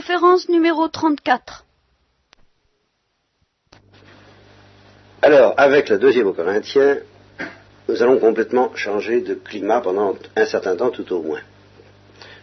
conférence 0.00 0.48
numéro 0.48 0.88
34. 0.88 1.66
Alors, 5.20 5.52
avec 5.58 5.90
le 5.90 5.98
deuxième 5.98 6.26
au 6.26 6.32
Corinthiens, 6.32 6.96
nous 7.86 8.02
allons 8.02 8.18
complètement 8.18 8.74
changer 8.74 9.20
de 9.20 9.34
climat 9.34 9.82
pendant 9.82 10.16
un 10.36 10.46
certain 10.46 10.74
temps 10.74 10.88
tout 10.88 11.12
au 11.12 11.20
moins. 11.22 11.42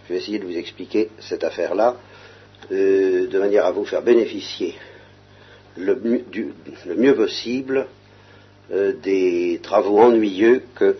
Je 0.05 0.13
vais 0.13 0.19
essayer 0.19 0.37
de 0.37 0.45
vous 0.45 0.55
expliquer 0.55 1.09
cette 1.19 1.43
affaire-là 1.43 1.95
euh, 2.71 3.25
de 3.27 3.39
manière 3.39 3.65
à 3.65 3.71
vous 3.71 3.85
faire 3.85 4.03
bénéficier 4.03 4.75
le, 5.77 5.95
mieux- 5.95 6.25
du- 6.29 6.53
le 6.85 6.93
mieux 6.95 7.15
possible 7.15 7.87
euh, 8.71 8.93
des 9.01 9.59
travaux 9.63 9.97
ennuyeux 9.99 10.61
que 10.75 10.95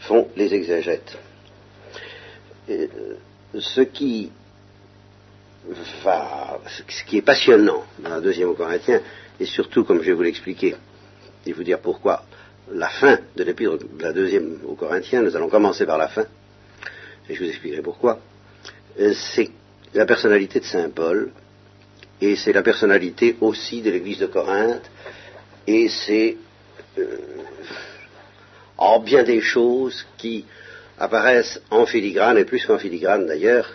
font 0.00 0.28
les 0.36 0.52
exégètes. 0.52 1.16
Euh, 2.68 2.88
ce 3.58 3.80
qui 3.80 4.30
ce 5.74 7.04
qui 7.04 7.18
est 7.18 7.22
passionnant 7.22 7.84
dans 7.98 8.10
la 8.10 8.20
deuxième 8.20 8.48
au 8.48 8.54
Corinthiens, 8.54 9.00
et 9.38 9.44
surtout, 9.44 9.84
comme 9.84 10.00
je 10.00 10.06
vais 10.06 10.12
vous 10.12 10.22
l'expliquer, 10.22 10.74
et 11.46 11.52
vous 11.52 11.64
dire 11.64 11.80
pourquoi, 11.80 12.24
la 12.72 12.88
fin 12.88 13.18
de 13.36 13.44
l'épître 13.44 13.78
de 13.78 14.02
la 14.02 14.12
deuxième 14.12 14.58
au 14.66 14.74
Corinthiens, 14.74 15.22
nous 15.22 15.36
allons 15.36 15.48
commencer 15.48 15.86
par 15.86 15.98
la 15.98 16.08
fin, 16.08 16.26
et 17.28 17.34
je 17.34 17.42
vous 17.42 17.48
expliquerai 17.48 17.82
pourquoi, 17.82 18.20
euh, 19.00 19.12
c'est 19.14 19.50
la 19.94 20.06
personnalité 20.06 20.60
de 20.60 20.64
Saint 20.64 20.90
Paul, 20.90 21.30
et 22.20 22.36
c'est 22.36 22.52
la 22.52 22.62
personnalité 22.62 23.36
aussi 23.40 23.82
de 23.82 23.90
l'église 23.90 24.18
de 24.18 24.26
Corinthe, 24.26 24.90
et 25.66 25.88
c'est 25.88 26.36
euh, 26.98 27.18
en 28.78 29.00
bien 29.00 29.22
des 29.22 29.40
choses 29.40 30.06
qui 30.16 30.44
apparaissent 30.98 31.60
en 31.70 31.86
filigrane, 31.86 32.38
et 32.38 32.44
plus 32.44 32.64
qu'en 32.66 32.78
filigrane 32.78 33.26
d'ailleurs, 33.26 33.68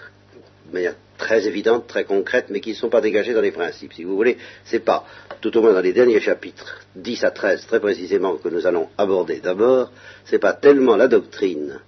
de 0.68 0.74
manière 0.74 0.96
très 1.18 1.48
évidente, 1.48 1.88
très 1.88 2.06
concrète, 2.06 2.46
mais 2.50 2.60
qui 2.60 2.72
ne 2.72 2.76
sont 2.76 2.90
pas 2.90 3.02
dégagées 3.02 3.34
dans 3.34 3.42
les 3.42 3.52
principes. 3.52 3.94
Si 3.94 4.04
vous 4.04 4.16
voulez, 4.16 4.38
c'est 4.66 4.80
pas, 4.80 5.06
tout 5.42 5.56
au 5.58 5.62
moins 5.62 5.74
dans 5.74 5.82
les 5.82 5.94
derniers 5.94 6.20
chapitres, 6.20 6.80
10 6.96 7.24
à 7.24 7.32
13 7.32 7.66
très 7.68 7.80
précisément, 7.80 8.36
que 8.38 8.50
nous 8.50 8.66
allons 8.66 8.90
aborder 8.98 9.40
d'abord, 9.40 9.92
c'est 10.26 10.40
pas 10.40 10.54
tellement 10.54 10.96
la 10.96 11.08
doctrine 11.08 11.80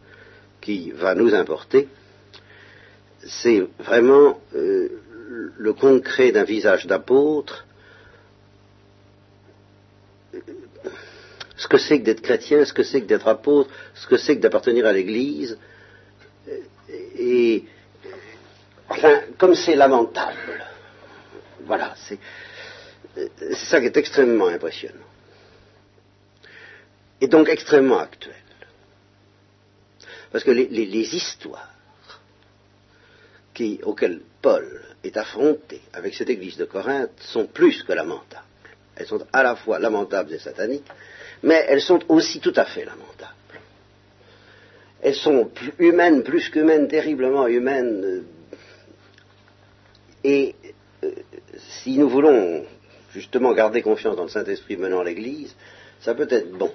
qui 0.62 0.92
va 0.92 1.16
nous 1.16 1.34
importer, 1.34 1.88
c'est 3.26 3.64
vraiment 3.80 4.40
euh, 4.56 4.90
le 5.58 5.74
concret 5.74 6.32
d'un 6.32 6.44
visage 6.44 6.88
d'apôtre, 6.88 7.66
ce 11.56 11.68
que 11.68 11.78
c'est 11.78 12.00
que 12.00 12.06
d'être 12.06 12.22
chrétien, 12.22 12.64
ce 12.66 12.74
que 12.74 12.84
c'est 12.84 13.02
que 13.02 13.08
d'être 13.08 13.28
apôtre, 13.28 13.70
ce 13.94 14.08
que 14.08 14.18
c'est 14.18 14.38
que 14.38 14.42
d'appartenir 14.42 14.86
à 14.86 14.94
l'Église, 14.94 15.58
et 17.18 17.66
enfin, 18.90 19.22
comme 19.38 19.56
c'est 19.56 19.76
lamentable. 19.76 20.66
Voilà, 21.66 21.94
c'est 21.96 22.20
c'est 23.16 23.56
ça 23.56 23.80
qui 23.80 23.88
est 23.88 23.98
extrêmement 23.98 24.48
impressionnant. 24.48 24.96
Et 27.22 27.28
donc 27.28 27.50
extrêmement 27.50 28.00
actuel. 28.00 28.36
Parce 30.32 30.44
que 30.44 30.52
les, 30.52 31.16
histoires 31.16 31.74
auxquelles 33.84 34.22
Paul 34.42 34.82
est 35.04 35.18
affronté 35.18 35.82
avec 35.92 36.16
cette 36.16 36.30
église 36.30 36.56
de 36.56 36.64
Corinthe 36.64 37.12
sont 37.20 37.46
plus 37.46 37.84
que 37.84 37.92
lamentables. 37.92 38.46
Elles 38.96 39.08
sont 39.08 39.26
à 39.34 39.44
la 39.44 39.58
fois 39.58 39.80
lamentables 39.80 40.34
et 40.34 40.40
sataniques, 40.40 40.88
mais 41.44 41.66
elles 41.68 41.82
sont 41.82 42.00
aussi 42.08 42.40
tout 42.40 42.54
à 42.56 42.64
fait 42.64 42.86
lamentables. 42.86 43.34
Elles 45.02 45.16
sont 45.16 45.52
humaines, 45.78 46.24
plus 46.24 46.50
qu'humaines, 46.50 46.88
terriblement 46.88 47.48
humaines. 47.48 48.24
Et 50.30 50.54
euh, 51.04 51.10
si 51.82 51.98
nous 51.98 52.08
voulons 52.08 52.64
justement 53.12 53.52
garder 53.54 53.82
confiance 53.82 54.16
dans 54.16 54.26
le 54.26 54.30
Saint-Esprit 54.30 54.78
menant 54.78 55.02
l'Église, 55.02 55.56
ça 56.02 56.14
peut 56.14 56.28
être 56.30 56.52
bon. 56.52 56.72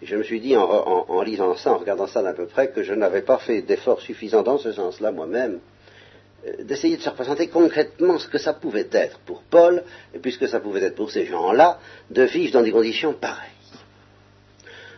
Je 0.00 0.14
me 0.14 0.22
suis 0.22 0.40
dit, 0.40 0.56
en, 0.56 1.22
lisant 1.22 1.56
ça, 1.56 1.72
en 1.72 1.78
regardant 1.78 2.06
ça 2.06 2.22
d'un 2.22 2.34
peu 2.34 2.46
près, 2.46 2.70
que 2.70 2.84
je 2.84 2.94
n'avais 2.94 3.22
pas 3.22 3.38
fait 3.38 3.62
d'efforts 3.62 4.00
suffisants 4.00 4.44
dans 4.44 4.58
ce 4.58 4.70
sens-là 4.70 5.10
moi-même, 5.10 5.58
euh, 6.46 6.62
d'essayer 6.62 6.96
de 6.96 7.02
se 7.02 7.08
représenter 7.08 7.48
concrètement 7.48 8.18
ce 8.20 8.28
que 8.28 8.38
ça 8.38 8.52
pouvait 8.52 8.88
être 8.92 9.18
pour 9.26 9.42
Paul, 9.42 9.82
et 10.14 10.20
puis 10.20 10.30
ce 10.30 10.38
que 10.38 10.46
ça 10.46 10.60
pouvait 10.60 10.84
être 10.84 10.94
pour 10.94 11.10
ces 11.10 11.26
gens-là, 11.26 11.80
de 12.10 12.22
vivre 12.22 12.52
dans 12.52 12.62
des 12.62 12.70
conditions 12.70 13.14
pareilles. 13.14 13.50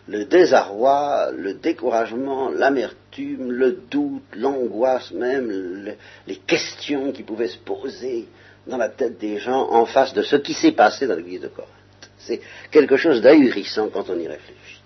Le 0.06 0.26
désarroi, 0.26 1.30
le 1.32 1.54
découragement, 1.54 2.50
l'amertume, 2.50 3.07
le 3.26 3.72
doute, 3.90 4.22
l'angoisse 4.36 5.10
même, 5.12 5.48
le- 5.50 5.94
les 6.26 6.36
questions 6.36 7.12
qui 7.12 7.22
pouvaient 7.22 7.48
se 7.48 7.58
poser 7.58 8.26
dans 8.66 8.76
la 8.76 8.88
tête 8.88 9.18
des 9.18 9.38
gens 9.38 9.68
en 9.70 9.86
face 9.86 10.12
de 10.14 10.22
ce 10.22 10.36
qui 10.36 10.52
s'est 10.54 10.72
passé 10.72 11.06
dans 11.06 11.16
l'église 11.16 11.40
de 11.40 11.48
Corinthe. 11.48 11.70
C'est 12.18 12.40
quelque 12.70 12.96
chose 12.96 13.22
d'ahurissant 13.22 13.88
quand 13.88 14.10
on 14.10 14.18
y 14.18 14.26
réfléchit. 14.28 14.80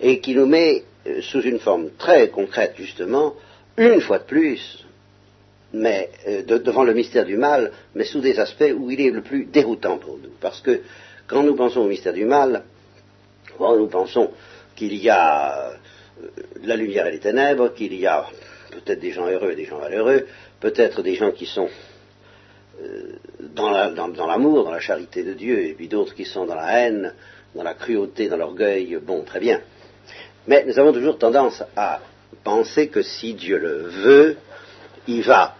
Et 0.00 0.20
qui 0.20 0.34
nous 0.34 0.46
met 0.46 0.84
euh, 1.06 1.20
sous 1.22 1.42
une 1.42 1.58
forme 1.58 1.90
très 1.98 2.28
concrète, 2.28 2.74
justement, 2.76 3.34
une 3.76 4.00
fois 4.00 4.18
de 4.18 4.24
plus, 4.24 4.84
mais 5.72 6.10
euh, 6.26 6.42
de- 6.42 6.58
devant 6.58 6.84
le 6.84 6.94
mystère 6.94 7.24
du 7.24 7.36
mal, 7.36 7.72
mais 7.94 8.04
sous 8.04 8.20
des 8.20 8.38
aspects 8.38 8.72
où 8.76 8.90
il 8.90 9.00
est 9.00 9.10
le 9.10 9.22
plus 9.22 9.44
déroutant 9.44 9.98
pour 9.98 10.16
nous. 10.18 10.30
Parce 10.40 10.60
que 10.60 10.80
quand 11.26 11.42
nous 11.42 11.54
pensons 11.56 11.80
au 11.80 11.88
mystère 11.88 12.12
du 12.14 12.24
mal, 12.24 12.62
nous 13.58 13.86
pensons 13.88 14.30
qu'il 14.74 14.94
y 14.96 15.08
a 15.10 15.72
la 16.62 16.76
lumière 16.76 17.06
et 17.06 17.12
les 17.12 17.18
ténèbres, 17.20 17.72
qu'il 17.74 17.94
y 17.94 18.06
a 18.06 18.26
peut-être 18.70 19.00
des 19.00 19.12
gens 19.12 19.26
heureux 19.28 19.52
et 19.52 19.56
des 19.56 19.64
gens 19.66 19.78
malheureux, 19.78 20.26
peut-être 20.60 21.02
des 21.02 21.14
gens 21.14 21.30
qui 21.32 21.46
sont 21.46 21.68
euh, 22.82 23.12
dans 23.40 23.70
la- 23.70 23.90
dans- 23.90 24.08
dans 24.08 24.26
l'amour, 24.26 24.64
dans, 24.64 24.70
la 24.70 24.80
charité 24.80 25.22
de 25.22 25.32
Dieu, 25.32 25.64
et 25.64 25.72
puis 25.72 25.88
d'autres 25.88 26.14
qui 26.14 26.24
sont 26.26 26.44
dans 26.44 26.54
la 26.54 26.78
haine, 26.80 27.14
dans 27.54 27.62
la 27.62 27.72
cruauté, 27.74 28.28
dans 28.28 28.36
l'orgueil, 28.36 28.98
bon, 29.02 29.22
très 29.22 29.40
bien. 29.40 29.60
Mais 30.46 30.62
nous 30.66 30.78
avons 30.78 30.92
toujours 30.92 31.18
tendance 31.18 31.62
à 31.74 32.00
penser 32.44 32.88
que 32.88 33.00
si 33.02 33.32
Dieu 33.34 33.56
le 33.58 33.76
veut, 33.88 34.36
il 35.06 35.22
va 35.22 35.56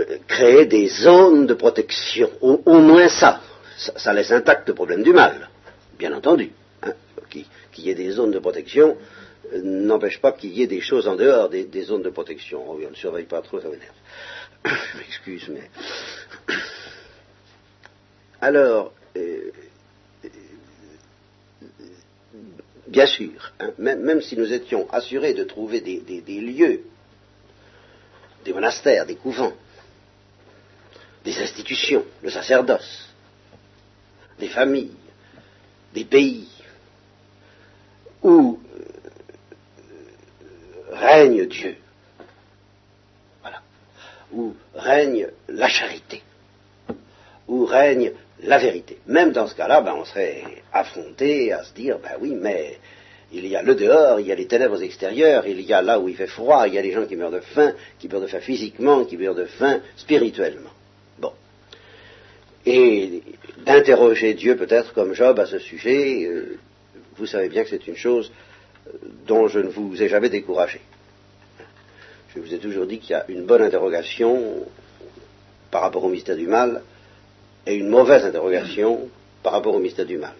euh, 0.00 0.18
créer 0.26 0.66
des 0.66 0.88
zones 0.88 1.46
de 1.46 1.54
protection, 1.54 2.28
au, 2.40 2.78
moins 2.80 3.08
ça. 3.08 3.40
ça 3.76 4.12
laisse 4.12 4.32
intact 4.32 4.68
le 4.68 4.74
problème 4.74 5.02
du 5.04 5.12
mal, 5.12 5.48
bien 5.98 6.12
entendu. 6.12 6.50
Qu'il 7.28 7.84
y 7.84 7.90
ait 7.90 7.94
des 7.94 8.10
zones 8.10 8.30
de 8.30 8.38
protection 8.38 8.96
euh, 9.52 9.62
n'empêche 9.62 10.20
pas 10.20 10.32
qu'il 10.32 10.52
y 10.52 10.62
ait 10.62 10.66
des 10.66 10.80
choses 10.80 11.06
en 11.08 11.16
dehors 11.16 11.48
des, 11.48 11.82
zones 11.82 12.02
de 12.02 12.10
protection. 12.10 12.70
On 12.70 12.78
ne 12.78 12.94
surveille 12.94 13.26
pas 13.26 13.42
trop, 13.42 13.60
ça 13.60 13.68
m'énerve. 13.68 13.94
Je 14.64 14.70
m'excuse, 14.98 15.48
mais... 15.48 15.70
Alors, 18.40 18.92
euh, 19.16 19.50
bien 22.86 23.06
sûr, 23.06 23.52
hein, 23.60 23.70
même, 23.78 24.20
si 24.20 24.36
nous 24.36 24.52
étions 24.52 24.90
assurés 24.90 25.34
de 25.34 25.44
trouver 25.44 25.80
des 25.80 26.40
lieux, 26.40 26.82
des 28.44 28.52
monastères, 28.52 29.06
des 29.06 29.16
couvents, 29.16 29.54
des 31.24 31.36
institutions, 31.38 32.04
le 32.22 32.30
sacerdoce, 32.30 33.08
des 34.38 34.48
familles, 34.48 34.94
des 35.92 36.04
pays, 36.04 36.48
où 38.26 38.58
euh, 38.74 38.78
règne 40.92 41.46
Dieu, 41.46 41.76
voilà, 43.40 43.62
où 44.32 44.52
règne 44.74 45.28
la 45.48 45.68
charité, 45.68 46.22
où 47.46 47.64
règne 47.64 48.12
la 48.42 48.58
vérité. 48.58 48.98
Même 49.06 49.30
dans 49.30 49.46
ce 49.46 49.54
cas-là, 49.54 49.80
ben, 49.80 49.94
on 49.96 50.04
serait 50.04 50.42
affronté 50.72 51.52
à 51.52 51.62
se 51.62 51.72
dire, 51.72 52.00
ben 52.00 52.16
oui, 52.20 52.34
mais 52.34 52.78
il 53.32 53.46
y 53.46 53.54
a 53.54 53.62
le 53.62 53.76
dehors, 53.76 54.18
il 54.18 54.26
y 54.26 54.32
a 54.32 54.34
les 54.34 54.48
ténèbres 54.48 54.82
extérieures, 54.82 55.46
il 55.46 55.60
y 55.60 55.72
a 55.72 55.80
là 55.80 56.00
où 56.00 56.08
il 56.08 56.16
fait 56.16 56.26
froid, 56.26 56.66
il 56.66 56.74
y 56.74 56.78
a 56.78 56.82
les 56.82 56.92
gens 56.92 57.06
qui 57.06 57.14
meurent 57.14 57.30
de 57.30 57.40
faim, 57.40 57.74
qui 58.00 58.08
meurent 58.08 58.22
de 58.22 58.26
faim 58.26 58.40
physiquement, 58.40 59.04
qui 59.04 59.16
meurent 59.16 59.36
de 59.36 59.44
faim 59.44 59.80
spirituellement. 59.96 60.70
Bon. 61.20 61.32
Et 62.64 63.22
d'interroger 63.64 64.34
Dieu 64.34 64.56
peut-être 64.56 64.92
comme 64.94 65.14
Job 65.14 65.38
à 65.38 65.46
ce 65.46 65.60
sujet, 65.60 66.24
euh, 66.24 66.58
vous 67.18 67.26
savez 67.26 67.48
bien 67.48 67.64
que 67.64 67.70
c'est 67.70 67.86
une 67.86 67.96
chose 67.96 68.30
euh, 68.88 68.92
dont 69.26 69.48
je 69.48 69.60
ne 69.60 69.68
vous 69.68 70.02
ai 70.02 70.08
jamais 70.08 70.28
découragé. 70.28 70.80
Je 72.34 72.40
vous 72.40 72.52
ai 72.52 72.58
toujours 72.58 72.86
dit 72.86 72.98
qu'il 72.98 73.10
y 73.10 73.14
a 73.14 73.24
une 73.28 73.46
bonne 73.46 73.62
interrogation 73.62 74.66
par 75.70 75.82
rapport 75.82 76.04
au 76.04 76.08
mystère 76.08 76.36
du 76.36 76.46
mal 76.46 76.82
et 77.66 77.74
une 77.74 77.88
mauvaise 77.88 78.24
interrogation 78.24 79.08
par 79.42 79.54
rapport 79.54 79.74
au 79.74 79.78
mystère 79.78 80.06
du 80.06 80.18
mal. 80.18 80.34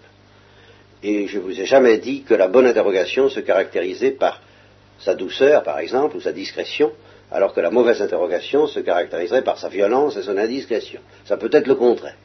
Et 1.03 1.27
je 1.27 1.39
vous 1.39 1.59
ai 1.61 1.65
jamais 1.65 1.99
dit 1.99 2.23
que 2.23 2.35
la 2.35 2.49
bonne 2.49 2.67
interrogation 2.67 3.29
se 3.29 3.41
caractérisait 3.41 4.13
par 4.13 4.43
sa 4.99 5.15
douceur, 5.15 5.63
par 5.63 5.79
exemple, 5.79 6.17
ou 6.17 6.21
sa 6.21 6.33
discrétion, 6.33 6.93
alors 7.31 7.53
que 7.53 7.61
la 7.61 7.71
mauvaise 7.71 8.01
interrogation 8.03 8.67
se 8.67 8.81
caractériserait 8.81 9.43
par 9.43 9.59
sa 9.59 9.69
violence 9.69 10.17
et 10.17 10.23
son 10.23 10.37
indiscrétion. 10.37 11.01
Ça 11.25 11.37
peut 11.37 11.51
être 11.53 11.67
le 11.67 11.75
contraire. 11.75 12.17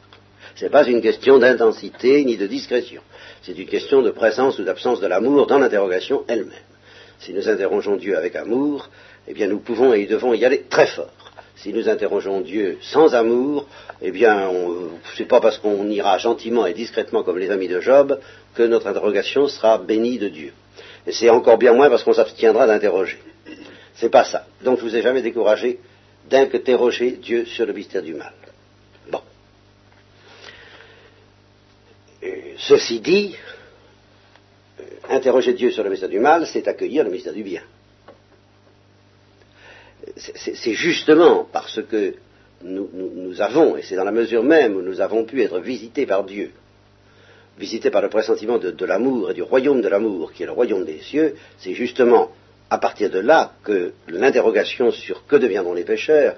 Ce 0.56 0.66
n'est 0.66 0.72
pas 0.72 0.88
une 0.88 1.02
question 1.02 1.40
d'intensité 1.40 2.24
ni 2.26 2.38
de 2.38 2.48
discrétion. 2.48 3.02
C'est 3.42 3.58
une 3.58 3.68
question 3.68 4.02
de 4.02 4.12
présence 4.12 4.60
ou 4.60 4.64
d'absence 4.64 5.00
de 5.00 5.08
l'amour 5.08 5.48
dans 5.48 5.60
l'interrogation 5.60 6.24
elle-même. 6.28 6.68
Si 7.20 7.34
nous 7.34 7.48
interrogeons 7.48 7.98
Dieu 7.98 8.18
avec 8.18 8.36
amour, 8.36 8.90
eh 9.28 9.34
bien 9.34 9.48
nous 9.48 9.60
pouvons 9.60 9.94
et 9.94 10.06
devons 10.06 10.34
y 10.34 10.46
aller 10.46 10.64
très 10.70 10.88
fort. 10.88 11.10
si 11.56 11.72
nous 11.74 11.88
interrogeons 11.88 12.42
Dieu 12.42 12.80
sans 12.82 13.14
amour, 13.14 13.68
eh 14.02 14.12
bien, 14.12 14.50
ce 15.14 15.22
n'est 15.22 15.28
pas 15.28 15.40
parce 15.40 15.60
qu'on 15.60 15.88
ira 15.90 16.18
gentiment 16.18 16.66
et 16.66 16.74
discrètement 16.74 17.22
comme 17.24 17.38
les 17.38 17.52
amis 17.52 17.68
de 17.68 17.80
Job 17.80 18.20
que 18.56 18.64
notre 18.64 18.88
interrogation 18.88 19.48
sera 19.48 19.78
bénie 19.78 20.18
de 20.18 20.30
Dieu. 20.30 20.54
Et 21.06 21.12
c'est 21.12 21.30
encore 21.30 21.58
bien 21.58 21.74
moins 21.74 21.90
parce 21.90 22.04
qu'on 22.04 22.14
s'abstiendra 22.14 22.66
d'interroger. 22.66 23.20
C'est 23.96 24.10
pas 24.10 24.24
ça. 24.24 24.46
Donc 24.64 24.80
je 24.80 24.84
vous 24.84 24.96
ai 24.96 25.02
jamais 25.04 25.22
découragé 25.22 25.80
d'interroger 26.30 27.12
Dieu 27.12 27.46
sur 27.46 27.66
le 27.66 27.74
mystère 27.74 28.02
du 28.02 28.16
mal. 28.16 28.34
Bon. 29.12 29.22
Ceci 32.68 33.00
dit, 33.00 33.36
euh, 34.80 34.84
interroger 35.10 35.54
Dieu 35.54 35.72
sur 35.72 35.84
le 35.84 35.90
mystère 35.90 36.10
du 36.10 36.20
mal, 36.20 36.46
c'est 36.48 36.68
accueillir 36.68 37.04
le 37.04 37.10
mystère 37.10 37.34
du 37.34 37.44
bien. 37.44 37.62
C'est 40.18 40.74
justement 40.74 41.48
parce 41.52 41.82
que 41.84 42.16
nous, 42.64 43.42
avons, 43.42 43.78
et 43.78 43.84
c'est 43.84 43.96
dans 43.96 44.04
la 44.04 44.12
mesure 44.12 44.44
même 44.44 44.76
où 44.76 44.82
nous 44.82 45.00
avons 45.00 45.26
pu 45.26 45.42
être 45.42 45.60
visités 45.60 46.06
par 46.06 46.24
Dieu, 46.24 46.52
visités 47.58 47.92
par 47.92 48.02
le 48.02 48.10
pressentiment 48.10 48.58
de 48.58 48.86
l'amour 48.86 49.32
et 49.32 49.34
du 49.34 49.42
royaume 49.42 49.82
de 49.82 49.88
l'amour, 49.88 50.34
qui 50.34 50.44
est 50.44 50.48
le 50.48 50.52
royaume 50.52 50.86
des 50.86 51.00
cieux, 51.00 51.36
c'est 51.60 51.74
justement 51.74 52.32
à 52.70 52.78
partir 52.78 53.10
de 53.10 53.20
là 53.20 53.54
que 53.64 53.94
l'interrogation 54.08 54.92
sur 54.92 55.26
que 55.28 55.36
deviendront 55.36 55.74
les 55.74 55.84
pécheurs 55.84 56.36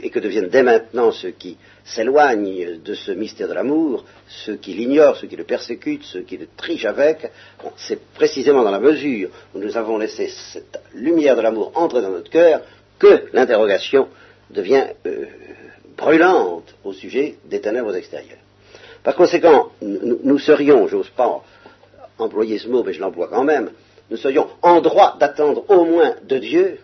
et 0.00 0.10
que 0.10 0.18
deviennent 0.18 0.48
dès 0.48 0.62
maintenant 0.62 1.10
ceux 1.12 1.30
qui 1.30 1.56
s'éloignent 1.84 2.78
de 2.82 2.94
ce 2.94 3.12
mystère 3.12 3.48
de 3.48 3.54
l'amour, 3.54 4.04
ceux 4.28 4.56
qui 4.56 4.74
l'ignorent, 4.74 5.16
ceux 5.16 5.26
qui 5.26 5.36
le 5.36 5.44
persécutent, 5.44 6.04
ceux 6.04 6.22
qui 6.22 6.36
le 6.36 6.48
trichent 6.56 6.84
avec, 6.84 7.30
c'est 7.76 8.00
précisément 8.14 8.62
dans 8.62 8.70
la 8.70 8.80
mesure 8.80 9.30
où 9.54 9.58
nous 9.58 9.76
avons 9.76 9.98
laissé 9.98 10.28
cette 10.28 10.80
lumière 10.94 11.36
de 11.36 11.42
l'amour 11.42 11.72
entrer 11.74 12.02
dans 12.02 12.10
notre 12.10 12.30
cœur 12.30 12.62
que 12.98 13.24
l'interrogation 13.32 14.08
devient 14.50 14.86
euh, 15.06 15.26
brûlante 15.96 16.74
au 16.84 16.92
sujet 16.92 17.36
des 17.46 17.60
ténèbres 17.60 17.94
extérieures. 17.96 18.38
Par 19.02 19.16
conséquent, 19.16 19.70
nous, 19.80 20.20
nous 20.22 20.38
serions, 20.38 20.86
j'ose 20.86 21.10
pas 21.10 21.42
employer 22.18 22.58
ce 22.58 22.68
mot, 22.68 22.84
mais 22.84 22.92
je 22.92 23.00
l'emploie 23.00 23.28
quand 23.28 23.44
même, 23.44 23.70
nous 24.10 24.16
soyons 24.16 24.48
en 24.62 24.80
droit 24.80 25.16
d'attendre 25.18 25.64
au 25.68 25.84
moins 25.84 26.14
de 26.22 26.38
Dieu 26.38 26.78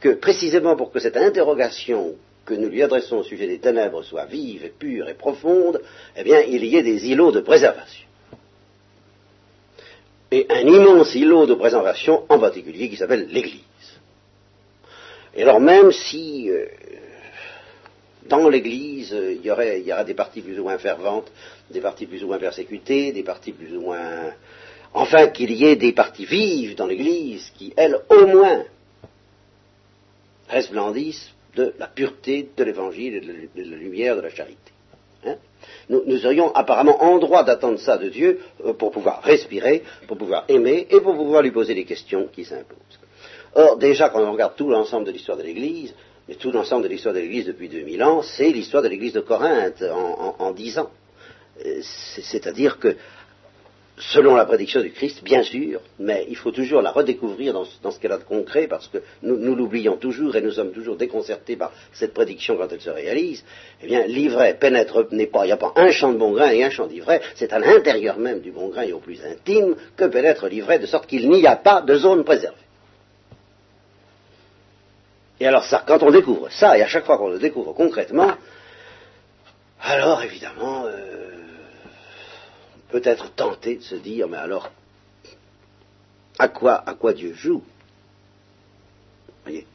que, 0.00 0.10
précisément 0.10 0.76
pour 0.76 0.92
que 0.92 1.00
cette 1.00 1.16
interrogation 1.16 2.14
que 2.44 2.54
nous 2.54 2.68
lui 2.68 2.82
adressons 2.82 3.18
au 3.18 3.22
sujet 3.22 3.46
des 3.46 3.58
ténèbres 3.58 4.02
soit 4.02 4.26
vive 4.26 4.70
pure 4.78 5.08
et 5.08 5.14
profonde, 5.14 5.80
eh 6.16 6.22
bien, 6.22 6.40
il 6.40 6.64
y 6.64 6.76
ait 6.76 6.82
des 6.82 7.08
îlots 7.08 7.32
de 7.32 7.40
préservation. 7.40 8.06
Et 10.30 10.46
un 10.50 10.66
immense 10.66 11.14
îlot 11.14 11.46
de 11.46 11.54
préservation 11.54 12.24
en 12.28 12.38
particulier 12.38 12.88
qui 12.88 12.96
s'appelle 12.96 13.28
l'Église. 13.30 13.62
Et 15.34 15.42
alors 15.42 15.60
même 15.60 15.92
si 15.92 16.50
euh, 16.50 16.66
dans 18.26 18.48
l'Église 18.48 19.12
il 19.12 19.36
y, 19.36 19.78
il 19.78 19.86
y 19.86 19.92
aura 19.92 20.04
des 20.04 20.14
parties 20.14 20.40
plus 20.40 20.58
ou 20.58 20.64
moins 20.64 20.78
ferventes, 20.78 21.30
des 21.70 21.80
parties 21.80 22.06
plus 22.06 22.24
ou 22.24 22.28
moins 22.28 22.38
persécutées, 22.38 23.12
des 23.12 23.22
parties 23.22 23.52
plus 23.52 23.76
ou 23.76 23.82
moins 23.82 24.32
enfin 24.94 25.26
qu'il 25.26 25.50
y 25.50 25.66
ait 25.66 25.76
des 25.76 25.92
parties 25.92 26.24
vives 26.24 26.76
dans 26.76 26.86
l'Église 26.86 27.50
qui, 27.58 27.74
elles, 27.76 28.00
au 28.08 28.26
moins, 28.26 28.64
resplendissent 30.48 31.33
de 31.56 31.74
la 31.78 31.86
pureté 31.86 32.48
de 32.56 32.64
l'Évangile 32.64 33.16
et 33.16 33.20
de 33.20 33.70
la, 33.70 33.76
lumière 33.76 34.16
de 34.16 34.22
la 34.22 34.30
charité. 34.30 34.72
Hein. 35.26 35.36
nous, 35.88 36.02
nous, 36.06 36.26
aurions 36.26 36.54
apparemment 36.54 37.02
en 37.02 37.18
droit 37.18 37.44
d'attendre 37.44 37.78
ça 37.78 37.96
de 37.96 38.08
Dieu 38.08 38.40
euh, 38.64 38.74
pour 38.74 38.90
pouvoir 38.90 39.22
respirer, 39.22 39.82
pour 40.06 40.18
pouvoir 40.18 40.44
aimer 40.48 40.86
et 40.90 41.00
pour 41.00 41.14
pouvoir 41.14 41.42
lui 41.42 41.50
poser 41.50 41.74
les 41.74 41.84
questions 41.84 42.28
qui 42.32 42.44
s'imposent. 42.44 42.98
Or, 43.54 43.78
déjà, 43.78 44.10
quand 44.10 44.22
on 44.22 44.32
regarde 44.32 44.56
tout 44.56 44.68
l'ensemble 44.68 45.06
de 45.06 45.12
l'histoire 45.12 45.38
de 45.38 45.44
l'Église, 45.44 45.94
mais 46.28 46.34
tout 46.34 46.50
l'ensemble 46.50 46.82
de 46.82 46.88
l'histoire 46.88 47.14
de 47.14 47.20
l'Église 47.20 47.46
depuis 47.46 47.68
2000 47.68 48.02
ans, 48.02 48.22
c'est 48.22 48.50
l'histoire 48.50 48.82
de 48.82 48.88
l'Église 48.88 49.12
de 49.12 49.20
Corinthe 49.20 49.82
en, 49.82 50.36
en, 50.38 50.44
en 50.44 50.52
10 50.52 50.78
ans. 50.78 50.90
Euh, 51.64 51.80
c'est-à-dire 51.82 52.78
que 52.78 52.96
selon 53.96 54.34
la 54.34 54.44
prédiction 54.44 54.80
du 54.80 54.90
Christ, 54.90 55.22
bien 55.22 55.42
sûr, 55.42 55.80
mais 55.98 56.26
il 56.28 56.36
faut 56.36 56.50
toujours 56.50 56.82
la 56.82 56.90
redécouvrir 56.90 57.52
dans, 57.52 57.64
ce 57.64 58.00
qu'elle 58.00 58.12
a 58.12 58.18
de 58.18 58.24
concret, 58.24 58.66
parce 58.66 58.88
que 58.88 58.98
nous, 59.22 59.54
l'oublions 59.54 59.96
toujours 59.96 60.34
et 60.34 60.40
nous 60.40 60.50
sommes 60.50 60.72
toujours 60.72 60.96
déconcertés 60.96 61.56
par 61.56 61.72
cette 61.92 62.12
prédiction 62.12 62.56
quand 62.56 62.68
elle 62.72 62.80
se 62.80 62.90
réalise. 62.90 63.44
Eh 63.82 63.86
bien, 63.86 64.06
l'ivraie 64.06 64.54
pénètre, 64.54 65.06
n'est 65.12 65.26
pas, 65.26 65.44
il 65.44 65.46
n'y 65.46 65.52
a 65.52 65.56
pas 65.56 65.72
un 65.76 65.90
champ 65.92 66.12
de 66.12 66.18
bon 66.18 66.32
grain 66.32 66.50
et 66.50 66.64
un 66.64 66.70
champ 66.70 66.86
d'ivraie, 66.86 67.20
c'est 67.36 67.52
à 67.52 67.58
l'intérieur 67.58 68.18
même 68.18 68.40
du 68.40 68.50
bon 68.50 68.68
grain 68.68 68.82
et 68.82 68.92
au 68.92 68.98
plus 68.98 69.20
intime 69.24 69.76
que 69.96 70.06
pénètre 70.06 70.48
l'ivraie, 70.48 70.80
de 70.80 70.86
sorte 70.86 71.06
qu'il 71.06 71.28
n'y 71.30 71.46
a 71.46 71.56
pas 71.56 71.80
de 71.80 71.94
zone 71.96 72.24
préservée. 72.24 72.58
Et 75.38 75.46
alors 75.46 75.64
ça, 75.64 75.84
quand 75.86 76.02
on 76.02 76.10
découvre 76.10 76.50
ça, 76.50 76.76
et 76.76 76.82
à 76.82 76.88
chaque 76.88 77.04
fois 77.04 77.18
qu'on 77.18 77.28
le 77.28 77.38
découvre 77.38 77.72
concrètement, 77.74 78.32
alors 79.80 80.22
évidemment, 80.22 80.86
euh, 80.86 81.43
peut 82.94 83.10
être 83.10 83.34
tenté 83.34 83.74
de 83.74 83.82
se 83.82 83.96
dire, 83.96 84.28
mais 84.28 84.36
alors, 84.36 84.70
à 86.38 86.46
quoi, 86.46 86.88
à 86.88 86.94
quoi 86.94 87.12
Dieu 87.12 87.34
joue? 87.34 87.64
Voyez? 89.42 89.66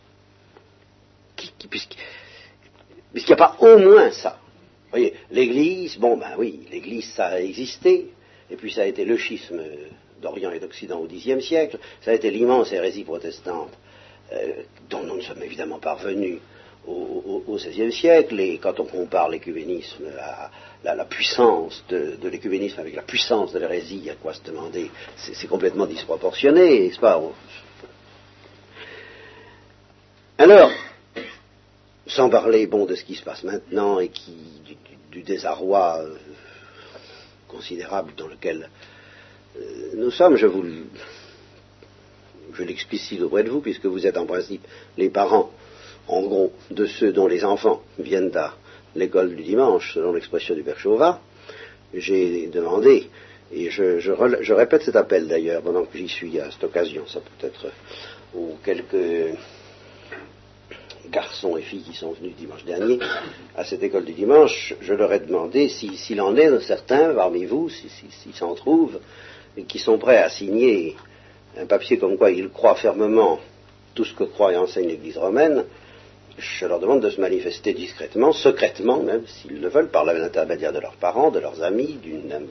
Puisqu'il 1.69 1.97
n'y 3.27 3.33
a 3.33 3.35
pas 3.35 3.57
au 3.59 3.77
moins 3.77 4.11
ça. 4.11 4.39
voyez, 4.89 5.15
l'Église, 5.31 5.97
bon 5.97 6.15
ben 6.15 6.35
oui, 6.37 6.65
l'Église 6.71 7.11
ça 7.11 7.25
a 7.25 7.41
existé, 7.41 8.09
et 8.49 8.55
puis 8.55 8.71
ça 8.71 8.83
a 8.83 8.85
été 8.85 9.03
le 9.03 9.17
schisme 9.17 9.61
d'Orient 10.21 10.51
et 10.51 10.61
d'Occident 10.61 11.01
au 11.01 11.07
Xe 11.07 11.41
siècle, 11.41 11.77
ça 11.99 12.11
a 12.11 12.13
été 12.13 12.31
l'immense 12.31 12.71
hérésie 12.71 13.03
protestante, 13.03 13.73
euh, 14.31 14.63
dont 14.89 15.03
nous 15.03 15.17
ne 15.17 15.21
sommes 15.21 15.43
évidemment 15.43 15.79
parvenus 15.79 16.39
au, 16.87 17.43
XVIe 17.47 17.91
siècle, 17.91 18.39
et 18.39 18.57
quand 18.57 18.79
on 18.79 18.85
compare 18.85 19.29
l'écuménisme 19.29 20.05
à 20.19 20.95
la, 20.95 21.05
puissance 21.05 21.83
de, 21.89 22.17
l'écuménisme 22.29 22.79
avec 22.79 22.95
la 22.95 23.01
puissance 23.01 23.51
de 23.51 23.59
l'hérésie, 23.59 23.97
il 23.97 24.05
y 24.05 24.09
a 24.09 24.15
quoi 24.15 24.33
se 24.33 24.43
demander, 24.43 24.89
c'est 25.17 25.47
complètement 25.47 25.85
disproportionné, 25.85 26.79
n'est-ce 26.87 26.99
pas? 26.99 27.21
Alors, 30.37 30.71
sans 32.07 32.29
parler 32.29 32.65
bon 32.65 32.85
de 32.85 32.95
ce 32.95 33.03
qui 33.03 33.15
se 33.15 33.23
passe 33.23 33.43
maintenant 33.43 33.99
et 33.99 34.09
qui 34.09 34.33
du, 35.11 35.21
désarroi 35.23 35.97
euh, 35.99 36.15
considérable 37.47 38.13
dans 38.15 38.27
lequel 38.27 38.69
euh, 39.57 39.91
nous 39.95 40.11
sommes, 40.11 40.37
je 40.37 40.45
vous 40.45 40.63
je 42.53 42.63
l'explicite 42.63 43.21
auprès 43.21 43.43
de 43.43 43.49
vous, 43.49 43.61
puisque 43.61 43.85
vous 43.85 44.05
êtes 44.05 44.17
en 44.17 44.25
principe 44.25 44.65
les 44.97 45.09
parents 45.09 45.51
en 46.09 46.21
gros, 46.23 46.51
de 46.71 46.85
ceux 46.87 47.13
dont 47.13 47.27
les 47.27 47.45
enfants 47.45 47.81
viennent 47.99 48.35
à 48.35 48.55
l'école 48.95 49.35
du 49.35 49.43
dimanche, 49.43 49.93
selon 49.93 50.11
l'expression 50.11 50.55
du 50.55 50.63
Père 50.63 50.79
Chauvin, 50.79 51.19
j'ai 51.93 52.47
demandé, 52.47 53.09
et 53.51 53.69
je, 53.69 54.51
répète 54.51 54.81
cet 54.83 54.95
appel 54.95 55.27
d'ailleurs, 55.27 55.61
pendant 55.61 55.85
que 55.85 55.97
j'y 55.97 56.09
suis 56.09 56.39
à 56.39 56.49
cette 56.51 56.63
occasion, 56.63 57.05
ça 57.07 57.19
peut 57.19 57.47
être 57.47 57.67
aux 58.35 58.55
quelques 58.63 59.35
garçons 61.11 61.57
et 61.57 61.61
filles 61.61 61.83
qui 61.83 61.95
sont 61.95 62.11
venus 62.11 62.35
dimanche 62.35 62.65
dernier 62.65 62.99
à 63.55 63.63
cette 63.63 63.81
école 63.81 64.05
du 64.05 64.13
dimanche, 64.13 64.75
je 64.81 64.93
leur 64.93 65.11
ai 65.13 65.19
demandé 65.19 65.69
s'il 65.69 66.21
en 66.21 66.35
est 66.35 66.59
certains 66.61 67.13
parmi 67.13 67.45
vous, 67.45 67.69
s'ils 67.69 68.35
s'en 68.35 68.53
trouvent, 68.55 68.99
et 69.57 69.63
qui 69.63 69.79
sont 69.79 69.97
prêts 69.97 70.17
à 70.17 70.29
signer 70.29 70.95
un 71.57 71.65
papier 71.65 71.97
comme 71.97 72.17
quoi 72.17 72.31
ils 72.31 72.49
croient 72.49 72.75
fermement 72.75 73.39
tout 73.95 74.05
ce 74.05 74.13
que 74.13 74.23
croit 74.23 74.53
et 74.53 74.57
enseigne 74.57 74.87
l'Église 74.87 75.17
romaine, 75.17 75.65
je 76.39 76.65
leur 76.65 76.79
demande 76.79 77.01
de 77.01 77.09
se 77.09 77.19
manifester 77.19 77.73
discrètement, 77.73 78.31
secrètement 78.31 79.01
même, 79.01 79.25
s'ils 79.27 79.61
le 79.61 79.67
veulent, 79.67 79.89
par 79.89 80.05
l'intermédiaire 80.05 80.73
de 80.73 80.79
leurs 80.79 80.95
parents, 80.95 81.31
de 81.31 81.39
leurs 81.39 81.61
amis, 81.61 81.99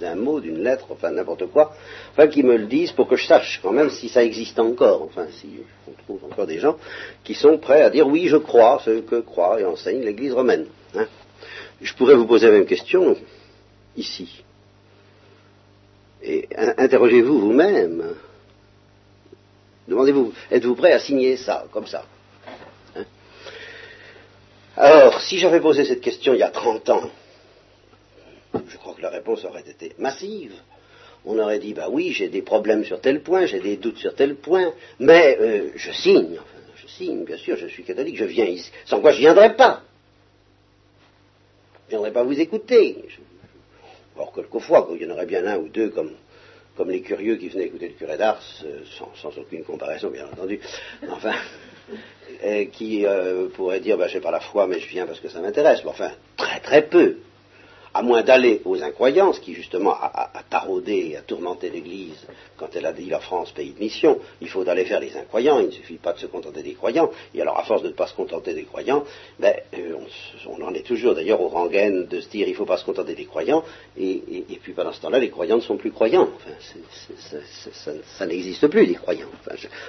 d'un 0.00 0.14
mot, 0.14 0.40
d'une 0.40 0.62
lettre, 0.62 0.86
enfin 0.90 1.10
n'importe 1.10 1.46
quoi, 1.46 1.74
enfin 2.12 2.28
qu'ils 2.28 2.46
me 2.46 2.56
le 2.56 2.66
disent 2.66 2.92
pour 2.92 3.08
que 3.08 3.16
je 3.16 3.26
sache 3.26 3.60
quand 3.62 3.72
même 3.72 3.90
si 3.90 4.08
ça 4.08 4.22
existe 4.22 4.58
encore, 4.58 5.02
enfin 5.02 5.26
si 5.30 5.60
on 5.88 5.92
trouve 6.02 6.24
encore 6.30 6.46
des 6.46 6.58
gens 6.58 6.76
qui 7.24 7.34
sont 7.34 7.58
prêts 7.58 7.82
à 7.82 7.90
dire 7.90 8.06
oui 8.06 8.28
je 8.28 8.36
crois 8.36 8.80
ce 8.84 9.00
que 9.00 9.20
croit 9.20 9.60
et 9.60 9.64
enseigne 9.64 10.02
l'Église 10.02 10.32
romaine. 10.32 10.66
Hein. 10.94 11.06
Je 11.80 11.94
pourrais 11.94 12.14
vous 12.14 12.26
poser 12.26 12.46
la 12.46 12.52
même 12.52 12.66
question 12.66 13.16
ici. 13.96 14.42
Et 16.22 16.48
interrogez-vous 16.76 17.38
vous-même. 17.38 18.14
Demandez-vous, 19.86 20.32
êtes-vous 20.50 20.74
prêt 20.74 20.92
à 20.92 20.98
signer 20.98 21.36
ça, 21.36 21.64
comme 21.72 21.86
ça? 21.86 22.04
Alors, 24.80 25.20
si 25.20 25.38
j'avais 25.38 25.60
posé 25.60 25.84
cette 25.84 26.00
question 26.00 26.34
il 26.34 26.40
y 26.40 26.42
a 26.42 26.50
30 26.50 26.88
ans, 26.90 27.10
je 28.54 28.76
crois 28.76 28.94
que 28.94 29.02
la 29.02 29.10
réponse 29.10 29.44
aurait 29.44 29.68
été 29.68 29.92
massive. 29.98 30.54
On 31.24 31.38
aurait 31.38 31.58
dit, 31.58 31.74
bah 31.74 31.88
oui, 31.90 32.12
j'ai 32.12 32.28
des 32.28 32.42
problèmes 32.42 32.84
sur 32.84 33.00
tel 33.00 33.22
point, 33.22 33.46
j'ai 33.46 33.60
des 33.60 33.76
doutes 33.76 33.98
sur 33.98 34.14
tel 34.14 34.36
point, 34.36 34.72
mais 35.00 35.36
euh, 35.40 35.70
je 35.74 35.90
signe, 35.90 36.38
je 36.76 36.86
signe, 36.86 37.24
bien 37.24 37.36
sûr, 37.36 37.56
je 37.56 37.66
suis 37.66 37.82
catholique, 37.82 38.16
je 38.16 38.24
viens 38.24 38.44
ici, 38.44 38.70
sans 38.84 39.00
quoi 39.00 39.10
je 39.10 39.16
ne 39.16 39.22
viendrai 39.22 39.56
pas. 39.56 39.82
Je 41.88 41.96
ne 41.96 41.98
viendrai 41.98 42.12
pas 42.12 42.22
vous 42.22 42.38
écouter. 42.38 43.04
Alors, 44.14 44.32
quelquefois, 44.32 44.88
il 44.94 45.02
y 45.02 45.10
en 45.10 45.14
aurait 45.14 45.26
bien 45.26 45.44
un 45.46 45.58
ou 45.58 45.68
deux 45.68 45.90
comme, 45.90 46.12
comme 46.76 46.90
les 46.90 47.02
curieux 47.02 47.36
qui 47.36 47.48
venaient 47.48 47.66
écouter 47.66 47.88
le 47.88 47.94
curé 47.94 48.16
d'Ars, 48.16 48.42
euh, 48.64 48.80
sans, 48.96 49.12
sans, 49.16 49.36
aucune 49.38 49.64
comparaison, 49.64 50.10
bien 50.10 50.26
entendu. 50.26 50.60
Enfin, 51.10 51.34
qui 52.72 53.06
euh, 53.06 53.48
pourrait 53.48 53.80
dire, 53.80 53.96
ben, 53.96 54.08
j'ai 54.08 54.20
pas 54.20 54.30
la 54.30 54.40
foi, 54.40 54.66
mais 54.66 54.78
je 54.80 54.88
viens 54.88 55.06
parce 55.06 55.20
que 55.20 55.28
ça 55.28 55.40
m'intéresse. 55.40 55.80
Mais 55.84 55.90
enfin, 55.90 56.10
très 56.36 56.60
très 56.60 56.82
peu. 56.82 57.16
À 57.94 58.02
moins 58.02 58.22
d'aller 58.22 58.60
aux 58.64 58.80
incroyances, 58.82 59.40
qui 59.40 59.54
justement 59.54 59.92
a, 59.92 60.30
taraudé 60.50 61.08
et 61.10 61.16
a 61.16 61.22
tourmenté 61.22 61.70
l'Église 61.70 62.26
quand 62.56 62.68
elle 62.76 62.84
a 62.86 62.92
dit 62.92 63.06
la 63.06 63.18
France 63.18 63.50
pays 63.50 63.72
de 63.72 63.80
mission, 63.80 64.20
il 64.40 64.48
faut 64.48 64.68
aller 64.68 64.84
faire 64.84 65.00
les 65.00 65.16
incroyants, 65.16 65.58
il 65.58 65.66
ne 65.66 65.70
suffit 65.72 65.96
pas 65.96 66.12
de 66.12 66.18
se 66.18 66.26
contenter 66.26 66.62
des 66.62 66.74
croyants, 66.74 67.10
et 67.34 67.40
alors 67.40 67.58
à 67.58 67.64
force 67.64 67.82
de 67.82 67.88
ne 67.88 67.94
pas 67.94 68.06
se 68.06 68.14
contenter 68.14 68.52
des 68.52 68.64
croyants, 68.64 69.04
ben, 69.40 69.54
euh, 69.74 69.94
on, 70.46 70.62
en 70.62 70.74
est 70.74 70.86
toujours. 70.86 71.14
D'ailleurs 71.14 71.40
au 71.40 71.48
rengaine 71.48 72.06
de 72.06 72.20
se 72.20 72.28
dire 72.28 72.46
il 72.46 72.52
ne 72.52 72.56
faut 72.56 72.66
pas 72.66 72.76
se 72.76 72.84
contenter 72.84 73.14
des 73.14 73.24
croyants, 73.24 73.64
et, 73.96 74.22
puis 74.62 74.74
pendant 74.74 74.92
ce 74.92 75.00
temps-là, 75.00 75.18
les 75.18 75.30
croyants 75.30 75.56
ne 75.56 75.62
sont 75.62 75.78
plus 75.78 75.90
croyants, 75.90 76.28
enfin, 76.36 77.90
ça, 78.18 78.26
n'existe 78.26 78.68
plus, 78.68 78.84
les 78.84 78.94
croyants. 78.94 79.30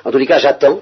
en 0.05 0.11
tous 0.11 0.17
les 0.17 0.25
cas, 0.25 0.39
j'attends 0.39 0.81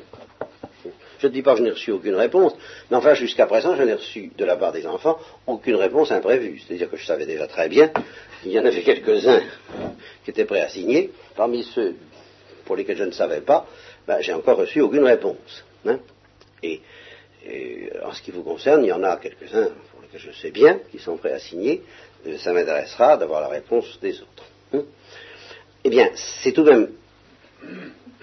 je 1.20 1.28
ne 1.28 1.32
dis 1.32 1.42
pas 1.42 1.54
que 1.54 1.60
je 1.60 1.64
n'ai 1.64 1.72
reçu 1.72 1.92
aucune 1.92 2.16
réponse, 2.16 2.54
mais 2.90 2.98
enfin 2.98 3.14
jusqu'à 3.14 3.46
présent, 3.46 3.76
je 3.76 3.84
n'ai 3.84 3.94
reçu 3.94 4.32
de 4.38 4.46
la 4.46 4.56
part 4.56 4.72
des 4.72 4.86
enfants 4.86 5.20
aucune 5.46 5.76
réponse 5.76 6.12
imprévue. 6.12 6.60
C'est-à-dire 6.60 6.90
que 6.90 6.98
je 6.98 7.06
savais 7.06 7.26
déjà 7.26 7.48
très 7.48 7.70
bien 7.70 7.92
qu'il 8.42 8.52
y 8.52 8.60
en 8.60 8.66
avait 8.66 8.82
quelques-uns 8.82 9.42
qui 10.24 10.32
étaient 10.32 10.46
prêts 10.46 10.62
à 10.62 10.70
signer. 10.70 11.12
Parmi 11.36 11.64
ceux 11.64 11.96
pour 12.66 12.76
lesquels 12.76 12.98
je 12.98 13.04
ne 13.04 13.12
savais 13.12 13.42
pas, 13.42 13.66
ben, 14.08 14.20
j'ai 14.22 14.34
encore 14.34 14.58
reçu 14.58 14.82
aucune 14.82 15.04
réponse. 15.04 15.64
Hein. 15.86 16.00
Et, 16.64 16.82
en 18.04 18.12
ce 18.12 18.22
qui 18.22 18.32
vous 18.32 18.44
concerne, 18.44 18.84
il 18.84 18.90
y 18.90 18.92
en 18.92 19.04
a 19.04 19.16
quelques-uns 19.18 19.70
pour 19.92 20.02
lesquels 20.02 20.20
je 20.20 20.32
sais 20.32 20.52
bien 20.52 20.80
qui 20.92 21.00
sont 21.00 21.16
prêts 21.16 21.32
à 21.32 21.40
signer. 21.40 21.82
Euh, 22.26 22.38
ça 22.38 22.52
m'intéressera 22.52 23.16
d'avoir 23.16 23.40
la 23.40 23.48
réponse 23.48 23.98
des 24.02 24.20
autres. 24.22 24.44
Hein. 24.74 24.82
Eh 25.86 25.90
bien, 25.90 26.10
c'est 26.42 26.52
tout 26.52 26.64
de 26.64 26.72
même 26.72 26.90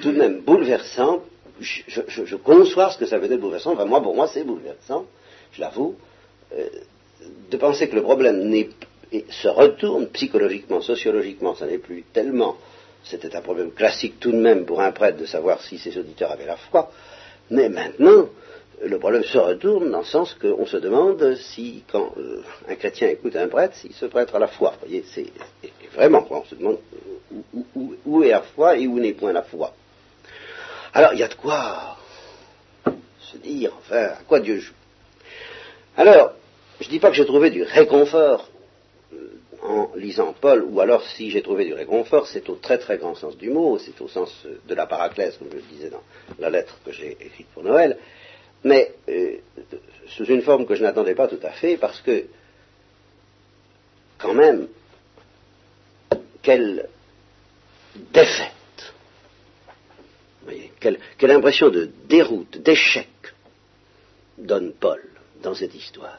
tout 0.00 0.12
de 0.12 0.18
même 0.18 0.40
bouleversant 0.40 1.22
je, 1.60 2.36
conçois 2.36 2.90
ce 2.90 2.98
que 2.98 3.06
ça 3.06 3.18
veut 3.18 3.28
dire 3.28 3.38
bouleversant. 3.38 3.74
Moi, 3.86 4.02
pour 4.02 4.14
moi, 4.14 4.28
c'est 4.28 4.44
bouleversant, 4.44 5.06
je 5.52 5.60
l'avoue, 5.60 5.96
euh, 6.52 6.68
de 7.50 7.56
penser 7.56 7.88
que 7.88 7.94
le 7.94 8.02
problème 8.02 8.52
se 9.30 9.48
retourne 9.48 10.08
psychologiquement, 10.08 10.80
sociologiquement, 10.80 11.54
ça 11.54 11.66
n'est 11.66 11.78
plus 11.78 12.04
tellement. 12.12 12.56
C'était 13.04 13.36
un 13.36 13.40
problème 13.42 13.70
classique 13.72 14.18
tout 14.18 14.32
de 14.32 14.38
même 14.38 14.64
pour 14.64 14.80
un 14.80 14.90
prêtre 14.90 15.18
de 15.18 15.26
savoir 15.26 15.62
si 15.62 15.78
ses 15.78 15.96
auditeurs 15.98 16.32
avaient 16.32 16.46
la 16.46 16.56
foi. 16.56 16.90
Mais 17.50 17.68
maintenant, 17.68 18.28
le 18.82 18.98
problème 18.98 19.22
se 19.22 19.38
retourne 19.38 19.90
dans 19.90 19.98
le 19.98 20.04
sens 20.04 20.34
qu'on 20.34 20.66
se 20.66 20.78
demande 20.78 21.36
si, 21.36 21.84
quand 21.90 22.14
euh, 22.16 22.42
un 22.68 22.74
chrétien 22.74 23.08
écoute 23.08 23.36
un 23.36 23.48
prêtre, 23.48 23.76
si 23.76 23.92
ce 23.92 24.06
prêtre 24.06 24.34
a 24.34 24.38
la 24.38 24.48
foi. 24.48 24.70
Vous 24.70 24.88
voyez, 24.88 25.04
c'est 25.06 25.26
vraiment, 25.94 26.26
on 26.30 26.44
se 26.44 26.54
demande 26.54 26.78
où 28.06 28.22
est 28.22 28.30
la 28.30 28.42
foi 28.42 28.76
et 28.78 28.86
où 28.86 28.98
n'est 28.98 29.12
point 29.12 29.32
la 29.32 29.42
foi. 29.42 29.74
Alors, 30.94 31.12
il 31.12 31.18
y 31.18 31.24
a 31.24 31.28
de 31.28 31.34
quoi 31.34 31.96
se 33.18 33.36
dire, 33.38 33.72
enfin, 33.78 33.96
à 33.96 34.22
quoi 34.28 34.38
Dieu 34.38 34.60
joue. 34.60 34.74
Alors, 35.96 36.32
je 36.80 36.86
ne 36.86 36.90
dis 36.90 37.00
pas 37.00 37.10
que 37.10 37.16
j'ai 37.16 37.26
trouvé 37.26 37.50
du 37.50 37.64
réconfort 37.64 38.48
euh, 39.12 39.40
en 39.62 39.90
lisant 39.96 40.32
Paul, 40.40 40.64
ou 40.64 40.80
alors 40.80 41.02
si 41.02 41.32
j'ai 41.32 41.42
trouvé 41.42 41.64
du 41.64 41.74
réconfort, 41.74 42.28
c'est 42.28 42.48
au 42.48 42.54
très 42.54 42.78
très 42.78 42.98
grand 42.98 43.16
sens 43.16 43.36
du 43.36 43.50
mot, 43.50 43.76
c'est 43.78 44.00
au 44.00 44.08
sens 44.08 44.30
euh, 44.46 44.60
de 44.68 44.74
la 44.74 44.86
paraclèse, 44.86 45.36
comme 45.36 45.50
je 45.50 45.56
le 45.56 45.62
disais 45.62 45.90
dans 45.90 46.02
la 46.38 46.50
lettre 46.50 46.78
que 46.84 46.92
j'ai 46.92 47.16
écrite 47.20 47.48
pour 47.48 47.64
Noël, 47.64 47.98
mais 48.62 48.94
euh, 49.08 49.38
sous 50.08 50.26
une 50.26 50.42
forme 50.42 50.64
que 50.64 50.76
je 50.76 50.84
n'attendais 50.84 51.16
pas 51.16 51.26
tout 51.26 51.40
à 51.42 51.50
fait, 51.50 51.76
parce 51.76 52.00
que, 52.02 52.26
quand 54.18 54.34
même, 54.34 54.68
quel 56.40 56.88
défait 58.12 58.52
quelle, 60.80 61.30
impression 61.30 61.70
de 61.70 61.90
déroute, 62.06 62.58
d'échec 62.58 63.08
donne 64.38 64.72
Paul 64.72 65.02
dans 65.42 65.54
cette 65.54 65.74
histoire. 65.74 66.18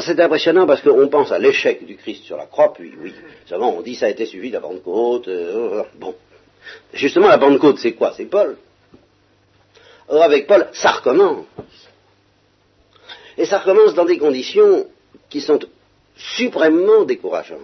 c'est 0.00 0.20
impressionnant 0.20 0.66
parce 0.66 0.82
qu'on 0.82 1.08
pense 1.08 1.32
à 1.32 1.38
l'échec 1.38 1.84
du 1.84 1.96
Christ 1.96 2.24
sur 2.24 2.36
la 2.36 2.46
croix, 2.46 2.72
puis 2.72 2.92
oui, 3.00 3.14
seulement 3.46 3.76
on 3.76 3.82
dit 3.82 3.94
ça 3.94 4.06
a 4.06 4.10
été 4.10 4.26
suivi 4.26 4.48
de 4.48 4.54
la 4.54 4.60
Pentecôte, 4.60 5.28
euh, 5.28 5.84
bon. 5.96 6.14
Justement, 6.92 7.28
la 7.28 7.38
Pentecôte, 7.38 7.78
c'est 7.78 7.94
quoi? 7.94 8.12
C'est 8.16 8.26
Paul. 8.26 8.56
Or, 10.08 10.22
avec 10.22 10.46
Paul, 10.46 10.68
ça 10.72 10.92
recommence. 10.92 11.46
Et 13.36 13.46
ça 13.46 13.58
recommence 13.58 13.94
dans 13.94 14.04
des 14.04 14.18
conditions 14.18 14.86
qui 15.30 15.40
sont 15.40 15.60
suprêmement 16.16 17.04
décourageantes. 17.04 17.58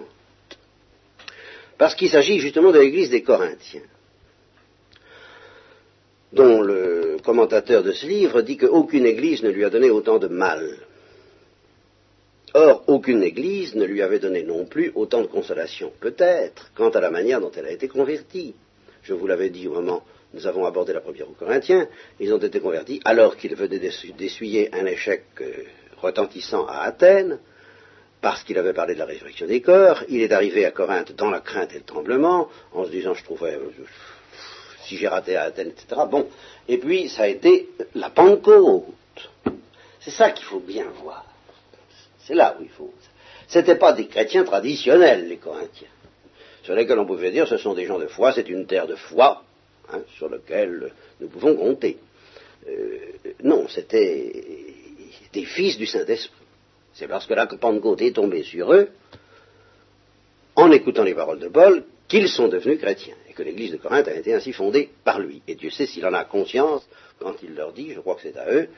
Parce 1.77 1.95
qu'il 1.95 2.09
s'agit 2.09 2.39
justement 2.39 2.71
de 2.71 2.79
l'église 2.79 3.09
des 3.09 3.21
Corinthiens 3.21 3.81
dont 6.35 6.61
le 6.61 7.17
commentateur 7.23 7.81
de 7.81 7.93
ce 7.93 8.05
livre 8.05 8.41
dit 8.41 8.57
qu'aucune 8.57 9.05
Église 9.05 9.41
ne 9.41 9.49
lui 9.49 9.63
a 9.63 9.69
donné 9.69 9.89
autant 9.89 10.19
de 10.19 10.27
mal. 10.27 10.69
Or, 12.53 12.83
aucune 12.87 13.23
Église 13.23 13.75
ne 13.75 13.85
lui 13.85 14.01
avait 14.01 14.19
donné 14.19 14.43
non 14.43 14.65
plus 14.65 14.91
autant 14.95 15.21
de 15.21 15.27
consolation, 15.27 15.91
peut-être, 15.99 16.71
quant 16.75 16.89
à 16.89 16.99
la 16.99 17.09
manière 17.09 17.39
dont 17.39 17.51
elle 17.55 17.65
a 17.65 17.71
été 17.71 17.87
convertie. 17.87 18.53
Je 19.03 19.13
vous 19.13 19.27
l'avais 19.27 19.49
dit 19.49 19.67
au 19.67 19.73
moment 19.73 20.03
où 20.33 20.37
nous 20.37 20.47
avons 20.47 20.65
abordé 20.65 20.91
la 20.91 20.99
première 20.99 21.29
aux 21.29 21.33
Corinthiens, 21.33 21.87
ils 22.19 22.33
ont 22.33 22.37
été 22.37 22.59
convertis 22.59 22.99
alors 23.05 23.37
qu'ils 23.37 23.55
venaient 23.55 23.79
d'essuyer 23.79 24.69
un 24.73 24.85
échec 24.85 25.23
euh, 25.39 25.51
retentissant 26.01 26.65
à 26.65 26.79
Athènes, 26.79 27.39
parce 28.19 28.43
qu'il 28.43 28.57
avait 28.57 28.73
parlé 28.73 28.93
de 28.95 28.99
la 28.99 29.05
résurrection 29.05 29.47
des 29.47 29.61
corps, 29.61 30.03
il 30.09 30.21
est 30.21 30.33
arrivé 30.33 30.65
à 30.65 30.71
Corinthe 30.71 31.13
dans 31.15 31.29
la 31.29 31.39
crainte 31.39 31.73
et 31.73 31.77
le 31.77 31.83
tremblement, 31.83 32.49
en 32.73 32.85
se 32.85 32.89
disant, 32.89 33.13
je 33.13 33.23
trouverais, 33.23 33.57
si 34.85 34.97
j'ai 34.97 35.07
raté 35.07 35.35
à 35.35 35.43
Athènes, 35.43 35.69
etc. 35.69 36.01
Bon, 36.09 36.27
et 36.67 36.77
puis 36.77 37.09
ça 37.09 37.23
a 37.23 37.27
été 37.27 37.69
la 37.93 38.09
Pentecôte. 38.09 38.85
C'est 39.99 40.11
ça 40.11 40.31
qu'il 40.31 40.45
faut 40.45 40.59
bien 40.59 40.85
voir. 41.01 41.25
C'est 42.19 42.35
là 42.35 42.55
où 42.59 42.63
il 42.63 42.69
faut. 42.69 42.93
Ce 43.47 43.59
n'étaient 43.59 43.77
pas 43.77 43.93
des 43.93 44.07
chrétiens 44.07 44.43
traditionnels, 44.43 45.27
les 45.27 45.37
Corinthiens, 45.37 45.87
sur 46.63 46.75
lesquels 46.75 46.99
on 46.99 47.05
pouvait 47.05 47.31
dire 47.31 47.47
ce 47.47 47.57
sont 47.57 47.73
des 47.73 47.85
gens 47.85 47.99
de 47.99 48.07
foi, 48.07 48.33
c'est 48.33 48.49
une 48.49 48.65
terre 48.65 48.87
de 48.87 48.95
foi 48.95 49.43
hein, 49.91 50.01
sur 50.17 50.29
laquelle 50.29 50.91
nous 51.19 51.27
pouvons 51.27 51.55
compter. 51.55 51.97
Euh, 52.67 52.97
non, 53.43 53.67
c'était 53.67 54.31
des 55.33 55.45
fils 55.45 55.77
du 55.77 55.85
Saint-Esprit. 55.85 56.41
C'est 56.93 57.07
parce 57.07 57.25
que 57.27 57.33
la 57.33 57.45
Pentecôte 57.45 58.01
est 58.01 58.15
tombée 58.15 58.43
sur 58.43 58.73
eux, 58.73 58.89
en 60.55 60.71
écoutant 60.71 61.03
les 61.03 61.13
paroles 61.13 61.39
de 61.39 61.49
Paul, 61.49 61.83
qu'ils 62.07 62.29
sont 62.29 62.47
devenus 62.47 62.79
chrétiens 62.79 63.15
que 63.35 63.43
l'église 63.43 63.71
de 63.71 63.77
Corinthe 63.77 64.07
a 64.07 64.15
été 64.15 64.33
ainsi 64.33 64.53
fondée 64.53 64.89
par 65.03 65.19
lui. 65.19 65.41
Et 65.47 65.55
Dieu 65.55 65.69
sait 65.69 65.85
s'il 65.85 66.05
en 66.05 66.13
a 66.13 66.23
conscience 66.23 66.87
quand 67.19 67.35
il 67.43 67.53
leur 67.53 67.73
dit, 67.73 67.91
je 67.93 67.99
crois 67.99 68.15
que 68.15 68.21
c'est 68.21 68.37
à 68.37 68.51
eux, 68.51 68.69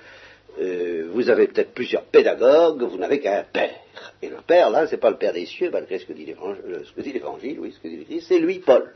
euh, 0.60 1.10
vous 1.14 1.30
avez 1.30 1.48
peut-être 1.48 1.74
plusieurs 1.74 2.04
pédagogues, 2.04 2.82
vous 2.82 2.98
n'avez 2.98 3.20
qu'un 3.20 3.44
père. 3.44 3.76
Et 4.22 4.30
le 4.30 4.38
père, 4.46 4.70
là, 4.70 4.88
c'est 4.88 4.98
pas 4.98 5.12
le 5.12 5.18
père 5.18 5.34
des 5.34 5.46
cieux, 5.46 5.70
malgré 5.72 6.00
ce 6.00 6.06
que 6.06 6.14
dit 6.14 6.26
l'évangile, 6.26 7.60
oui, 7.60 7.72
ce 7.72 7.80
que 7.80 7.88
dit 7.88 7.98
l'Église, 7.98 8.26
c'est 8.28 8.40
lui, 8.40 8.60
Paul. 8.60 8.92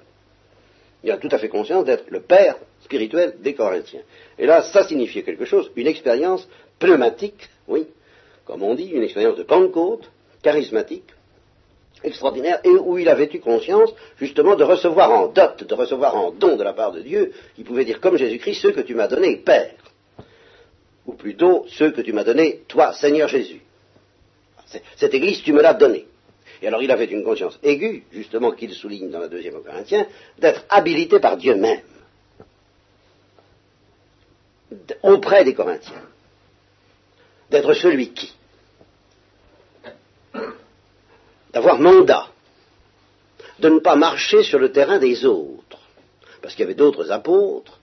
Il 1.04 1.12
a 1.12 1.18
tout 1.18 1.30
à 1.32 1.38
fait 1.38 1.50
conscience 1.50 1.86
d'être 1.86 2.06
le 2.10 2.22
père 2.22 2.58
spirituel 2.84 3.36
des 3.40 3.54
Corinthiens. 3.54 4.02
Et 4.38 4.46
là, 4.46 4.64
ça 4.64 4.88
signifiait 4.88 5.24
quelque 5.24 5.46
chose, 5.46 5.72
une 5.76 5.88
expérience 5.88 6.48
pneumatique, 6.80 7.50
oui, 7.68 7.88
comme 8.46 8.64
on 8.64 8.76
dit, 8.76 8.88
une 8.88 9.04
expérience 9.04 9.38
de 9.38 9.44
Pentecôte, 9.44 10.10
charismatique, 10.42 11.06
extraordinaire 12.04 12.60
et 12.64 12.70
où 12.70 12.98
il 12.98 13.08
avait 13.10 13.30
eu 13.34 13.40
conscience 13.40 13.94
justement 14.18 14.56
de 14.56 14.64
recevoir 14.64 15.12
en 15.12 15.28
dot, 15.28 15.64
de 15.64 15.74
recevoir 15.74 16.16
en 16.16 16.32
don 16.32 16.56
de 16.56 16.64
la 16.64 16.74
part 16.74 16.92
de 16.92 17.02
Dieu, 17.02 17.34
il 17.58 17.64
pouvait 17.64 17.86
dire 17.86 18.00
comme 18.00 18.18
Jésus-Christ, 18.18 18.62
ceux 18.62 18.72
que 18.72 18.82
tu 18.82 18.96
m'as 18.96 19.08
donnés, 19.08 19.38
Père, 19.38 19.76
ou 21.06 21.14
plutôt 21.14 21.66
ceux 21.70 21.92
que 21.92 22.02
tu 22.02 22.14
m'as 22.14 22.24
donnés, 22.24 22.62
toi, 22.68 22.94
Seigneur 22.94 23.28
Jésus. 23.28 23.62
Cette 24.96 25.14
Église, 25.14 25.42
tu 25.44 25.54
me 25.54 25.62
l'as 25.62 25.74
donnée. 25.74 26.06
Et 26.62 26.68
alors 26.68 26.84
il 26.84 26.92
avait 26.92 27.06
une 27.06 27.24
conscience 27.24 27.60
aiguë, 27.64 28.04
justement 28.12 28.52
qu'il 28.52 28.72
souligne 28.74 29.10
dans 29.10 29.20
la 29.20 29.28
deuxième 29.28 29.56
au 29.56 29.62
Corinthiens, 29.62 30.06
d'être 30.38 30.64
habilité 30.70 31.20
par 31.20 31.38
Dieu 31.38 31.56
même 31.56 31.82
auprès 35.04 35.44
des 35.44 35.54
Corinthiens, 35.54 36.04
d'être 37.50 37.74
celui 37.74 38.14
qui, 38.14 38.34
d'avoir 41.54 41.80
mandat, 41.80 42.28
de 43.60 43.70
ne 43.70 43.80
pas 43.80 43.96
marcher 43.96 44.44
sur 44.44 44.60
le 44.60 44.72
terrain 44.72 45.00
des 45.00 45.26
autres, 45.26 45.80
parce 46.42 46.56
qu'il 46.56 46.64
y 46.64 46.66
avait 46.66 46.76
d'autres 46.76 47.12
apôtres 47.12 47.80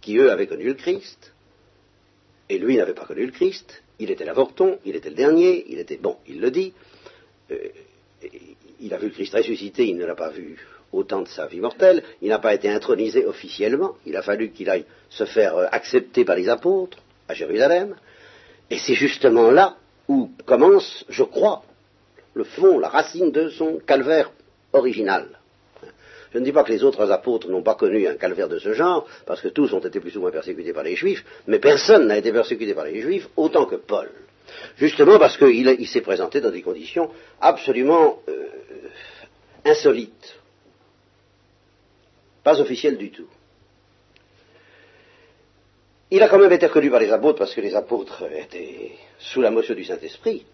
qui, 0.00 0.16
eux, 0.16 0.30
avaient 0.30 0.46
connu 0.46 0.64
le 0.64 0.74
Christ, 0.74 1.32
et 2.48 2.58
lui 2.58 2.76
n'avait 2.76 2.94
pas 2.94 3.04
connu 3.04 3.26
le 3.26 3.32
Christ, 3.32 3.82
il 3.98 4.10
était 4.10 4.24
l'avorton, 4.24 4.78
il 4.84 4.96
était 4.96 5.10
le 5.10 5.16
dernier, 5.16 5.64
il 5.68 5.78
était, 5.78 5.96
bon, 5.96 6.16
il 6.26 6.40
le 6.40 6.50
dit, 6.50 6.72
euh, 7.50 7.56
il 8.80 8.94
a 8.94 8.98
vu 8.98 9.08
le 9.08 9.12
Christ 9.12 9.34
ressuscité, 9.34 9.86
il 9.86 9.96
ne 9.96 10.06
l'a 10.06 10.14
pas 10.14 10.30
vu 10.30 10.56
au 10.92 11.04
temps 11.04 11.22
de 11.22 11.28
sa 11.28 11.46
vie 11.46 11.60
mortelle, 11.60 12.02
il 12.22 12.28
n'a 12.28 12.38
pas 12.38 12.54
été 12.54 12.70
intronisé 12.70 13.26
officiellement, 13.26 13.96
il 14.06 14.16
a 14.16 14.22
fallu 14.22 14.50
qu'il 14.50 14.70
aille 14.70 14.86
se 15.10 15.24
faire 15.24 15.56
euh, 15.56 15.66
accepter 15.70 16.24
par 16.24 16.36
les 16.36 16.48
apôtres 16.48 16.98
à 17.28 17.34
Jérusalem, 17.34 17.96
et 18.70 18.78
c'est 18.78 18.94
justement 18.94 19.50
là 19.50 19.76
où 20.08 20.30
commence, 20.46 21.04
je 21.08 21.24
crois, 21.24 21.62
le 22.34 22.44
fond, 22.44 22.78
la 22.78 22.88
racine 22.88 23.30
de 23.30 23.48
son 23.48 23.78
calvaire 23.78 24.30
original. 24.72 25.38
Je 26.32 26.38
ne 26.38 26.44
dis 26.44 26.52
pas 26.52 26.62
que 26.62 26.72
les 26.72 26.84
autres 26.84 27.10
apôtres 27.10 27.48
n'ont 27.48 27.62
pas 27.62 27.74
connu 27.74 28.06
un 28.06 28.16
calvaire 28.16 28.48
de 28.48 28.58
ce 28.58 28.74
genre, 28.74 29.06
parce 29.24 29.40
que 29.40 29.48
tous 29.48 29.72
ont 29.72 29.80
été 29.80 29.98
plus 29.98 30.16
ou 30.16 30.20
moins 30.20 30.30
persécutés 30.30 30.72
par 30.72 30.82
les 30.82 30.94
Juifs, 30.94 31.24
mais 31.46 31.58
personne 31.58 32.06
n'a 32.06 32.18
été 32.18 32.32
persécuté 32.32 32.74
par 32.74 32.84
les 32.84 33.00
Juifs 33.00 33.28
autant 33.36 33.64
que 33.64 33.76
Paul. 33.76 34.10
Justement 34.76 35.18
parce 35.18 35.36
qu'il 35.36 35.88
s'est 35.88 36.00
présenté 36.00 36.40
dans 36.40 36.50
des 36.50 36.62
conditions 36.62 37.10
absolument 37.40 38.20
euh, 38.28 38.46
insolites, 39.64 40.38
pas 42.42 42.60
officielles 42.60 42.96
du 42.96 43.10
tout. 43.10 43.28
Il 46.10 46.22
a 46.22 46.28
quand 46.28 46.38
même 46.38 46.52
été 46.52 46.66
reconnu 46.66 46.90
par 46.90 47.00
les 47.00 47.10
apôtres 47.10 47.38
parce 47.38 47.54
que 47.54 47.60
les 47.60 47.74
apôtres 47.74 48.24
étaient 48.32 48.92
sous 49.18 49.42
la 49.42 49.50
motion 49.50 49.74
du 49.74 49.84
Saint-Esprit 49.84 50.46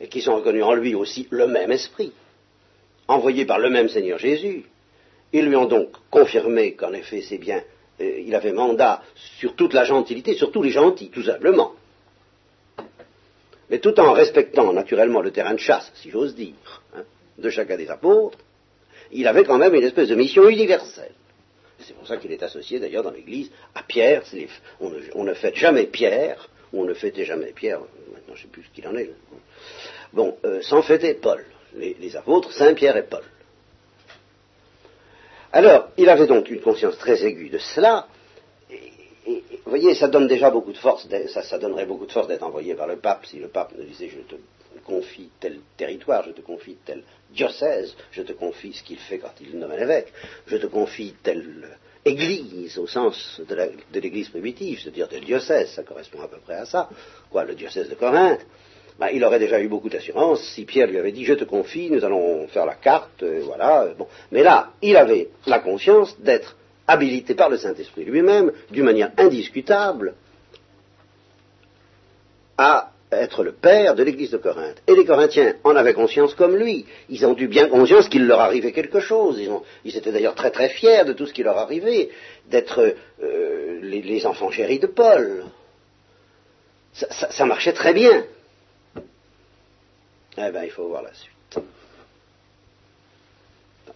et 0.00 0.08
qui 0.08 0.22
sont 0.22 0.36
reconnus 0.36 0.64
en 0.64 0.74
lui 0.74 0.94
aussi 0.94 1.26
le 1.30 1.46
même 1.46 1.70
esprit, 1.70 2.12
envoyé 3.06 3.44
par 3.44 3.58
le 3.58 3.70
même 3.70 3.88
Seigneur 3.88 4.18
Jésus. 4.18 4.64
Ils 5.32 5.46
lui 5.46 5.56
ont 5.56 5.66
donc 5.66 5.90
confirmé 6.10 6.74
qu'en 6.74 6.92
effet 6.92 7.22
c'est 7.22 7.38
bien, 7.38 7.62
euh, 8.00 8.20
il 8.26 8.34
avait 8.34 8.52
mandat 8.52 9.02
sur 9.14 9.54
toute 9.54 9.74
la 9.74 9.84
gentilité, 9.84 10.34
sur 10.34 10.50
tous 10.50 10.62
les 10.62 10.70
gentils, 10.70 11.10
tout 11.10 11.22
simplement. 11.22 11.74
Mais 13.68 13.78
tout 13.78 13.98
en 14.00 14.12
respectant 14.12 14.72
naturellement 14.72 15.20
le 15.20 15.30
terrain 15.30 15.54
de 15.54 15.58
chasse, 15.58 15.92
si 15.94 16.10
j'ose 16.10 16.34
dire, 16.34 16.82
hein, 16.96 17.04
de 17.38 17.50
chacun 17.50 17.76
des 17.76 17.88
apôtres, 17.88 18.38
il 19.12 19.26
avait 19.28 19.44
quand 19.44 19.58
même 19.58 19.74
une 19.74 19.84
espèce 19.84 20.08
de 20.08 20.14
mission 20.14 20.48
universelle. 20.48 21.12
C'est 21.78 21.94
pour 21.94 22.06
ça 22.06 22.16
qu'il 22.16 22.32
est 22.32 22.42
associé 22.42 22.78
d'ailleurs 22.78 23.02
dans 23.02 23.10
l'Église 23.10 23.50
à 23.74 23.82
Pierre. 23.82 24.22
on, 24.80 25.24
ne, 25.24 25.34
fête 25.34 25.56
jamais 25.56 25.86
Pierre, 25.86 26.48
ou 26.72 26.82
on 26.82 26.84
ne 26.84 26.94
fêtait 26.94 27.24
jamais 27.24 27.52
Pierre, 27.52 27.80
maintenant 27.80 28.34
je 28.34 28.42
ne 28.42 28.46
sais 28.46 28.48
plus 28.48 28.62
ce 28.64 28.70
qu'il 28.70 28.86
en 28.86 28.96
est. 28.96 29.10
Bon, 30.12 30.36
euh, 30.44 30.60
sans 30.62 30.82
fêter 30.82 31.14
Paul, 31.14 31.44
les, 31.74 32.16
apôtres, 32.16 32.52
Saint 32.52 32.74
Pierre 32.74 32.96
et 32.96 33.04
Paul. 33.04 33.22
Alors, 35.52 35.88
il 35.96 36.08
avait 36.08 36.26
donc 36.26 36.48
une 36.50 36.60
conscience 36.60 36.96
très 36.98 37.24
aiguë 37.24 37.50
de 37.50 37.58
cela, 37.58 38.06
et, 38.70 39.42
vous 39.64 39.70
voyez, 39.70 39.94
ça 39.94 40.08
donne 40.08 40.26
déjà 40.26 40.50
beaucoup 40.50 40.72
de 40.72 40.78
force, 40.78 41.06
ça, 41.28 41.58
donnerait 41.58 41.86
beaucoup 41.86 42.06
de 42.06 42.12
force 42.12 42.28
d'être 42.28 42.42
envoyé 42.42 42.74
par 42.74 42.86
le 42.86 42.96
pape 42.96 43.26
si 43.26 43.38
le 43.38 43.48
pape 43.48 43.72
nous 43.76 43.84
disait 43.84 44.08
je 44.08 44.20
te 44.20 44.36
confie 44.84 45.30
tel 45.38 45.60
territoire, 45.76 46.24
je 46.24 46.30
te 46.30 46.40
confie 46.40 46.76
tel 46.84 47.02
diocèse, 47.30 47.94
je 48.10 48.22
te 48.22 48.32
confie 48.32 48.72
ce 48.72 48.82
qu'il 48.82 48.98
fait 48.98 49.18
quand 49.18 49.32
il 49.40 49.58
nomme 49.58 49.72
un 49.72 49.78
évêque, 49.78 50.12
je 50.46 50.56
te 50.56 50.66
confie 50.66 51.14
telle 51.22 51.78
église 52.04 52.78
au 52.78 52.86
sens 52.86 53.40
de 53.48 54.00
l'église 54.00 54.28
primitive, 54.28 54.80
c'est-à-dire 54.82 55.08
tel 55.08 55.24
diocèse, 55.24 55.70
ça 55.70 55.82
correspond 55.82 56.22
à 56.22 56.28
peu 56.28 56.38
près 56.38 56.54
à 56.54 56.64
ça, 56.64 56.88
quoi, 57.30 57.44
le 57.44 57.54
diocèse 57.54 57.88
de 57.88 57.94
Corinthe? 57.94 58.40
Ben, 58.98 59.08
il 59.12 59.24
aurait 59.24 59.38
déjà 59.38 59.60
eu 59.60 59.68
beaucoup 59.68 59.88
d'assurance 59.88 60.42
si 60.42 60.64
Pierre 60.66 60.86
lui 60.86 60.98
avait 60.98 61.12
dit 61.12 61.24
je 61.24 61.34
te 61.34 61.44
confie, 61.44 61.90
nous 61.90 62.04
allons 62.04 62.46
faire 62.48 62.66
la 62.66 62.74
carte, 62.74 63.24
voilà. 63.44 63.88
Bon. 63.96 64.06
Mais 64.30 64.42
là, 64.42 64.72
il 64.82 64.96
avait 64.96 65.28
la 65.46 65.60
conscience 65.60 66.20
d'être 66.20 66.56
habilité 66.86 67.34
par 67.34 67.48
le 67.48 67.56
Saint-Esprit 67.56 68.04
lui-même, 68.04 68.52
d'une 68.70 68.84
manière 68.84 69.12
indiscutable, 69.16 70.14
à 72.58 72.92
être 73.12 73.42
le 73.42 73.52
père 73.52 73.94
de 73.94 74.02
l'église 74.02 74.30
de 74.30 74.36
Corinthe. 74.36 74.82
Et 74.86 74.94
les 74.94 75.04
Corinthiens 75.04 75.54
en 75.64 75.74
avaient 75.76 75.94
conscience 75.94 76.34
comme 76.34 76.56
lui. 76.56 76.86
Ils 77.08 77.26
ont 77.26 77.36
eu 77.36 77.48
bien 77.48 77.68
conscience 77.68 78.08
qu'il 78.08 78.26
leur 78.26 78.40
arrivait 78.40 78.72
quelque 78.72 79.00
chose. 79.00 79.40
Ils, 79.84 79.96
étaient 79.96 80.12
d'ailleurs 80.12 80.34
très 80.34 80.50
très 80.50 80.68
fiers 80.68 81.04
de 81.04 81.12
tout 81.12 81.26
ce 81.26 81.32
qui 81.32 81.42
leur 81.42 81.58
arrivait, 81.58 82.10
d'être 82.48 82.94
euh, 83.22 83.80
les, 83.82 84.26
enfants 84.26 84.50
chéris 84.50 84.78
de 84.78 84.86
Paul. 84.86 85.44
Ça, 86.92 87.46
marchait 87.46 87.72
très 87.72 87.94
bien. 87.94 88.24
Eh 90.36 90.50
bien, 90.50 90.64
il 90.64 90.70
faut 90.70 90.88
voir 90.88 91.02
la 91.02 91.14
suite. 91.14 91.58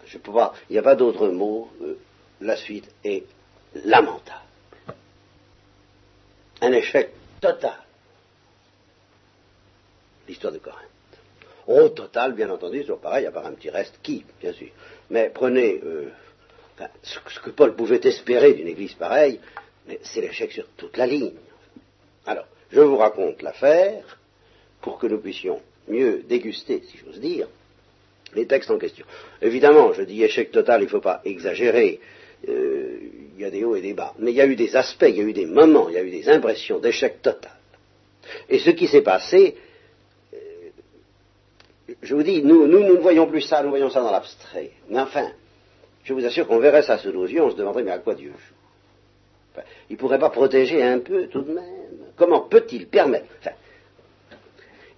Je 0.06 0.18
peux 0.18 0.32
pas, 0.32 0.54
il 0.68 0.74
n'y 0.74 0.78
a 0.78 0.82
pas 0.82 0.94
d'autre 0.94 1.28
mot. 1.28 1.70
Euh, 1.82 1.98
la 2.40 2.56
suite 2.56 2.88
est 3.04 3.24
lamentable. 3.84 4.40
Un 6.60 6.72
échec 6.72 7.10
total 7.40 7.84
l'histoire 10.28 10.52
de 10.52 10.58
Corinthe. 10.58 10.88
Au 11.66 11.88
total, 11.88 12.34
bien 12.34 12.50
entendu, 12.50 12.84
c'est 12.86 13.00
pareil, 13.00 13.26
à 13.26 13.30
part 13.30 13.46
un 13.46 13.52
petit 13.52 13.70
reste 13.70 13.98
qui, 14.02 14.24
bien 14.40 14.52
sûr. 14.52 14.68
Mais 15.10 15.30
prenez 15.32 15.80
euh, 15.82 16.10
ce, 17.02 17.40
que 17.40 17.50
Paul 17.50 17.74
pouvait 17.74 18.00
espérer 18.04 18.54
d'une 18.54 18.68
église 18.68 18.94
pareille, 18.94 19.40
mais 19.88 19.98
c'est 20.02 20.20
l'échec 20.20 20.52
sur 20.52 20.66
toute 20.76 20.96
la 20.96 21.06
ligne. 21.06 21.32
Alors, 22.26 22.46
je 22.70 22.80
vous 22.80 22.96
raconte 22.96 23.42
l'affaire 23.42 24.18
pour 24.82 24.98
que 24.98 25.06
nous 25.06 25.18
puissions 25.18 25.62
mieux 25.88 26.22
déguster, 26.28 26.82
si 26.86 26.98
j'ose 26.98 27.20
dire, 27.20 27.48
les 28.34 28.46
textes 28.46 28.70
en 28.70 28.78
question. 28.78 29.06
Évidemment, 29.40 29.92
je 29.92 30.02
dis 30.02 30.22
échec 30.22 30.50
total, 30.50 30.82
il 30.82 30.84
ne 30.84 30.90
faut 30.90 31.00
pas 31.00 31.22
exagérer. 31.24 32.00
Euh, 32.48 32.98
il 33.36 33.42
y 33.42 33.44
a 33.44 33.50
des 33.50 33.64
hauts 33.64 33.76
et 33.76 33.80
des 33.80 33.94
bas. 33.94 34.14
Mais 34.18 34.32
il 34.32 34.36
y 34.36 34.40
a 34.40 34.46
eu 34.46 34.56
des 34.56 34.76
aspects, 34.76 35.06
il 35.08 35.16
y 35.16 35.20
a 35.20 35.24
eu 35.24 35.32
des 35.32 35.46
moments, 35.46 35.88
il 35.88 35.94
y 35.94 35.98
a 35.98 36.02
eu 36.02 36.10
des 36.10 36.28
impressions 36.28 36.78
d'échec 36.78 37.22
total. 37.22 37.52
Et 38.48 38.58
ce 38.58 38.70
qui 38.70 38.86
s'est 38.86 39.02
passé, 39.02 39.56
je 42.04 42.14
vous 42.14 42.22
dis, 42.22 42.42
nous, 42.42 42.66
nous, 42.66 42.80
ne 42.80 42.92
voyons 42.92 43.26
plus 43.26 43.40
ça, 43.40 43.62
nous 43.62 43.70
voyons 43.70 43.90
ça 43.90 44.00
dans 44.00 44.10
l'abstrait. 44.10 44.70
Mais 44.88 45.00
enfin, 45.00 45.30
je 46.04 46.12
vous 46.12 46.24
assure 46.24 46.46
qu'on 46.46 46.58
verrait 46.58 46.82
ça 46.82 46.98
sous 46.98 47.12
nos 47.12 47.26
yeux, 47.26 47.42
on 47.42 47.50
se 47.50 47.56
demanderait, 47.56 47.82
mais 47.82 47.92
à 47.92 47.98
quoi 47.98 48.14
Dieu 48.14 48.30
joue? 48.30 49.62
Il 49.88 49.94
ne 49.94 49.98
pourrait 49.98 50.18
pas 50.18 50.30
protéger 50.30 50.82
un 50.82 50.98
peu 50.98 51.28
tout 51.28 51.42
de 51.42 51.52
même 51.52 51.84
Comment 52.16 52.42
peut-il 52.42 52.86
permettre? 52.86 53.26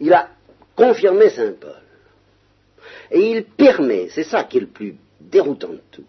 Il 0.00 0.12
a 0.12 0.28
confirmé 0.74 1.30
Saint 1.30 1.54
Paul. 1.58 1.80
Et 3.10 3.30
il 3.30 3.44
permet, 3.44 4.08
c'est 4.10 4.24
ça 4.24 4.44
qui 4.44 4.58
est 4.58 4.60
le 4.60 4.66
plus 4.66 4.96
déroutant 5.20 5.70
de 5.70 5.80
tout, 5.90 6.04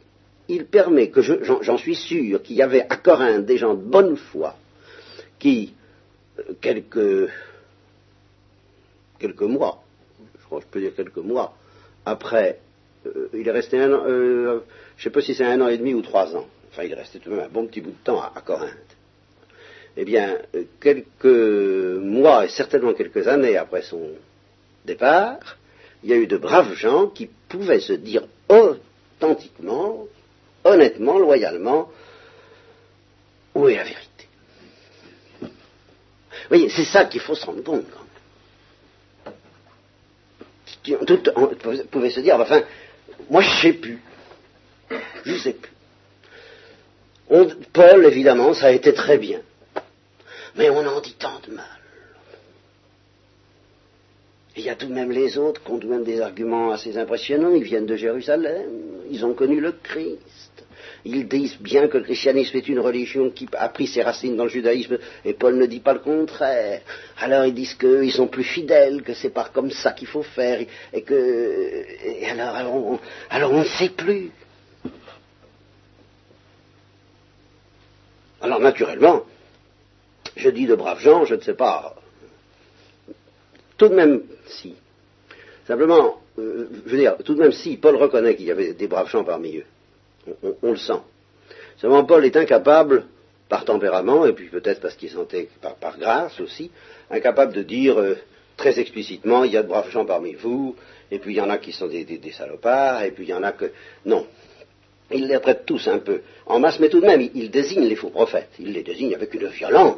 il 0.49 0.65
permet 0.65 1.09
que 1.09 1.21
j'en 1.21 1.77
suis 1.77 1.95
sûr 1.95 2.41
qu'il 2.41 2.55
y 2.55 2.61
avait 2.61 2.85
à 2.89 2.97
Corinthe 2.97 3.45
des 3.45 3.57
gens 3.57 3.73
de 3.73 3.81
bonne 3.81 4.15
foi 4.15 4.55
qui, 5.39 5.73
euh, 6.39 6.53
quelques, 6.61 7.29
quelques 9.19 9.41
mois, 9.41 9.83
je 10.51 10.65
peux 10.69 10.79
dire 10.79 10.95
quelques 10.95 11.17
mois, 11.17 11.55
après, 12.05 12.59
euh, 13.05 13.29
il 13.33 13.47
est 13.47 13.51
resté 13.51 13.79
un 13.79 13.93
an, 13.93 14.03
euh, 14.07 14.61
je 14.95 15.01
ne 15.01 15.03
sais 15.03 15.09
pas 15.09 15.21
si 15.21 15.35
c'est 15.35 15.43
un 15.43 15.59
an 15.61 15.67
et 15.67 15.77
demi 15.77 15.93
ou 15.93 16.01
trois 16.01 16.35
ans, 16.35 16.45
enfin 16.71 16.83
il 16.83 16.91
est 16.91 16.95
resté 16.95 17.19
tout 17.19 17.29
de 17.29 17.35
même 17.35 17.45
un 17.45 17.49
bon 17.49 17.67
petit 17.67 17.81
bout 17.81 17.91
de 17.91 18.03
temps 18.03 18.21
à, 18.21 18.41
Corinthe. 18.41 18.71
Eh 19.97 20.05
bien, 20.05 20.37
euh, 20.55 20.63
quelques 20.79 21.25
mois 22.01 22.45
et 22.45 22.49
certainement 22.49 22.93
quelques 22.93 23.27
années 23.27 23.57
après 23.57 23.81
son 23.81 24.09
départ, 24.85 25.57
il 26.03 26.09
y 26.09 26.13
a 26.13 26.17
eu 26.17 26.27
de 26.27 26.37
braves 26.37 26.75
gens 26.75 27.07
qui 27.07 27.29
pouvaient 27.49 27.79
se 27.79 27.93
dire 27.93 28.23
authentiquement, 28.47 30.05
honnêtement, 30.63 31.19
loyalement, 31.19 31.91
où 33.55 33.67
est 33.67 33.75
la 33.75 33.83
vérité? 33.83 34.27
Vous 35.41 36.49
voyez, 36.49 36.69
c'est 36.69 36.85
ça 36.85 37.05
qu'il 37.05 37.19
faut 37.19 37.35
se 37.35 37.45
rendre 37.45 37.63
compte 37.63 37.85
on 40.95 41.85
pouvait 41.91 42.09
se 42.09 42.19
dire, 42.19 42.39
enfin, 42.39 42.63
moi 43.29 43.41
je 43.41 43.61
sais 43.61 43.73
plus. 43.73 43.99
Je 45.25 45.35
sais 45.37 45.53
plus. 45.53 45.71
Paul, 47.73 48.05
évidemment, 48.05 48.53
ça 48.53 48.67
a 48.67 48.71
été 48.71 48.93
très 48.93 49.17
bien. 49.17 49.41
Mais 50.55 50.69
on 50.69 50.85
en 50.85 51.01
dit 51.01 51.15
tant 51.19 51.39
de 51.47 51.53
mal. 51.53 51.65
Il 54.55 54.63
y 54.63 54.69
a 54.69 54.75
tout 54.75 54.87
de 54.87 54.93
même 54.93 55.11
les 55.11 55.37
autres 55.37 55.63
qui 55.63 55.71
ont 55.71 55.77
tout 55.77 55.87
de 55.87 55.91
même 55.91 56.03
des 56.03 56.19
arguments 56.19 56.71
assez 56.71 56.97
impressionnants. 56.97 57.53
Ils 57.53 57.63
viennent 57.63 57.85
de 57.85 57.95
Jérusalem. 57.95 58.71
Ils 59.11 59.23
ont 59.23 59.33
connu 59.33 59.59
le 59.59 59.71
Christ. 59.71 60.65
Ils 61.09 61.25
disent 61.25 61.57
bien 61.61 61.87
que 61.87 61.97
le 61.97 62.03
christianisme 62.03 62.57
est 62.57 62.67
une 62.67 62.81
religion 62.81 63.29
qui 63.29 63.47
a 63.57 63.69
pris 63.69 63.87
ses 63.87 64.03
racines 64.03 64.35
dans 64.35 64.43
le 64.43 64.49
judaïsme, 64.49 64.97
et 65.23 65.33
Paul 65.33 65.55
ne 65.55 65.65
dit 65.65 65.79
pas 65.79 65.93
le 65.93 65.99
contraire. 65.99 66.81
Alors 67.17 67.45
ils 67.45 67.53
disent 67.53 67.75
qu'ils 67.75 68.11
sont 68.11 68.27
plus 68.27 68.43
fidèles, 68.43 69.03
que 69.03 69.13
c'est 69.13 69.29
pas 69.29 69.49
comme 69.53 69.71
ça 69.71 69.93
qu'il 69.93 70.09
faut 70.09 70.23
faire, 70.23 70.59
et 70.91 71.01
que 71.03 71.85
alors, 72.29 72.99
alors, 73.29 73.53
on, 73.53 73.59
ne 73.59 73.63
sait 73.63 73.89
plus. 73.89 74.31
Alors 78.41 78.59
naturellement, 78.59 79.23
je 80.35 80.49
dis 80.49 80.65
de 80.65 80.75
braves 80.75 80.99
gens, 80.99 81.23
je 81.23 81.35
ne 81.35 81.41
sais 81.41 81.55
pas. 81.55 81.95
Tout 83.77 83.87
de 83.87 83.95
même, 83.95 84.23
si. 84.47 84.75
Simplement, 85.65 86.17
euh, 86.37 86.67
je 86.85 86.91
veux 86.91 86.97
dire, 86.97 87.15
tout 87.23 87.33
de 87.33 87.39
même, 87.39 87.53
si 87.53 87.77
Paul 87.77 87.95
reconnaît 87.95 88.35
qu'il 88.35 88.47
y 88.47 88.51
avait 88.51 88.73
des 88.73 88.87
braves 88.87 89.09
gens 89.09 89.23
parmi 89.23 89.57
eux, 89.57 89.65
on, 90.61 90.71
le 90.71 90.77
sent. 90.77 91.01
Seulement, 91.77 92.05
Paul 92.05 92.25
est 92.25 92.35
incapable, 92.35 93.05
par 93.49 93.65
tempérament, 93.65 94.25
et 94.25 94.33
puis 94.33 94.49
peut-être 94.49 94.81
parce 94.81 94.95
qu'il 94.95 95.09
sentait 95.09 95.49
par, 95.79 95.97
grâce 95.97 96.39
aussi, 96.39 96.71
incapable 97.09 97.53
de 97.53 97.63
dire 97.63 97.99
euh, 97.99 98.17
très 98.57 98.79
explicitement, 98.79 99.43
il 99.43 99.53
y 99.53 99.57
a 99.57 99.63
de 99.63 99.67
braves 99.67 99.89
gens 99.89 100.05
parmi 100.05 100.33
vous, 100.33 100.75
et 101.11 101.19
puis 101.19 101.33
il 101.33 101.37
y 101.37 101.41
en 101.41 101.49
a 101.49 101.57
qui 101.57 101.71
sont 101.71 101.87
des, 101.87 102.19
salopards, 102.31 103.03
et 103.03 103.11
puis 103.11 103.25
il 103.25 103.29
y 103.29 103.33
en 103.33 103.43
a 103.43 103.51
que... 103.51 103.71
Non. 104.05 104.27
Il 105.09 105.27
les 105.27 105.39
traite 105.39 105.65
tous 105.65 105.87
un 105.87 105.99
peu 105.99 106.21
en 106.45 106.59
masse, 106.59 106.79
mais 106.81 106.89
tout 106.89 106.99
de 106.99 107.05
même, 107.05 107.21
il, 107.33 107.49
désigne 107.49 107.85
les 107.85 107.95
faux 107.95 108.09
prophètes. 108.09 108.49
Il 108.59 108.73
les 108.73 108.83
désigne 108.83 109.15
avec 109.15 109.33
une 109.33 109.47
violence 109.47 109.95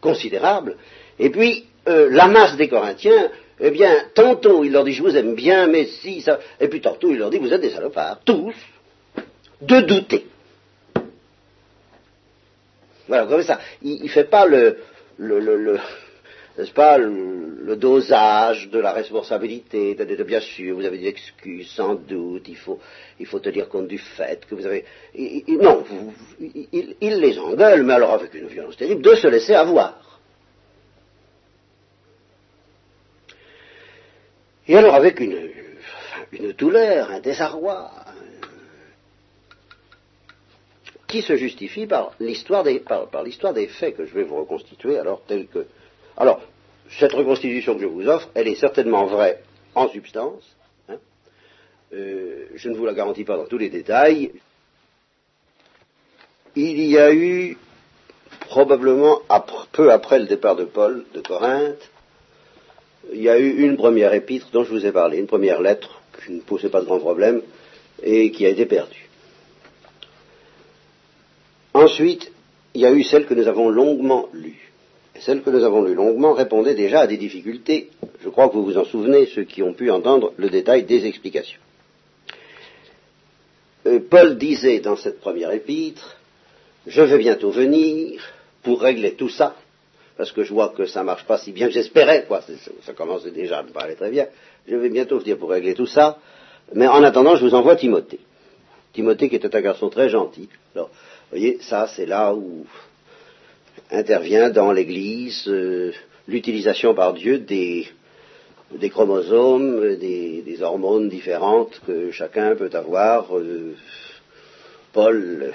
considérable. 0.00 0.76
Et 1.18 1.28
puis, 1.28 1.66
euh, 1.86 2.08
la 2.10 2.28
masse 2.28 2.56
des 2.56 2.68
Corinthiens 2.68 3.30
eh 3.60 3.70
bien, 3.70 4.04
tantôt 4.14 4.64
il 4.64 4.72
leur 4.72 4.84
dit 4.84 4.92
je 4.92 5.02
vous 5.02 5.16
aime 5.16 5.34
bien, 5.34 5.66
mais 5.66 5.86
si, 5.86 6.20
ça... 6.20 6.38
et 6.60 6.68
puis 6.68 6.80
tantôt 6.80 7.10
il 7.10 7.18
leur 7.18 7.30
dit 7.30 7.38
vous 7.38 7.52
êtes 7.52 7.60
des 7.60 7.70
salopards, 7.70 8.20
tous, 8.24 8.54
de 9.60 9.80
douter. 9.80 10.26
Voilà, 13.08 13.26
comme 13.26 13.42
ça. 13.42 13.60
Il 13.82 14.02
ne 14.02 14.08
fait 14.08 14.24
pas 14.24 14.46
le, 14.46 14.78
le, 15.16 15.38
le, 15.38 15.78
n'est-ce 16.58 16.72
pas, 16.72 16.98
le, 16.98 17.76
dosage 17.76 18.70
de 18.70 18.78
la 18.78 18.92
responsabilité, 18.92 19.94
de, 19.94 20.22
bien 20.24 20.40
sûr, 20.40 20.76
vous 20.76 20.84
avez 20.84 20.98
des 20.98 21.08
excuses, 21.08 21.68
sans 21.70 21.94
doute, 21.94 22.48
il 22.48 22.56
faut, 22.56 22.78
il 23.20 23.26
faut 23.26 23.38
tenir 23.38 23.68
compte 23.68 23.88
du 23.88 23.98
fait 23.98 24.44
que 24.46 24.54
vous 24.54 24.64
avez... 24.64 24.84
non, 25.48 25.84
il, 26.40 26.96
il, 27.00 27.14
les 27.18 27.38
engueule, 27.38 27.82
mais 27.82 27.94
alors 27.94 28.14
avec 28.14 28.32
une 28.34 28.46
violence 28.48 28.76
terrible, 28.76 29.02
de 29.02 29.14
se 29.14 29.26
laisser 29.26 29.54
avoir. 29.54 30.15
Et 34.68 34.76
alors 34.76 34.94
avec 34.94 35.20
une, 35.20 35.50
douleur, 36.58 37.10
un 37.10 37.20
désarroi, 37.20 37.90
qui 41.06 41.22
se 41.22 41.36
justifie 41.36 41.86
par 41.86 42.12
l'histoire 42.18 42.64
des, 42.64 42.80
par, 42.80 43.22
l'histoire 43.22 43.54
des 43.54 43.68
faits 43.68 43.96
que 43.96 44.06
je 44.06 44.14
vais 44.14 44.24
vous 44.24 44.36
reconstituer, 44.36 44.98
alors 44.98 45.22
tel 45.26 45.46
que. 45.46 45.66
Alors, 46.16 46.40
cette 46.98 47.12
reconstitution 47.12 47.74
que 47.74 47.82
je 47.82 47.86
vous 47.86 48.08
offre, 48.08 48.28
elle 48.34 48.48
est 48.48 48.56
certainement 48.56 49.06
vraie 49.06 49.42
en 49.74 49.88
substance. 49.88 50.56
Hein. 50.88 50.96
Euh, 51.92 52.46
je 52.54 52.68
ne 52.68 52.76
vous 52.76 52.86
la 52.86 52.94
garantis 52.94 53.24
pas 53.24 53.36
dans 53.36 53.46
tous 53.46 53.58
les 53.58 53.68
détails. 53.68 54.32
Il 56.56 56.80
y 56.80 56.98
a 56.98 57.12
eu, 57.12 57.56
probablement 58.40 59.20
peu 59.72 59.92
après 59.92 60.18
le 60.18 60.26
départ 60.26 60.56
de 60.56 60.64
Paul 60.64 61.04
de 61.12 61.20
Corinthe, 61.20 61.90
il 63.12 63.22
y 63.22 63.28
a 63.28 63.38
eu 63.38 63.62
une 63.62 63.76
première 63.76 64.12
épître 64.14 64.48
dont 64.52 64.64
je 64.64 64.70
vous 64.70 64.86
ai 64.86 64.92
parlé, 64.92 65.18
une 65.18 65.26
première 65.26 65.60
lettre 65.60 66.02
qui 66.24 66.32
ne 66.32 66.40
posait 66.40 66.68
pas 66.68 66.80
de 66.80 66.86
grand 66.86 66.98
problème 66.98 67.42
et 68.02 68.30
qui 68.30 68.46
a 68.46 68.50
été 68.50 68.66
perdue. 68.66 69.08
Ensuite, 71.74 72.32
il 72.74 72.80
y 72.80 72.86
a 72.86 72.92
eu 72.92 73.04
celle 73.04 73.26
que 73.26 73.34
nous 73.34 73.48
avons 73.48 73.68
longuement 73.68 74.28
lue. 74.32 74.72
Et 75.14 75.20
celle 75.20 75.42
que 75.42 75.50
nous 75.50 75.64
avons 75.64 75.82
lue 75.82 75.94
longuement 75.94 76.34
répondait 76.34 76.74
déjà 76.74 77.00
à 77.00 77.06
des 77.06 77.16
difficultés. 77.16 77.90
Je 78.22 78.28
crois 78.28 78.48
que 78.48 78.54
vous 78.54 78.64
vous 78.64 78.78
en 78.78 78.84
souvenez, 78.84 79.26
ceux 79.26 79.44
qui 79.44 79.62
ont 79.62 79.72
pu 79.72 79.90
entendre 79.90 80.32
le 80.36 80.50
détail 80.50 80.84
des 80.84 81.06
explications. 81.06 81.60
Euh, 83.86 84.00
Paul 84.10 84.36
disait 84.36 84.80
dans 84.80 84.96
cette 84.96 85.20
première 85.20 85.52
épître, 85.52 86.16
je 86.86 87.02
vais 87.02 87.18
bientôt 87.18 87.50
venir 87.50 88.22
pour 88.62 88.80
régler 88.80 89.12
tout 89.12 89.28
ça 89.28 89.56
parce 90.16 90.32
que 90.32 90.42
je 90.42 90.52
vois 90.52 90.70
que 90.70 90.86
ça 90.86 91.02
marche 91.02 91.24
pas 91.24 91.38
si 91.38 91.52
bien 91.52 91.66
que 91.66 91.72
j'espérais, 91.72 92.24
quoi. 92.26 92.40
Ça 92.82 92.92
commençait 92.94 93.30
déjà 93.30 93.58
à 93.58 93.62
me 93.62 93.70
parler 93.70 93.94
très 93.94 94.10
bien. 94.10 94.26
Je 94.66 94.76
vais 94.76 94.88
bientôt 94.88 95.18
venir 95.18 95.36
pour 95.38 95.50
régler 95.50 95.74
tout 95.74 95.86
ça. 95.86 96.18
Mais 96.74 96.86
en 96.86 97.02
attendant, 97.02 97.36
je 97.36 97.44
vous 97.44 97.54
envoie 97.54 97.76
Timothée. 97.76 98.20
Timothée 98.92 99.28
qui 99.28 99.36
était 99.36 99.54
un 99.54 99.60
garçon 99.60 99.90
très 99.90 100.08
gentil. 100.08 100.48
Alors, 100.74 100.88
vous 100.88 101.38
voyez, 101.38 101.58
ça 101.60 101.86
c'est 101.86 102.06
là 102.06 102.34
où 102.34 102.66
intervient 103.90 104.50
dans 104.50 104.72
l'Église 104.72 105.46
euh, 105.48 105.92
l'utilisation 106.26 106.94
par 106.94 107.12
Dieu 107.12 107.38
des, 107.38 107.88
chromosomes, 108.90 109.96
des, 109.96 110.42
des, 110.42 110.62
hormones 110.62 111.08
différentes 111.08 111.80
que 111.86 112.10
chacun 112.10 112.56
peut 112.56 112.70
avoir. 112.72 113.36
Euh, 113.36 113.74
Paul, 114.92 115.52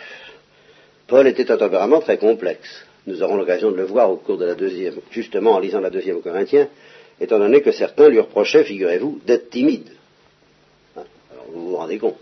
Paul 1.07 1.27
était 1.27 1.51
un 1.51 1.57
tempérament 1.57 1.99
très 1.99 2.17
complexe. 2.17 2.85
Nous 3.07 3.23
aurons 3.23 3.35
l'occasion 3.35 3.71
de 3.71 3.77
le 3.77 3.83
voir 3.83 4.11
au 4.11 4.17
cours 4.17 4.37
de 4.37 4.45
la 4.45 4.55
deuxième, 4.55 4.95
justement 5.09 5.53
en 5.53 5.59
lisant 5.59 5.79
la 5.79 5.89
deuxième 5.89 6.17
aux 6.17 6.21
Corinthiens, 6.21 6.67
étant 7.19 7.39
donné 7.39 7.61
que 7.61 7.71
certains 7.71 8.09
lui 8.09 8.19
reprochaient, 8.19 8.63
figurez-vous, 8.63 9.21
d'être 9.25 9.49
timide. 9.49 9.89
Hein, 10.95 11.03
alors 11.31 11.45
vous 11.51 11.69
vous 11.69 11.75
rendez 11.77 11.97
compte. 11.97 12.17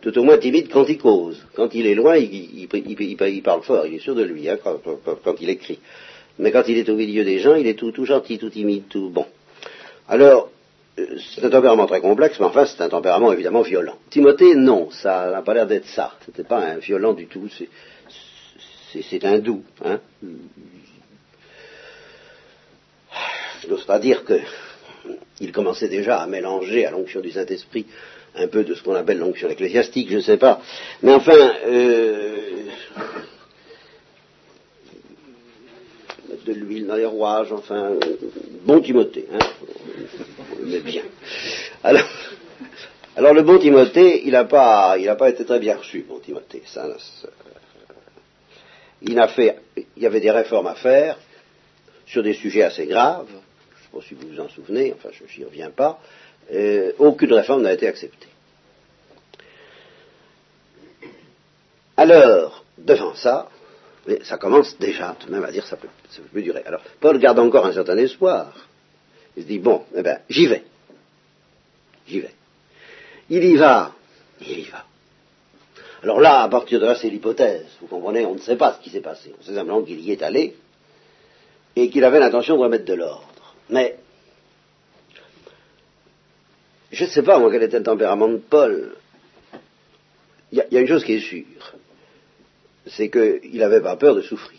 Tout 0.00 0.18
au 0.18 0.24
moins 0.24 0.38
timide 0.38 0.68
quand 0.68 0.88
il 0.88 0.98
cause. 0.98 1.40
Quand 1.54 1.74
il 1.74 1.86
est 1.86 1.94
loin, 1.94 2.16
il, 2.16 3.42
parle 3.44 3.62
fort, 3.62 3.86
il 3.86 3.94
est 3.94 4.00
sûr 4.00 4.16
de 4.16 4.24
lui, 4.24 4.48
hein, 4.48 4.58
quand, 4.62 5.40
il 5.40 5.48
écrit. 5.48 5.78
Mais 6.38 6.50
quand 6.50 6.64
il 6.66 6.76
est 6.76 6.88
au 6.88 6.96
milieu 6.96 7.24
des 7.24 7.38
gens, 7.38 7.54
il 7.54 7.66
est 7.66 7.74
tout, 7.74 8.04
gentil, 8.04 8.38
tout 8.38 8.50
timide, 8.50 8.88
tout 8.88 9.10
bon. 9.10 9.26
Alors, 10.08 10.50
euh, 10.98 11.06
c'est 11.34 11.44
un 11.44 11.50
tempérament 11.50 11.86
très 11.86 12.00
complexe, 12.00 12.38
mais 12.40 12.46
enfin, 12.46 12.66
c'est 12.66 12.82
un 12.82 12.88
tempérament 12.88 13.32
évidemment 13.32 13.62
violent. 13.62 13.96
Timothée, 14.10 14.56
non, 14.56 14.90
ça 14.90 15.30
n'a 15.30 15.42
pas 15.42 15.54
l'air 15.54 15.66
d'être 15.66 15.86
ça. 15.86 16.14
C'était 16.26 16.44
pas 16.44 16.58
un 16.58 16.78
violent 16.78 17.12
du 17.12 17.26
tout 17.26 17.48
c'est 19.00 19.24
un 19.24 19.38
doux. 19.38 19.62
Hein. 19.84 20.00
Je 23.62 23.68
n'ose 23.68 23.84
pas 23.84 23.98
dire 23.98 24.24
qu'il 24.24 25.52
commençait 25.52 25.88
déjà 25.88 26.20
à 26.20 26.26
mélanger 26.26 26.84
à 26.84 26.90
l'onction 26.90 27.20
du 27.20 27.30
Saint-Esprit 27.30 27.86
un 28.34 28.48
peu 28.48 28.64
de 28.64 28.74
ce 28.74 28.82
qu'on 28.82 28.94
appelle 28.94 29.18
l'onction 29.18 29.48
ecclésiastique, 29.48 30.10
je 30.10 30.16
ne 30.16 30.22
sais 30.22 30.38
pas. 30.38 30.60
Mais 31.02 31.12
enfin, 31.12 31.52
euh, 31.66 32.36
de 36.46 36.52
l'huile 36.52 36.86
dans 36.86 36.96
les 36.96 37.04
rouages, 37.04 37.52
enfin, 37.52 37.92
bon 38.64 38.80
Timothée, 38.80 39.26
hein, 39.32 39.38
mais 40.64 40.80
bien. 40.80 41.02
Alors, 41.82 43.34
le 43.34 43.42
bon 43.42 43.58
Timothée, 43.58 44.22
il 44.24 44.32
n'a 44.32 44.44
pas, 44.44 44.96
pas 45.18 45.28
été 45.28 45.44
très 45.44 45.58
bien 45.58 45.76
reçu, 45.76 46.04
bon 46.08 46.18
Timothée. 46.18 46.62
Ça, 46.66 46.88
ça, 46.98 47.28
il, 49.04 49.14
y 49.96 50.06
avait 50.06 50.20
des 50.20 50.30
réformes 50.30 50.68
à 50.68 50.74
faire 50.74 51.18
sur 52.06 52.22
des 52.22 52.34
sujets 52.34 52.62
assez 52.62 52.86
graves. 52.86 53.28
Je 53.28 53.98
ne 53.98 54.02
sais 54.02 54.08
pas 54.08 54.08
si 54.08 54.14
vous 54.14 54.34
vous 54.34 54.40
en 54.40 54.48
souvenez, 54.48 54.92
enfin 54.92 55.10
je 55.12 55.38
n'y 55.38 55.44
reviens 55.44 55.70
pas. 55.70 56.00
Euh, 56.52 56.92
aucune 56.98 57.32
réforme 57.32 57.62
n'a 57.62 57.72
été 57.72 57.86
acceptée. 57.86 58.28
Alors, 61.96 62.64
devant 62.78 63.14
ça, 63.14 63.48
ça 64.24 64.36
commence 64.36 64.76
déjà 64.78 65.16
tout 65.18 65.28
de 65.28 65.32
même 65.32 65.44
à 65.44 65.52
dire 65.52 65.66
ça 65.66 65.76
peut, 65.76 65.88
ça 66.10 66.20
peut 66.32 66.42
durer. 66.42 66.62
Alors, 66.64 66.82
Paul 67.00 67.18
garde 67.18 67.38
encore 67.38 67.66
un 67.66 67.72
certain 67.72 67.96
espoir. 67.98 68.68
Il 69.36 69.44
se 69.44 69.48
dit, 69.48 69.58
bon, 69.58 69.84
eh 69.94 70.02
ben, 70.02 70.20
j'y 70.28 70.46
vais. 70.46 70.64
J'y 72.06 72.20
vais. 72.20 72.34
Il 73.30 73.44
y 73.44 73.56
va. 73.56 73.92
Il 74.40 74.58
y 74.58 74.64
va. 74.64 74.84
Alors 76.02 76.20
là, 76.20 76.42
à 76.42 76.48
partir 76.48 76.80
de 76.80 76.86
là, 76.86 76.96
c'est 76.96 77.08
l'hypothèse. 77.08 77.66
Vous 77.80 77.86
comprenez, 77.86 78.26
on 78.26 78.34
ne 78.34 78.40
sait 78.40 78.56
pas 78.56 78.74
ce 78.74 78.80
qui 78.80 78.90
s'est 78.90 79.00
passé. 79.00 79.32
On 79.38 79.42
sait 79.42 79.54
simplement 79.54 79.82
qu'il 79.82 80.00
y 80.00 80.10
est 80.10 80.22
allé 80.22 80.56
et 81.76 81.90
qu'il 81.90 82.04
avait 82.04 82.18
l'intention 82.18 82.56
de 82.56 82.62
remettre 82.62 82.84
de 82.84 82.94
l'ordre. 82.94 83.54
Mais 83.70 83.96
je 86.90 87.04
ne 87.04 87.08
sais 87.08 87.22
pas, 87.22 87.38
moi, 87.38 87.50
quel 87.50 87.62
était 87.62 87.78
le 87.78 87.84
tempérament 87.84 88.28
de 88.28 88.36
Paul. 88.36 88.96
Il 90.50 90.62
y, 90.70 90.76
a 90.76 90.80
une 90.80 90.88
chose 90.88 91.02
qui 91.02 91.14
est 91.14 91.20
sûre, 91.20 91.74
c'est 92.86 93.08
qu'il 93.08 93.56
n'avait 93.56 93.80
pas 93.80 93.96
peur 93.96 94.14
de 94.14 94.20
souffrir. 94.20 94.58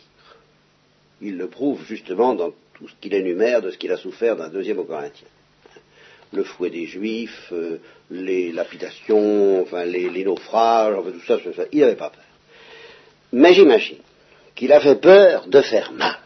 Il 1.22 1.38
le 1.38 1.48
prouve 1.48 1.86
justement 1.86 2.34
dans 2.34 2.52
tout 2.74 2.88
ce 2.88 2.94
qu'il 3.00 3.14
énumère 3.14 3.62
de 3.62 3.70
ce 3.70 3.78
qu'il 3.78 3.92
a 3.92 3.98
souffert 3.98 4.36
d'un 4.36 4.50
deuxième 4.50 4.80
au 4.80 4.86
Corinthiens 4.86 5.28
le 6.36 6.44
fouet 6.44 6.70
des 6.70 6.86
Juifs, 6.86 7.52
euh, 7.52 7.80
les 8.12 8.52
lapidations, 8.52 9.62
enfin 9.62 9.86
les, 9.86 10.24
naufrages, 10.24 10.96
enfin 10.98 11.12
tout 11.12 11.26
ça, 11.26 11.38
il 11.72 11.80
n'avait 11.80 11.96
pas 11.96 12.10
peur. 12.10 12.24
Mais 13.32 13.54
j'imagine 13.54 13.98
qu'il 14.56 14.72
avait 14.72 14.96
peur 14.96 15.48
de 15.48 15.62
faire 15.62 15.92
mal. 15.94 16.18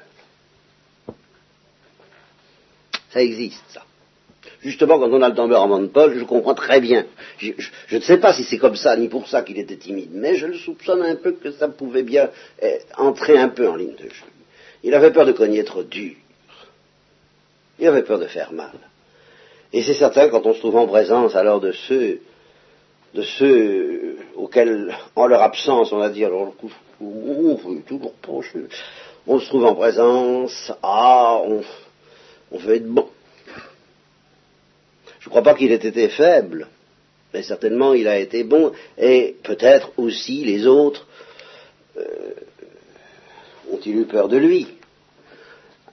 Ça 3.12 3.22
existe, 3.22 3.64
ça. 3.70 3.84
Justement, 4.62 5.00
quand 5.00 5.10
on 5.12 5.22
a 5.22 5.30
le 5.30 5.36
tempérament 5.36 5.80
de 5.80 5.88
Paul, 5.88 6.18
je 6.18 6.24
comprends 6.24 6.56
très 6.56 6.82
bien. 6.82 7.06
Je, 7.38 7.54
ne 7.92 8.02
sais 8.02 8.18
pas 8.18 8.34
si 8.34 8.44
c'est 8.44 8.58
comme 8.58 8.76
ça, 8.76 8.98
ni 8.98 9.08
pour 9.08 9.28
ça 9.28 9.44
qu'il 9.44 9.58
était 9.60 9.78
timide, 9.78 10.10
mais 10.12 10.36
je 10.36 10.48
le 10.48 10.58
soupçonne 10.58 11.04
un 11.04 11.16
peu 11.16 11.34
que 11.34 11.52
ça 11.52 11.68
pouvait 11.68 12.04
bien 12.04 12.30
eh, 12.62 12.80
entrer 12.98 13.38
un 13.38 13.50
peu 13.50 13.70
en 13.70 13.76
ligne 13.76 13.96
de 13.96 14.10
jeu. 14.10 14.26
Il 14.84 14.94
avait 14.94 15.12
peur 15.12 15.26
de 15.26 15.32
cogner 15.32 15.64
trop 15.64 15.84
dur. 15.84 16.16
Il 17.80 17.88
avait 17.88 18.04
peur 18.04 18.20
de 18.20 18.26
faire 18.26 18.52
mal. 18.52 18.74
Et 19.74 19.84
c'est 19.84 19.94
certain, 19.94 20.30
quand 20.30 20.46
on 20.46 20.54
se 20.54 20.60
trouve 20.60 20.78
en 20.78 20.88
présence 20.88 21.36
alors 21.36 21.60
de 21.60 21.72
ceux, 21.72 22.22
de 23.14 23.22
ceux 23.22 24.18
auxquels, 24.36 24.96
en 25.16 25.28
leur 25.28 25.42
absence, 25.42 25.92
on 25.92 25.98
va 25.98 26.10
dire, 26.10 26.28
alors, 26.28 26.54
on 27.02 27.56
veut 27.56 27.82
toujours 27.86 28.14
on 29.28 29.40
se 29.40 29.48
trouve 29.48 29.66
en 29.66 29.76
présence, 29.76 30.72
ah, 30.82 31.42
on, 31.44 31.62
on 32.52 32.58
veut 32.58 32.76
être 32.76 32.88
bon. 32.88 33.10
Je 35.20 35.26
ne 35.28 35.30
crois 35.30 35.44
pas 35.44 35.54
qu'il 35.54 35.72
ait 35.74 35.76
été 35.76 36.08
faible, 36.08 36.68
mais 37.34 37.44
certainement 37.44 37.94
il 37.94 38.08
a 38.08 38.18
été 38.18 38.46
bon, 38.46 38.72
et 38.98 39.36
peut-être 39.44 39.92
aussi 39.98 40.46
les 40.46 40.66
autres 40.66 41.06
euh, 41.98 42.04
ont-ils 43.70 43.98
eu 43.98 44.06
peur 44.06 44.30
de 44.30 44.38
lui? 44.38 44.68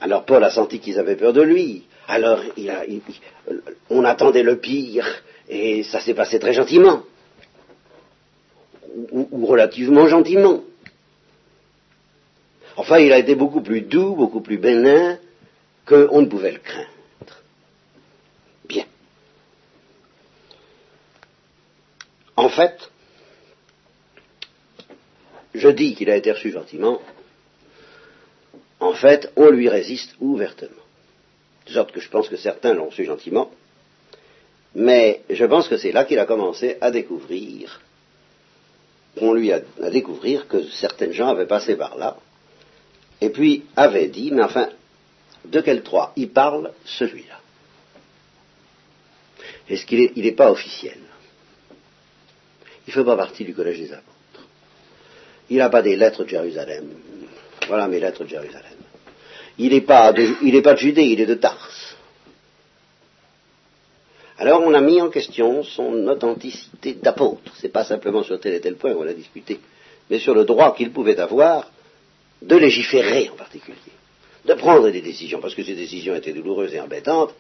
Alors 0.00 0.24
Paul 0.24 0.44
a 0.44 0.50
senti 0.50 0.78
qu'ils 0.78 1.00
avaient 1.00 1.16
peur 1.16 1.32
de 1.32 1.42
lui. 1.42 1.84
Alors, 2.06 2.40
on 3.90 4.04
attendait 4.04 4.42
le 4.42 4.58
pire, 4.58 5.06
et 5.48 5.82
ça 5.84 6.00
s'est 6.00 6.14
passé 6.14 6.38
très 6.38 6.52
gentiment, 6.52 7.02
ou, 9.10 9.28
ou, 9.30 9.46
relativement 9.46 10.06
gentiment. 10.06 10.62
Enfin, 12.76 12.98
il 12.98 13.12
a 13.12 13.18
été 13.18 13.34
beaucoup 13.34 13.62
plus 13.62 13.82
doux, 13.82 14.14
beaucoup 14.14 14.40
plus 14.40 14.58
bénin 14.58 15.18
qu'on 15.86 16.20
ne 16.20 16.26
pouvait 16.26 16.52
le 16.52 16.58
craindre. 16.58 16.88
Bien. 18.68 18.84
En 22.36 22.48
fait, 22.48 22.90
je 25.54 25.68
dis 25.68 25.94
qu'il 25.94 26.10
a 26.10 26.16
été 26.16 26.32
reçu 26.32 26.50
gentiment. 26.50 27.00
En 28.80 28.92
fait, 28.92 29.32
on 29.36 29.50
lui 29.50 29.68
résiste 29.68 30.14
ouvertement. 30.20 30.83
De 31.66 31.72
sorte 31.72 31.92
que 31.92 32.00
je 32.00 32.08
pense 32.08 32.28
que 32.28 32.36
certains 32.36 32.74
l'ont 32.74 32.86
reçu 32.86 33.04
gentiment, 33.04 33.50
mais 34.74 35.22
je 35.30 35.44
pense 35.44 35.68
que 35.68 35.76
c'est 35.76 35.92
là 35.92 36.04
qu'il 36.04 36.18
a 36.18 36.26
commencé 36.26 36.76
à 36.80 36.90
découvrir, 36.90 37.80
on 39.16 39.32
lui 39.32 39.52
a 39.52 39.60
à 39.82 39.90
découvrir 39.90 40.48
que 40.48 40.64
certaines 40.70 41.12
gens 41.12 41.28
avaient 41.28 41.46
passé 41.46 41.76
par 41.76 41.96
là, 41.96 42.16
et 43.20 43.30
puis 43.30 43.64
avaient 43.76 44.08
dit, 44.08 44.30
mais 44.32 44.42
enfin, 44.42 44.68
de 45.44 45.60
quel 45.60 45.82
trois 45.82 46.12
il 46.16 46.30
parle 46.30 46.72
celui-là 46.84 47.40
Est-ce 49.68 49.86
qu'il 49.86 50.12
n'est 50.16 50.32
pas 50.32 50.50
officiel? 50.50 50.98
Il 52.86 52.90
ne 52.90 52.94
fait 52.94 53.04
pas 53.04 53.16
partie 53.16 53.44
du 53.44 53.54
collège 53.54 53.78
des 53.78 53.92
apôtres. 53.92 54.48
Il 55.48 55.58
n'a 55.58 55.70
pas 55.70 55.82
des 55.82 55.96
lettres 55.96 56.24
de 56.24 56.28
Jérusalem. 56.28 56.88
Voilà 57.66 57.88
mes 57.88 58.00
lettres 58.00 58.24
de 58.24 58.28
Jérusalem. 58.28 58.83
Il 59.58 59.70
n'est 59.70 59.82
pas, 59.82 60.12
de, 60.12 60.60
pas 60.60 60.74
de 60.74 60.78
Judée, 60.78 61.04
il 61.04 61.20
est 61.20 61.26
de 61.26 61.34
Tarse. 61.34 61.96
Alors 64.38 64.62
on 64.62 64.74
a 64.74 64.80
mis 64.80 65.00
en 65.00 65.10
question 65.10 65.62
son 65.62 66.08
authenticité 66.08 66.94
d'apôtre. 66.94 67.52
C'est 67.56 67.68
pas 67.68 67.84
simplement 67.84 68.22
sur 68.22 68.40
tel 68.40 68.54
et 68.54 68.60
tel 68.60 68.76
point 68.76 68.92
qu'on 68.92 69.06
a 69.06 69.12
discuté, 69.12 69.60
mais 70.10 70.18
sur 70.18 70.34
le 70.34 70.44
droit 70.44 70.74
qu'il 70.74 70.90
pouvait 70.90 71.18
avoir 71.20 71.70
de 72.42 72.56
légiférer 72.56 73.30
en 73.32 73.36
particulier, 73.36 73.76
de 74.44 74.54
prendre 74.54 74.90
des 74.90 75.00
décisions, 75.00 75.40
parce 75.40 75.54
que 75.54 75.62
ces 75.62 75.74
décisions 75.74 76.14
étaient 76.16 76.32
douloureuses 76.32 76.74
et 76.74 76.80
embêtantes, 76.80 77.32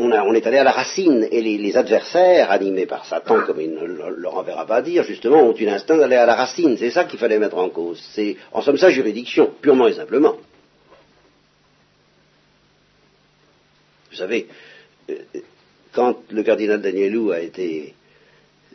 on, 0.00 0.34
est 0.34 0.46
allé 0.46 0.58
à 0.58 0.64
la 0.64 0.72
racine, 0.72 1.26
et 1.30 1.40
les, 1.40 1.76
adversaires, 1.76 2.50
animés 2.50 2.86
par 2.86 3.04
Satan, 3.04 3.42
comme 3.46 3.60
il 3.60 3.74
ne 3.74 3.84
leur 4.16 4.36
enverra 4.36 4.66
pas 4.66 4.82
dire, 4.82 5.04
justement, 5.04 5.42
ont 5.42 5.54
eu 5.54 5.64
l'instinct 5.64 5.96
d'aller 5.96 6.16
à 6.16 6.26
la 6.26 6.34
racine. 6.34 6.76
C'est 6.76 6.90
ça 6.90 7.04
qu'il 7.04 7.18
fallait 7.18 7.38
mettre 7.38 7.58
en 7.58 7.68
cause. 7.68 8.02
C'est, 8.12 8.36
en 8.52 8.62
somme, 8.62 8.76
sa 8.76 8.90
juridiction, 8.90 9.52
purement 9.60 9.88
et 9.88 9.94
simplement. 9.94 10.36
Vous 14.10 14.16
savez, 14.16 14.48
euh, 15.08 15.14
quand 15.92 16.16
le 16.30 16.42
cardinal 16.42 16.80
Danielou 16.80 17.30
a 17.30 17.40
été 17.40 17.94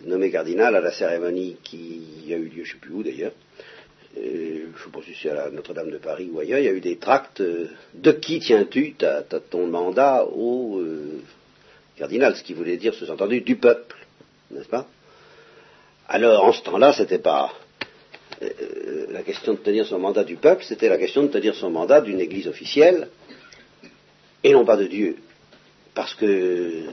nommé 0.05 0.31
cardinal 0.31 0.75
à 0.75 0.81
la 0.81 0.91
cérémonie 0.91 1.57
qui 1.63 2.31
a 2.31 2.35
eu 2.35 2.45
lieu, 2.45 2.63
je 2.63 2.69
ne 2.69 2.73
sais 2.73 2.79
plus 2.79 2.93
où 2.93 3.03
d'ailleurs, 3.03 3.33
ne 4.89 5.15
sais 5.15 5.29
à 5.29 5.49
Notre-Dame 5.49 5.91
de 5.91 5.97
Paris 5.97 6.29
ou 6.31 6.39
ailleurs, 6.39 6.59
il 6.59 6.65
y 6.65 6.67
a 6.67 6.73
eu 6.73 6.81
des 6.81 6.97
tracts 6.97 7.41
euh, 7.41 7.67
de 7.93 8.11
qui 8.11 8.39
tiens-tu 8.39 8.95
ton 9.49 9.67
mandat 9.67 10.25
au 10.25 10.79
euh, 10.79 11.21
cardinal, 11.97 12.35
ce 12.35 12.43
qui 12.43 12.53
voulait 12.53 12.77
dire, 12.77 12.93
sous-entendu, 12.93 13.41
du 13.41 13.55
peuple, 13.55 13.95
n'est-ce 14.51 14.67
pas? 14.67 14.87
Alors, 16.07 16.43
en 16.45 16.51
ce 16.51 16.61
temps-là, 16.63 16.93
c'était 16.93 17.19
pas 17.19 17.51
euh, 18.41 19.07
la 19.11 19.23
question 19.23 19.53
de 19.53 19.59
tenir 19.59 19.85
son 19.85 19.99
mandat 19.99 20.23
du 20.23 20.35
peuple, 20.35 20.63
c'était 20.63 20.89
la 20.89 20.97
question 20.97 21.23
de 21.23 21.27
tenir 21.29 21.55
son 21.55 21.69
mandat 21.69 22.01
d'une 22.01 22.19
église 22.19 22.47
officielle, 22.47 23.09
et 24.43 24.53
non 24.53 24.65
pas 24.65 24.77
de 24.77 24.85
Dieu. 24.85 25.17
Parce 25.93 26.13
que 26.13 26.83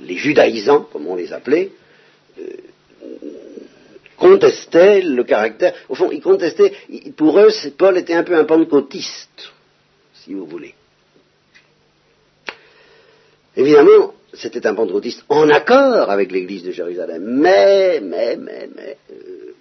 les 0.00 0.16
judaïsants, 0.16 0.88
comme 0.92 1.06
on 1.06 1.14
les 1.14 1.32
appelait, 1.32 1.70
contestaient 4.22 5.00
le 5.00 5.24
caractère. 5.24 5.74
Au 5.88 5.96
fond, 5.96 6.10
ils 6.12 6.22
contestaient. 6.22 6.72
Pour 7.16 7.38
eux, 7.40 7.50
Paul 7.76 7.98
était 7.98 8.14
un 8.14 8.22
peu 8.22 8.36
un 8.36 8.44
pentecôtiste, 8.44 9.50
si 10.14 10.32
vous 10.32 10.46
voulez. 10.46 10.74
Évidemment, 13.56 14.14
c'était 14.32 14.64
un 14.66 14.74
pentecôtiste 14.74 15.24
en 15.28 15.48
accord 15.50 16.08
avec 16.08 16.30
l'Église 16.30 16.62
de 16.62 16.70
Jérusalem. 16.70 17.22
Mais, 17.24 18.00
mais, 18.00 18.36
mais, 18.36 18.68
mais. 18.74 18.96
Euh, 19.10 19.54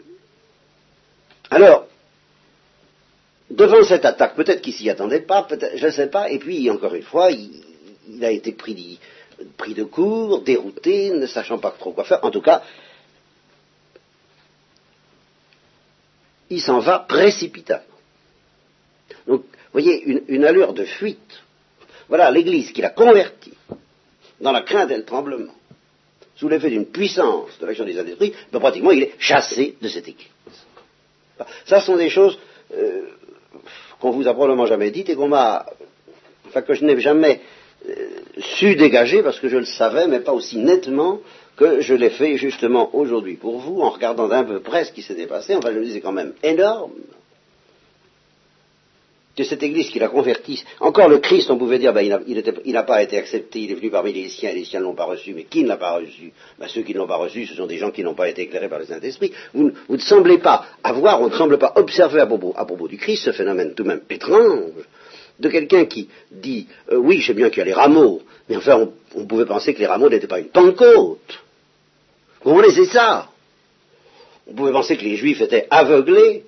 alors, 1.49 1.87
devant 3.49 3.83
cette 3.83 4.05
attaque, 4.05 4.35
peut-être 4.35 4.61
qu'il 4.61 4.73
s'y 4.73 4.89
attendait 4.91 5.21
pas, 5.21 5.47
je 5.75 5.85
ne 5.87 5.91
sais 5.91 6.07
pas, 6.07 6.29
et 6.29 6.37
puis, 6.37 6.69
encore 6.69 6.93
une 6.93 7.01
fois, 7.01 7.31
il, 7.31 8.23
a 8.23 8.29
été 8.29 8.51
pris 8.51 8.99
de 9.75 9.83
court, 9.83 10.41
dérouté, 10.41 11.09
ne 11.09 11.25
sachant 11.25 11.57
pas 11.57 11.71
trop 11.71 11.93
quoi 11.93 12.03
faire. 12.03 12.23
En 12.23 12.29
tout 12.29 12.41
cas, 12.41 12.61
il 16.51 16.61
s'en 16.61 16.79
va 16.79 16.99
précipitamment. 16.99 17.83
Donc, 19.25 19.41
vous 19.41 19.71
voyez, 19.71 20.03
une, 20.27 20.43
allure 20.43 20.73
de 20.73 20.83
fuite. 20.83 21.41
Voilà 22.09 22.29
l'Église 22.29 22.71
qui 22.71 22.81
l'a 22.81 22.89
converti 22.89 23.53
dans 24.41 24.51
la 24.51 24.61
crainte 24.61 24.91
et 24.91 24.97
le 24.97 25.05
tremblement, 25.05 25.53
sous 26.35 26.49
l'effet 26.49 26.69
d'une 26.69 26.87
puissance 26.87 27.57
de 27.59 27.65
l'action 27.65 27.85
des 27.85 27.97
esprits, 27.97 28.33
ben, 28.51 28.59
pratiquement 28.59 28.91
il 28.91 29.03
est 29.03 29.13
chassé 29.17 29.77
de 29.81 29.87
cette 29.87 30.07
Église. 30.07 30.27
Ça 31.65 31.79
sont 31.79 31.95
des 31.95 32.09
choses 32.09 32.37
euh, 32.73 33.03
qu'on 33.99 34.11
vous 34.11 34.27
a 34.27 34.33
probablement 34.33 34.65
jamais 34.65 34.91
dites 34.91 35.09
et 35.09 35.15
qu'on 35.15 35.29
m'a, 35.29 35.65
enfin 36.47 36.61
que 36.63 36.73
je 36.73 36.83
n'ai 36.83 36.99
jamais 36.99 37.41
euh, 37.87 38.07
su 38.39 38.75
dégager 38.75 39.23
parce 39.23 39.39
que 39.39 39.47
je 39.47 39.57
le 39.57 39.65
savais, 39.65 40.07
mais 40.07 40.19
pas 40.19 40.33
aussi 40.33 40.57
nettement 40.57 41.21
que 41.57 41.81
je 41.81 41.93
l'ai 41.93 42.09
fait 42.09 42.37
justement 42.37 42.95
aujourd'hui 42.95 43.35
pour 43.35 43.59
vous, 43.59 43.81
en 43.81 43.89
regardant 43.89 44.27
d'un 44.27 44.43
peu 44.43 44.59
près 44.59 44.85
ce 44.85 44.91
qui 44.91 45.01
s'était 45.01 45.27
passé. 45.27 45.55
Enfin, 45.55 45.71
je 45.71 45.79
me 45.79 45.85
disais 45.85 46.01
quand 46.01 46.11
même 46.11 46.33
énorme 46.43 46.93
que 49.35 49.43
cette 49.43 49.63
Église 49.63 49.89
qui 49.89 49.99
l'a 49.99 50.09
converti, 50.09 50.63
encore 50.79 51.07
le 51.07 51.19
Christ, 51.19 51.49
on 51.49 51.57
pouvait 51.57 51.79
dire, 51.79 51.93
ben, 51.93 52.21
il 52.27 52.73
n'a 52.73 52.83
pas 52.83 53.01
été 53.01 53.17
accepté, 53.17 53.59
il 53.59 53.71
est 53.71 53.75
venu 53.75 53.89
parmi 53.89 54.11
les 54.11 54.27
siens, 54.27 54.51
les 54.51 54.65
siens 54.65 54.79
ne 54.79 54.85
l'ont 54.85 54.95
pas 54.95 55.05
reçu, 55.05 55.33
mais 55.33 55.43
qui 55.43 55.63
ne 55.63 55.69
l'a 55.69 55.77
pas 55.77 55.95
reçu? 55.95 56.33
Ben, 56.59 56.67
Ceux 56.67 56.81
qui 56.81 56.93
ne 56.93 56.99
l'ont 56.99 57.07
pas 57.07 57.15
reçu, 57.15 57.45
ce 57.45 57.55
sont 57.55 57.65
des 57.65 57.77
gens 57.77 57.91
qui 57.91 58.03
n'ont 58.03 58.13
pas 58.13 58.29
été 58.29 58.41
éclairés 58.43 58.67
par 58.67 58.79
le 58.79 58.85
Saint-Esprit. 58.85 59.31
Vous, 59.53 59.71
ne 59.89 59.97
semblez 59.97 60.39
pas 60.39 60.65
avoir, 60.83 61.21
on 61.21 61.29
ne 61.29 61.33
semble 61.33 61.57
pas 61.57 61.73
observer 61.75 62.19
à 62.19 62.25
propos, 62.25 62.87
du 62.87 62.97
Christ 62.97 63.23
ce 63.23 63.31
phénomène 63.31 63.73
tout 63.73 63.83
de 63.83 63.87
même 63.87 64.01
étrange 64.09 64.73
de 65.41 65.49
quelqu'un 65.49 65.85
qui 65.85 66.07
dit, 66.31 66.67
euh, 66.91 66.97
oui, 66.97 67.19
je 67.19 67.33
bien 67.33 67.49
qu'il 67.49 67.59
y 67.59 67.61
a 67.61 67.65
les 67.65 67.73
rameaux, 67.73 68.21
mais 68.47 68.55
enfin, 68.55 68.87
on, 69.15 69.25
pouvait 69.25 69.45
penser 69.45 69.73
que 69.73 69.79
les 69.79 69.85
rameaux 69.85 70.09
n'étaient 70.09 70.27
pas 70.27 70.39
une 70.39 70.49
Pentecôte. 70.49 71.39
Vous 72.43 72.51
comprenez, 72.51 72.73
c'est 72.73 72.85
ça. 72.85 73.29
On 74.47 74.53
pouvait 74.53 74.71
penser 74.71 74.97
que 74.97 75.03
les 75.03 75.15
Juifs 75.15 75.41
étaient 75.41 75.67
aveuglés. 75.69 76.45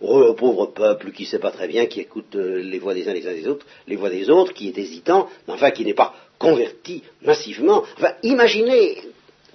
Oh, 0.00 0.34
pauvre 0.34 0.66
peuple 0.66 1.12
qui 1.12 1.22
ne 1.22 1.28
sait 1.28 1.38
pas 1.38 1.52
très 1.52 1.68
bien, 1.68 1.86
qui 1.86 2.00
écoute 2.00 2.34
euh, 2.34 2.60
les 2.60 2.80
voix 2.80 2.92
des 2.92 3.08
uns 3.08 3.12
les 3.12 3.26
uns 3.28 3.34
des 3.34 3.46
autres, 3.46 3.64
les 3.86 3.94
voix 3.94 4.10
des 4.10 4.28
autres, 4.30 4.52
qui 4.52 4.68
est 4.68 4.76
hésitant, 4.76 5.28
mais 5.46 5.54
enfin 5.54 5.70
qui 5.70 5.84
n'est 5.84 5.94
pas 5.94 6.12
converti 6.38 7.04
massivement. 7.22 7.84
Enfin, 7.96 8.14
imaginez, 8.24 8.98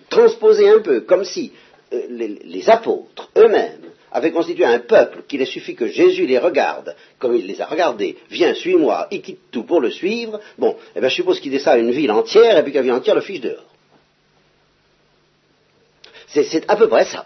transposer 0.09 0.69
un 0.69 0.79
peu, 0.79 1.01
comme 1.01 1.25
si 1.25 1.51
euh, 1.93 2.01
les, 2.09 2.69
apôtres 2.69 3.29
eux-mêmes 3.37 3.91
avaient 4.17 4.31
constitué 4.31 4.65
un 4.65 4.79
peuple 4.79 5.23
qu'il 5.27 5.45
suffit 5.45 5.75
que 5.75 5.87
Jésus 5.87 6.25
les 6.25 6.39
regarde, 6.39 6.95
comme 7.19 7.35
il 7.35 7.45
les 7.45 7.61
a 7.61 7.65
regardés, 7.65 8.17
viens, 8.29 8.53
suis-moi, 8.53 9.07
il 9.11 9.21
quitte 9.21 9.51
tout 9.51 9.63
pour 9.63 9.79
le 9.79 9.91
suivre. 9.91 10.39
Bon, 10.57 10.75
eh 10.95 10.99
bien, 10.99 11.09
je 11.09 11.15
suppose 11.15 11.39
qu'il 11.39 11.51
dit 11.51 11.59
ça 11.59 11.73
à 11.73 11.77
une 11.77 11.91
ville 11.91 12.11
entière, 12.11 12.57
et 12.57 12.63
puis 12.63 12.73
qu'à 12.73 12.81
ville 12.81 12.91
entière 12.91 13.15
le 13.15 13.21
fiche 13.21 13.41
dehors. 13.41 13.63
C'est 16.27 16.69
à 16.69 16.75
peu 16.75 16.87
près 16.87 17.05
ça. 17.05 17.25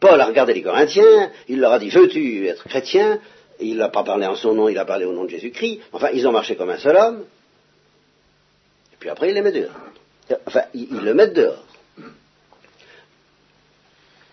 Paul 0.00 0.20
a 0.20 0.26
regardé 0.26 0.54
les 0.54 0.62
Corinthiens, 0.62 1.30
il 1.48 1.60
leur 1.60 1.72
a 1.72 1.78
dit 1.78 1.90
Veux-tu 1.90 2.46
être 2.46 2.64
chrétien? 2.68 3.20
Il 3.58 3.78
n'a 3.78 3.88
pas 3.88 4.04
parlé 4.04 4.26
en 4.26 4.36
son 4.36 4.54
nom, 4.54 4.68
il 4.68 4.78
a 4.78 4.84
parlé 4.84 5.06
au 5.06 5.12
nom 5.12 5.24
de 5.24 5.30
Jésus-Christ. 5.30 5.80
Enfin, 5.92 6.10
ils 6.12 6.26
ont 6.28 6.32
marché 6.32 6.56
comme 6.56 6.70
un 6.70 6.78
seul 6.78 6.96
homme. 6.96 7.24
Et 8.92 8.96
puis 8.98 9.08
après, 9.08 9.30
il 9.30 9.34
les 9.34 9.42
met 9.42 9.52
dehors. 9.52 9.72
Enfin, 10.46 10.62
ils, 10.74 10.88
le 10.90 11.14
mettent 11.14 11.34
dehors. 11.34 11.64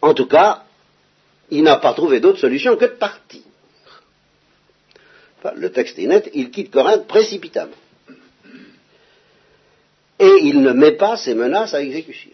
En 0.03 0.13
tout 0.13 0.27
cas, 0.27 0.65
il 1.49 1.63
n'a 1.63 1.77
pas 1.77 1.93
trouvé 1.93 2.19
d'autre 2.19 2.39
solution 2.39 2.75
que 2.75 2.83
de 2.83 2.97
partir. 3.07 3.41
le 5.55 5.71
texte 5.71 5.97
est 5.97 6.07
net, 6.07 6.29
il 6.33 6.51
quitte 6.51 6.71
Corinthe 6.71 7.07
précipitamment 7.07 7.75
et 10.19 10.33
il 10.41 10.61
ne 10.61 10.73
met 10.73 10.91
pas 10.97 11.15
ses 11.15 11.33
menaces 11.33 11.73
à 11.73 11.81
exécution. 11.81 12.31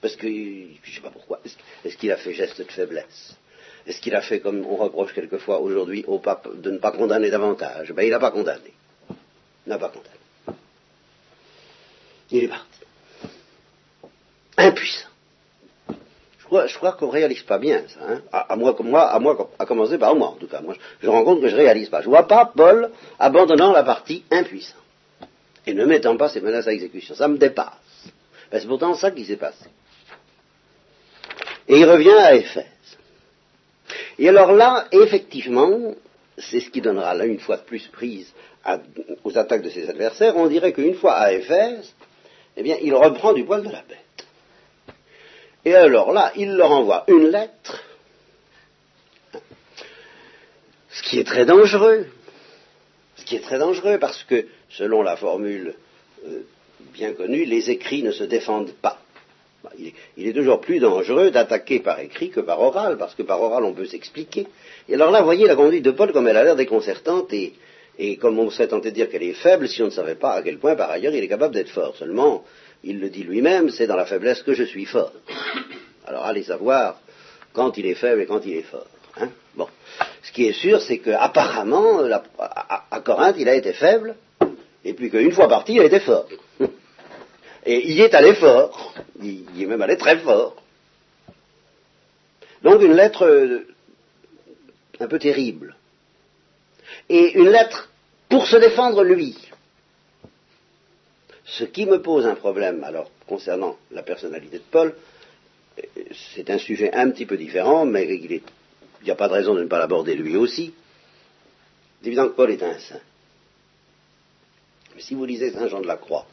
Parce 0.00 0.14
que, 0.14 0.28
je 0.28 0.90
ne 0.90 0.94
sais 0.94 1.00
pas 1.00 1.10
pourquoi, 1.10 1.40
est-ce 1.84 1.96
qu'il 1.96 2.12
a 2.12 2.16
fait 2.16 2.34
geste 2.34 2.58
de 2.60 2.70
faiblesse? 2.70 3.36
Est-ce 3.84 4.00
qu'il 4.00 4.14
a 4.14 4.22
fait 4.22 4.38
comme 4.38 4.64
on 4.64 4.76
reproche 4.76 5.12
quelquefois 5.12 5.60
aujourd'hui 5.60 6.04
au 6.06 6.20
pape 6.20 6.48
de 6.60 6.70
ne 6.70 6.78
pas 6.78 6.92
condamner 6.92 7.30
davantage? 7.30 7.92
Ben 7.92 8.04
il 8.04 8.10
n'a 8.10 8.20
pas 8.20 8.30
condamné. 8.30 8.72
Il 9.10 9.70
n'a 9.70 9.78
pas 9.78 9.88
condamné. 9.88 10.60
Il 12.30 12.44
est 12.44 12.48
parti. 12.48 12.80
Impuissant. 14.56 15.07
Je 16.50 16.76
crois, 16.76 16.92
qu'on 16.92 17.06
ne 17.06 17.12
réalise 17.12 17.42
pas 17.42 17.58
bien 17.58 17.82
ça. 17.88 18.00
Hein. 18.08 18.20
à, 18.32 18.56
moi, 18.56 18.74
à 19.10 19.18
moi, 19.18 19.50
à 19.58 19.66
commencer 19.66 19.98
par 19.98 20.14
moi 20.14 20.28
en 20.28 20.36
tout 20.36 20.46
cas. 20.46 20.60
Moi, 20.60 20.74
je, 20.74 21.06
je 21.06 21.10
rends 21.10 21.24
compte 21.24 21.40
que 21.40 21.48
je 21.48 21.56
ne 21.56 21.60
réalise 21.60 21.88
pas. 21.88 22.00
Je 22.00 22.06
ne 22.06 22.10
vois 22.10 22.26
pas 22.26 22.50
Paul 22.54 22.90
abandonnant 23.18 23.72
la 23.72 23.82
partie 23.82 24.24
impuissant 24.30 24.76
et 25.66 25.74
ne 25.74 25.84
mettant 25.84 26.16
pas 26.16 26.28
ces 26.28 26.40
menaces 26.40 26.66
à 26.66 26.72
exécution. 26.72 27.14
Ça 27.14 27.28
me 27.28 27.36
dépasse. 27.36 27.72
Ben, 28.50 28.60
c'est 28.60 28.66
pourtant 28.66 28.94
ça 28.94 29.10
qui 29.10 29.24
s'est 29.24 29.36
passé. 29.36 29.66
Et 31.68 31.78
il 31.78 31.84
revient 31.84 32.16
à 32.18 32.34
Éphèse. 32.34 32.64
Et 34.18 34.28
alors 34.28 34.52
là, 34.52 34.86
effectivement, 34.90 35.94
c'est 36.38 36.60
ce 36.60 36.70
qui 36.70 36.80
donnera 36.80 37.14
là 37.14 37.26
une 37.26 37.38
fois 37.38 37.58
de 37.58 37.62
plus 37.62 37.86
prise 37.88 38.32
aux 39.24 39.36
attaques 39.38 39.62
de 39.62 39.70
ses 39.70 39.88
adversaires. 39.88 40.36
On 40.36 40.46
dirait 40.46 40.72
qu'une 40.72 40.94
fois 40.94 41.14
à 41.14 41.32
Éphèse, 41.32 41.94
eh 42.56 42.62
bien, 42.62 42.76
il 42.82 42.94
reprend 42.94 43.32
du 43.32 43.44
poil 43.44 43.62
de 43.62 43.70
la 43.70 43.82
bête. 43.82 44.07
Et 45.64 45.74
alors 45.74 46.12
là, 46.12 46.32
il 46.36 46.54
leur 46.54 46.70
envoie 46.70 47.04
une 47.08 47.28
lettre, 47.28 47.82
ce 50.90 51.02
qui 51.02 51.18
est 51.18 51.24
très 51.24 51.44
dangereux. 51.44 52.06
Ce 53.16 53.24
qui 53.24 53.36
est 53.36 53.40
très 53.40 53.58
dangereux 53.58 53.98
parce 53.98 54.22
que, 54.24 54.46
selon 54.70 55.02
la 55.02 55.16
formule 55.16 55.74
euh, 56.26 56.40
bien 56.92 57.12
connue, 57.12 57.44
les 57.44 57.70
écrits 57.70 58.02
ne 58.02 58.12
se 58.12 58.24
défendent 58.24 58.72
pas. 58.80 58.98
Bah, 59.62 59.72
il 60.16 60.28
est, 60.28 60.32
toujours 60.32 60.60
plus 60.60 60.78
dangereux 60.78 61.30
d'attaquer 61.30 61.80
par 61.80 61.98
écrit 62.00 62.30
que 62.30 62.40
par 62.40 62.60
oral, 62.60 62.96
parce 62.96 63.14
que 63.14 63.22
par 63.22 63.42
oral 63.42 63.64
on 63.64 63.72
peut 63.72 63.86
s'expliquer. 63.86 64.46
Et 64.88 64.94
alors 64.94 65.10
là, 65.10 65.22
voyez 65.22 65.46
la 65.46 65.56
conduite 65.56 65.84
de 65.84 65.90
Paul 65.90 66.12
comme 66.12 66.28
elle 66.28 66.36
a 66.36 66.44
l'air 66.44 66.56
déconcertante 66.56 67.32
et, 67.32 67.54
et 67.98 68.16
comme 68.16 68.38
on 68.38 68.50
serait 68.50 68.68
tenté 68.68 68.90
de 68.90 68.94
dire 68.94 69.10
qu'elle 69.10 69.24
est 69.24 69.32
faible 69.32 69.68
si 69.68 69.82
on 69.82 69.86
ne 69.86 69.90
savait 69.90 70.14
pas 70.14 70.34
à 70.34 70.42
quel 70.42 70.58
point 70.58 70.76
par 70.76 70.90
ailleurs 70.90 71.12
il 71.12 71.22
est 71.22 71.28
capable 71.28 71.54
d'être 71.54 71.70
fort. 71.70 71.96
Seulement, 71.96 72.44
il 72.84 73.00
le 73.00 73.10
dit 73.10 73.24
lui-même, 73.24 73.70
c'est 73.70 73.86
dans 73.86 73.96
la 73.96 74.06
faiblesse 74.06 74.42
que 74.42 74.54
je 74.54 74.64
suis 74.64 74.84
fort. 74.84 75.12
Alors 76.06 76.24
allez 76.24 76.42
savoir 76.42 77.00
quand 77.52 77.76
il 77.76 77.86
est 77.86 77.94
faible 77.94 78.22
et 78.22 78.26
quand 78.26 78.44
il 78.46 78.54
est 78.54 78.62
fort. 78.62 78.86
Hein. 79.20 79.28
bon. 79.54 79.68
Ce 80.22 80.32
qui 80.32 80.46
est 80.46 80.52
sûr, 80.52 80.80
c'est 80.80 80.98
qu'apparemment, 80.98 82.00
à, 82.38 82.84
à 82.90 83.00
Corinthe, 83.00 83.36
il 83.38 83.48
a 83.48 83.54
été 83.54 83.72
faible, 83.72 84.14
et 84.84 84.94
puis 84.94 85.10
qu'une 85.10 85.32
fois 85.32 85.48
parti, 85.48 85.74
il 85.74 85.80
a 85.80 85.84
été 85.84 86.00
fort. 86.00 86.28
Et 87.66 87.90
il 87.90 88.00
est 88.00 88.14
allé 88.14 88.34
fort, 88.34 88.94
il 89.20 89.44
est 89.60 89.66
même 89.66 89.82
allé 89.82 89.96
très 89.96 90.18
fort. 90.18 90.56
Donc 92.62 92.82
une 92.82 92.94
lettre 92.94 93.26
euh, 93.26 93.66
un 95.00 95.06
peu 95.06 95.18
terrible. 95.18 95.76
Et 97.08 97.38
une 97.38 97.50
lettre 97.50 97.90
pour 98.28 98.46
se 98.46 98.56
défendre 98.56 99.04
lui. 99.04 99.36
Ce 101.50 101.64
qui 101.64 101.86
me 101.86 102.02
pose 102.02 102.26
un 102.26 102.34
problème, 102.34 102.84
alors, 102.84 103.10
concernant 103.26 103.76
la 103.90 104.02
personnalité 104.02 104.58
de 104.58 104.64
Paul, 104.70 104.94
c'est 106.34 106.50
un 106.50 106.58
sujet 106.58 106.92
un 106.92 107.10
petit 107.10 107.24
peu 107.24 107.36
différent, 107.36 107.86
mais 107.86 108.06
il 108.06 108.40
n'y 109.04 109.10
a 109.10 109.14
pas 109.14 109.28
de 109.28 109.32
raison 109.32 109.54
de 109.54 109.62
ne 109.62 109.68
pas 109.68 109.78
l'aborder 109.78 110.14
lui 110.14 110.36
aussi. 110.36 110.74
C'est 112.00 112.08
évident 112.08 112.28
que 112.28 112.34
Paul 112.34 112.50
est 112.50 112.62
un 112.62 112.78
saint. 112.78 113.00
Mais 114.94 115.00
si 115.00 115.14
vous 115.14 115.24
lisez 115.24 115.50
Saint 115.52 115.68
Jean 115.68 115.80
de 115.80 115.86
la 115.86 115.96
Croix, 115.96 116.26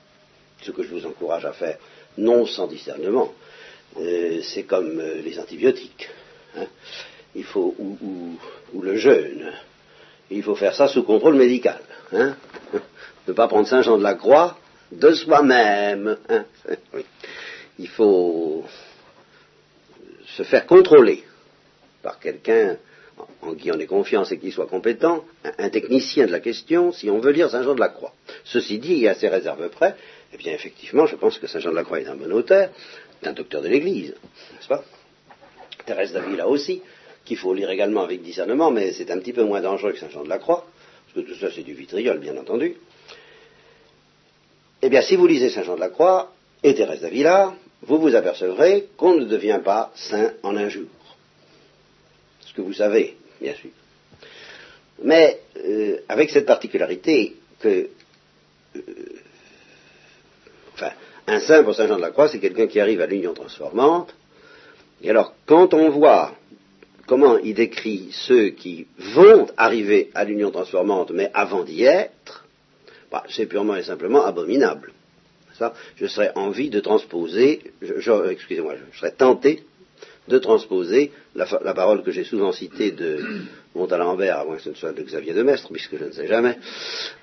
ce 0.62 0.72
que 0.72 0.84
je 0.84 0.90
vous 0.90 1.06
encourage 1.06 1.46
à 1.46 1.54
faire, 1.54 1.78
non 2.18 2.46
sans 2.46 2.68
discernement. 2.68 3.32
Euh, 3.98 4.42
c'est 4.42 4.64
comme 4.64 5.00
euh, 5.00 5.22
les 5.22 5.40
antibiotiques. 5.40 6.10
Hein. 6.58 6.66
Il 7.36 7.44
faut, 7.44 7.76
ou, 7.80 8.82
le 8.82 8.98
jeûne. 8.98 9.52
Il 10.30 10.44
faut 10.44 10.56
faire 10.56 10.76
ça 10.76 10.88
sous 10.88 11.04
contrôle 11.04 11.36
médical. 11.36 11.80
Hein. 12.12 12.36
Ne 13.28 13.34
pas 13.34 13.48
prendre 13.48 13.68
Saint-Jean 13.68 13.98
de 13.98 14.04
la 14.04 14.14
Croix 14.14 14.56
de 14.92 15.12
soi-même. 15.14 16.18
Hein. 16.30 16.46
Il 17.80 17.90
faut 17.90 18.64
se 20.26 20.44
faire 20.44 20.66
contrôler 20.66 21.24
par 22.02 22.20
quelqu'un 22.20 22.78
en 23.42 23.56
qui 23.56 23.72
on 23.72 23.80
ait 23.80 23.86
confiance 23.86 24.32
et 24.32 24.38
qui 24.38 24.52
soit 24.52 24.68
compétent, 24.68 25.24
un, 25.58 25.70
technicien 25.70 26.26
de 26.26 26.32
la 26.32 26.40
question, 26.40 26.92
si 26.92 27.10
on 27.10 27.20
veut 27.20 27.32
lire 27.32 27.50
Saint-Jean 27.50 27.76
de 27.76 27.80
la 27.80 27.90
Croix. 27.90 28.14
Ceci 28.44 28.80
dit, 28.80 29.08
à 29.08 29.14
ses 29.14 29.30
réserves 29.30 29.70
près, 29.70 29.96
eh 30.34 30.38
bien, 30.38 30.54
effectivement, 30.54 31.06
je 31.06 31.16
pense 31.16 31.38
que 31.38 31.48
Saint 31.48 31.60
Jean 31.60 31.72
de 31.72 31.76
la 31.76 31.84
Croix 31.84 32.02
est 32.02 32.08
un 32.08 32.16
bon 32.16 32.32
auteur, 32.34 32.70
un 33.24 33.34
docteur 33.34 33.62
de 33.62 33.70
l'Église, 33.70 34.10
n'est-ce 34.54 34.68
pas? 34.68 34.84
Thérèse 35.86 36.14
d'Avila 36.14 36.48
aussi, 36.48 36.82
qu'il 37.24 37.38
faut 37.38 37.54
lire 37.54 37.70
également 37.70 38.04
avec 38.04 38.22
discernement, 38.22 38.72
mais 38.72 38.92
c'est 38.92 39.10
un 39.12 39.20
petit 39.20 39.34
peu 39.34 39.44
moins 39.44 39.62
dangereux 39.62 39.94
que 39.94 40.00
Saint 40.00 40.10
Jean 40.10 40.24
de 40.24 40.30
la 40.30 40.40
Croix, 40.40 40.66
parce 41.06 41.26
que 41.26 41.32
tout 41.32 41.40
ça 41.40 41.48
c'est 41.54 41.64
du 41.64 41.74
vitriol, 41.74 42.20
bien 42.20 42.36
entendu. 42.38 42.76
Eh 44.86 44.90
bien, 44.90 45.02
si 45.02 45.16
vous 45.16 45.26
lisez 45.26 45.50
Saint 45.50 45.64
Jean 45.64 45.74
de 45.74 45.80
la 45.80 45.90
Croix 45.90 46.32
et 46.62 46.76
Thérèse 46.76 47.02
d'Avila, 47.02 47.56
vous 47.82 47.98
vous 47.98 48.14
apercevrez 48.14 48.90
qu'on 48.96 49.16
ne 49.16 49.26
devient 49.26 49.60
pas 49.64 49.92
saint 49.96 50.34
en 50.44 50.56
un 50.56 50.70
jour. 50.70 50.86
Ce 52.42 52.54
que 52.54 52.62
vous 52.62 52.74
savez, 52.74 53.18
bien 53.42 53.56
sûr. 53.56 53.72
Mais 55.02 55.40
euh, 55.58 56.02
avec 56.08 56.30
cette 56.30 56.46
particularité 56.46 57.36
que 57.60 57.90
euh, 58.76 58.82
Enfin, 60.76 60.92
un 61.26 61.40
saint 61.40 61.64
pour 61.64 61.74
Saint 61.74 61.88
Jean 61.88 61.96
de 61.96 62.02
la 62.02 62.12
Croix, 62.12 62.28
c'est 62.30 62.40
quelqu'un 62.40 62.68
qui 62.68 62.80
arrive 62.80 63.02
à 63.02 63.08
l'union 63.08 63.34
transformante. 63.34 64.14
Et 65.02 65.10
alors, 65.10 65.34
quand 65.48 65.74
on 65.74 65.90
voit 65.90 66.36
comment 67.08 67.40
il 67.40 67.56
décrit 67.56 68.10
ceux 68.12 68.50
qui 68.50 68.86
vont 69.00 69.48
arriver 69.58 70.12
à 70.14 70.26
l'union 70.26 70.52
transformante, 70.52 71.10
mais 71.10 71.32
avant 71.34 71.64
d'y 71.64 71.86
être, 71.86 72.45
bah, 73.12 73.24
c'est 73.30 73.46
purement 73.46 73.76
et 73.76 73.84
simplement 73.84 74.26
abominable. 74.26 74.92
Je 75.96 76.08
serais 76.08 76.32
envie 76.36 76.70
de 76.70 76.80
transposer, 76.80 77.62
excusez-moi, 78.30 78.76
je 78.92 78.98
serais 78.98 79.12
tenté 79.12 79.64
de 80.28 80.38
transposer 80.40 81.12
la, 81.36 81.46
parole 81.74 82.04
que 82.04 82.12
j'ai 82.12 82.24
souvent 82.24 82.52
citée 82.52 82.92
de 82.92 83.20
Montalembert, 83.76 84.40
à 84.40 84.46
moins 84.46 84.58
que 84.58 84.64
ce 84.64 84.70
ne 84.70 84.76
soit 84.76 84.92
de 84.92 85.02
Xavier 85.02 85.34
de 85.34 85.44
Mestre, 85.44 85.70
puisque 85.72 85.98
je 85.98 86.06
ne 86.06 86.12
sais 86.12 86.28
jamais, 86.28 86.58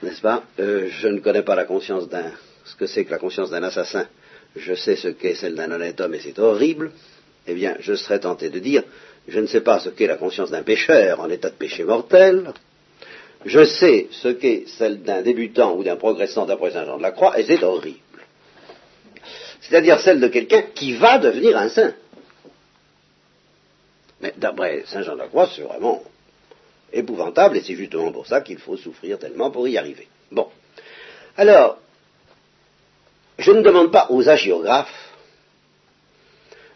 n'est-ce 0.03 0.21
pas? 0.21 0.45
Euh, 0.61 0.89
Je 0.89 1.09
ne 1.09 1.19
connais 1.19 1.43
pas 1.43 1.57
la 1.57 1.65
conscience 1.65 2.09
d'un 2.09 2.31
ce 2.65 2.77
que 2.77 2.87
c'est 2.87 3.05
que 3.05 3.11
la 3.11 3.19
conscience 3.19 3.51
d'un 3.51 3.63
assassin, 3.63 4.07
je 4.57 4.75
sais 4.75 4.97
ce 4.97 5.09
qu'est 5.09 5.35
celle 5.35 5.55
d'un 5.55 5.71
honnête 5.71 6.01
homme 6.01 6.15
et 6.15 6.21
c'est 6.21 6.39
horrible, 6.39 6.93
eh 7.47 7.55
bien, 7.55 7.77
je 7.81 7.95
serais 7.95 8.21
tenté 8.21 8.51
de 8.51 8.59
dire, 8.59 8.85
je 9.27 9.41
ne 9.41 9.47
sais 9.47 9.61
pas 9.61 9.81
ce 9.81 9.89
qu'est 9.89 10.07
la 10.07 10.17
conscience 10.17 10.51
d'un 10.51 10.63
pécheur 10.63 11.21
en 11.21 11.29
état 11.29 11.51
de 11.51 11.57
péché 11.57 11.85
mortel, 11.85 12.53
je 13.45 13.65
sais 13.65 14.09
ce 14.11 14.29
qu'est 14.29 14.65
celle 14.69 15.03
d'un 15.03 15.23
débutant 15.23 15.75
ou 15.75 15.83
d'un 15.83 15.97
progressant 15.97 16.47
d'après 16.47 16.71
Saint 16.71 16.85
Jean 16.85 16.99
de 16.99 17.03
la 17.03 17.13
Croix, 17.13 17.39
et 17.39 17.45
c'est 17.45 17.63
horrible. 17.63 17.99
C'est-à-dire 19.61 20.01
celle 20.01 20.21
de 20.21 20.29
quelqu'un 20.29 20.63
qui 20.75 20.95
va 20.95 21.19
devenir 21.19 21.57
un 21.57 21.69
saint. 21.69 21.95
Mais 24.21 24.35
d'après 24.37 24.85
Saint 24.87 25.03
Jean 25.03 25.15
de 25.15 25.19
la 25.19 25.29
Croix, 25.29 25.49
c'est 25.55 25.63
vraiment 25.63 26.03
épouvantable, 26.93 27.57
et 27.57 27.63
c'est 27.63 27.75
justement 27.75 28.13
pour 28.13 28.27
ça 28.27 28.41
qu'il 28.41 28.59
faut 28.59 28.77
souffrir 28.77 29.19
tellement 29.19 29.51
pour 29.51 29.67
y 29.67 29.79
arriver. 29.79 30.09
Bon. 30.31 30.49
Alors, 31.37 31.79
je 33.39 33.51
ne 33.51 33.63
demande 33.63 33.91
pas 33.91 34.07
aux 34.11 34.29
agiographes 34.29 35.13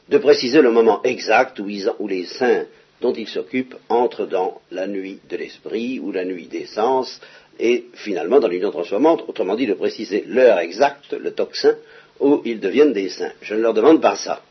de 0.08 0.18
préciser 0.18 0.62
le 0.62 0.70
moment 0.70 1.02
exact 1.02 1.58
où, 1.58 1.66
les 2.08 2.24
saints 2.26 2.64
dont 3.00 3.12
ils 3.12 3.28
s'occupent 3.28 3.76
entrent 3.88 4.26
dans 4.26 4.60
la 4.70 4.86
nuit 4.86 5.20
de 5.28 5.36
l'esprit 5.36 6.00
ou 6.00 6.12
la 6.12 6.24
nuit 6.24 6.46
des 6.46 6.66
sens 6.66 7.20
et 7.58 7.86
finalement 7.94 8.40
dans 8.40 8.48
l'union 8.48 8.70
transformante, 8.70 9.24
autrement 9.28 9.54
dit 9.54 9.66
de 9.66 9.74
préciser 9.74 10.24
l'heure 10.26 10.58
exacte, 10.58 11.12
le 11.12 11.32
toxin, 11.32 11.74
où 12.20 12.42
ils 12.44 12.60
deviennent 12.60 12.92
des 12.92 13.08
saints. 13.08 13.32
Je 13.42 13.54
ne 13.54 13.60
leur 13.60 13.74
demande 13.74 14.00
pas 14.00 14.16
ça. 14.16 14.42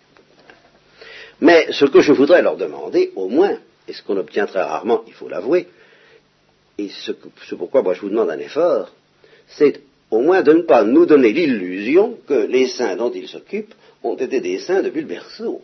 Mais 1.42 1.72
ce 1.72 1.86
que 1.86 2.02
je 2.02 2.14
voudrais 2.14 2.42
leur 2.42 2.58
demander, 2.58 3.12
au 3.16 3.28
moins, 3.28 3.58
et 3.88 3.94
ce 3.94 4.02
qu'on 4.02 4.18
obtient 4.18 4.46
très 4.46 4.62
rarement, 4.62 5.04
il 5.08 5.14
faut 5.14 5.28
l'avouer, 5.28 5.68
et 6.78 6.90
ce, 6.90 7.12
ce 7.48 7.56
pourquoi 7.56 7.84
moi 7.84 7.94
je 7.94 8.02
vous 8.02 8.10
demande 8.10 8.30
un 8.30 8.40
effort, 8.40 8.92
c'est 9.48 9.82
au 10.12 10.22
moins 10.22 10.42
de 10.42 10.54
ne 10.54 10.62
pas 10.62 10.84
nous 10.84 11.06
donner 11.06 11.32
l'illusion 11.32 12.18
que 12.28 12.46
les 12.48 12.68
saints 12.68 12.96
dont 12.96 13.12
ils 13.12 13.28
s'occupent 13.28 13.74
ont 14.04 14.16
été 14.16 14.40
des 14.40 14.60
saints 14.60 14.82
depuis 14.82 15.02
le 15.02 15.08
berceau. 15.08 15.62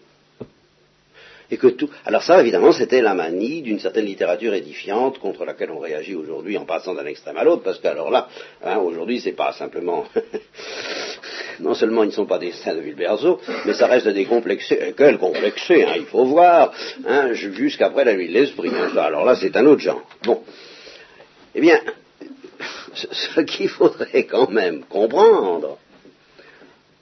Et 1.52 1.58
que 1.58 1.68
tout. 1.68 1.90
Alors 2.06 2.24
ça, 2.24 2.40
évidemment, 2.40 2.72
c'était 2.72 3.02
la 3.02 3.14
manie 3.14 3.62
d'une 3.62 3.80
certaine 3.80 4.06
littérature 4.06 4.54
édifiante 4.54 5.20
contre 5.20 5.44
laquelle 5.44 5.70
on 5.72 5.80
réagit 5.80 6.16
aujourd'hui 6.16 6.58
en 6.58 6.66
passant 6.66 6.94
d'un 6.94 7.06
extrême 7.06 7.36
à 7.36 7.44
l'autre, 7.44 7.62
parce 7.64 7.80
qu'alors 7.80 8.10
là, 8.10 8.30
hein, 8.64 8.78
aujourd'hui, 8.78 9.20
c'est 9.20 9.34
pas 9.34 9.52
simplement. 9.52 10.06
non 11.60 11.74
seulement 11.74 12.04
ils 12.04 12.08
ne 12.08 12.14
sont 12.14 12.26
pas 12.26 12.40
des 12.40 12.54
saints 12.54 12.74
le 12.74 12.96
berceau, 12.96 13.40
mais 13.66 13.74
ça 13.74 13.88
reste 13.88 14.08
des 14.08 14.26
complexés. 14.26 14.94
Quel 14.98 15.18
complexé, 15.18 15.84
hein, 15.84 15.94
il 15.98 16.06
faut 16.06 16.26
voir, 16.26 16.72
hein, 17.06 17.34
jusqu'après 17.34 18.06
la 18.06 18.16
nuit 18.16 18.30
de 18.30 18.34
l'esprit. 18.34 18.70
Hein, 18.70 18.96
alors 18.98 19.26
là, 19.26 19.36
c'est 19.36 19.56
un 19.58 19.66
autre 19.66 19.82
genre. 19.82 20.02
Bon. 20.24 20.42
Eh 21.54 21.60
bien, 21.60 21.80
ce 22.94 23.42
qu'il 23.42 23.68
faudrait 23.68 24.24
quand 24.24 24.50
même 24.50 24.84
comprendre, 24.86 25.78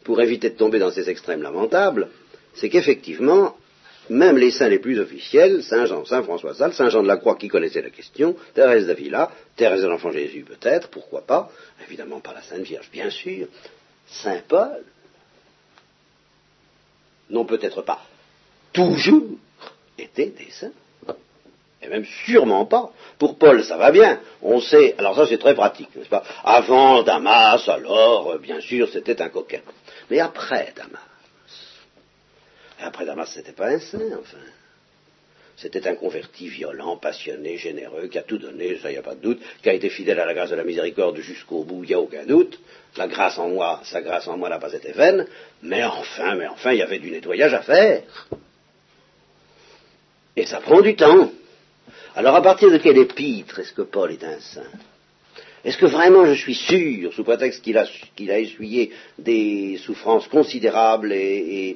pour 0.04 0.22
éviter 0.22 0.50
de 0.50 0.56
tomber 0.56 0.80
dans 0.80 0.90
ces 0.90 1.08
extrêmes 1.08 1.44
lamentables, 1.44 2.10
c'est 2.56 2.70
qu'effectivement, 2.70 3.56
même 4.10 4.38
les 4.38 4.52
saints 4.52 4.70
les 4.70 4.80
plus 4.80 5.00
officiels, 5.00 5.64
Saint 5.64 5.86
Jean, 5.86 6.06
Saint 6.06 6.24
François 6.24 6.54
Sales, 6.54 6.74
Saint 6.74 6.90
Jean 6.90 7.04
de 7.04 7.08
la 7.08 7.18
Croix 7.18 7.36
qui 7.36 7.48
connaissait 7.48 7.82
la 7.82 7.90
question, 7.90 8.36
Thérèse 8.54 8.88
d'Avila, 8.88 9.32
Thérèse 9.56 9.82
de 9.82 9.88
l'Enfant 9.88 10.12
Jésus 10.12 10.44
peut-être, 10.44 10.90
pourquoi 10.90 11.22
pas, 11.22 11.52
évidemment 11.88 12.20
pas 12.20 12.34
la 12.34 12.42
Sainte 12.42 12.62
Vierge, 12.62 12.90
bien 12.92 13.10
sûr, 13.10 13.48
Saint 14.08 14.42
Paul, 14.48 14.84
n'ont 17.30 17.46
peut-être 17.46 17.82
pas 17.84 18.02
toujours 18.74 19.38
été 19.98 20.28
des 20.28 20.50
saints. 20.52 20.72
Et 21.82 21.88
même 21.88 22.06
sûrement 22.26 22.66
pas. 22.66 22.92
Pour 23.18 23.38
Paul, 23.38 23.64
ça 23.64 23.78
va 23.78 23.92
bien. 23.92 24.20
On 24.42 24.60
sait, 24.60 24.96
alors 24.98 25.16
ça 25.16 25.26
c'est 25.28 25.38
très 25.38 25.56
pratique, 25.56 25.96
n'est-ce 25.96 26.10
pas? 26.10 26.24
Avant 26.44 27.04
Damas, 27.04 27.70
alors, 27.70 28.32
euh, 28.32 28.38
bien 28.38 28.60
sûr, 28.60 28.90
c'était 28.90 29.22
un 29.22 29.30
coquin. 29.30 29.62
Mais 30.10 30.20
après 30.20 30.74
Damas, 30.76 31.00
après 32.82 33.06
Damas, 33.06 33.32
c'était 33.34 33.52
pas 33.52 33.68
un 33.68 33.80
saint, 33.80 34.18
enfin. 34.20 34.38
C'était 35.58 35.86
un 35.90 35.96
converti 35.96 36.48
violent, 36.48 36.96
passionné, 36.96 37.58
généreux, 37.58 38.08
qui 38.08 38.18
a 38.18 38.22
tout 38.22 38.38
donné, 38.38 38.80
ça, 38.82 38.90
il 38.90 38.94
n'y 38.94 38.98
a 38.98 39.02
pas 39.02 39.16
de 39.16 39.22
doute, 39.22 39.42
qui 39.62 39.70
a 39.70 39.74
été 39.74 39.90
fidèle 39.90 40.18
à 40.18 40.26
la 40.26 40.34
grâce 40.34 40.52
de 40.52 40.56
la 40.56 40.64
miséricorde 40.64 41.18
jusqu'au 41.18 41.66
bout, 41.66 41.84
il 41.84 41.88
n'y 41.88 41.94
a 41.94 42.00
aucun 42.00 42.26
doute. 42.26 42.58
La 42.96 43.10
grâce 43.10 43.38
en 43.38 43.50
moi, 43.50 43.82
sa 43.84 44.02
grâce 44.02 44.26
en 44.30 44.38
moi 44.38 44.48
n'a 44.48 44.58
pas 44.58 44.72
été 44.72 44.94
vaine, 44.94 45.28
mais 45.62 45.84
enfin, 45.84 46.36
mais 46.36 46.48
enfin, 46.48 46.72
il 46.72 46.80
y 46.80 46.82
avait 46.82 47.00
du 47.00 47.12
nettoyage 47.12 47.54
à 47.54 47.62
faire. 47.62 48.04
Et 50.38 50.46
ça 50.46 50.62
prend 50.62 50.80
du 50.80 50.96
temps. 50.96 51.30
Alors 52.16 52.36
à 52.36 52.42
partir 52.42 52.72
de 52.72 52.78
quel 52.78 52.98
épître 52.98 53.60
est-ce 53.60 53.74
que 53.74 53.82
Paul 53.82 54.14
est 54.14 54.24
un 54.24 54.40
saint? 54.40 54.72
Est-ce 55.66 55.78
que 55.78 55.88
vraiment 55.88 56.26
je 56.26 56.36
suis 56.36 56.56
sûr, 56.56 57.14
sous 57.14 57.26
prétexte 57.26 57.62
qu'il 57.62 57.78
a, 57.78 57.84
a, 57.84 58.40
essuyé 58.40 58.94
des 59.18 59.78
souffrances 59.84 60.30
considérables 60.30 61.12
et, 61.12 61.70
et 61.70 61.74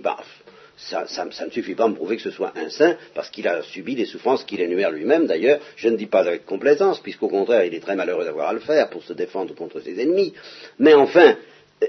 ça, 0.78 1.06
ne 1.26 1.52
suffit 1.52 1.76
pas 1.76 1.86
à 1.86 1.88
me 1.88 1.96
prouver 1.96 2.18
que 2.18 2.22
ce 2.24 2.32
soit 2.32 2.54
un 2.56 2.70
saint, 2.70 2.98
parce 3.14 3.30
qu'il 3.30 3.48
a 3.48 3.62
subi 3.62 3.96
des 3.96 4.06
souffrances 4.06 4.44
qu'il 4.44 4.60
énumère 4.62 4.92
lui-même 4.92 5.28
d'ailleurs, 5.28 5.60
je 5.76 5.90
ne 5.90 5.98
dis 5.98 6.08
pas 6.08 6.20
avec 6.20 6.46
complaisance, 6.46 7.00
puisqu'au 7.00 7.28
contraire 7.28 7.64
il 7.66 7.74
est 7.74 7.80
très 7.80 7.96
malheureux 7.96 8.26
d'avoir 8.26 8.50
à 8.50 8.54
le 8.54 8.60
faire 8.60 8.90
pour 8.90 9.04
se 9.04 9.14
défendre 9.14 9.54
contre 9.56 9.80
ses 9.80 10.00
ennemis, 10.02 10.34
mais 10.80 10.94
enfin, 10.94 11.36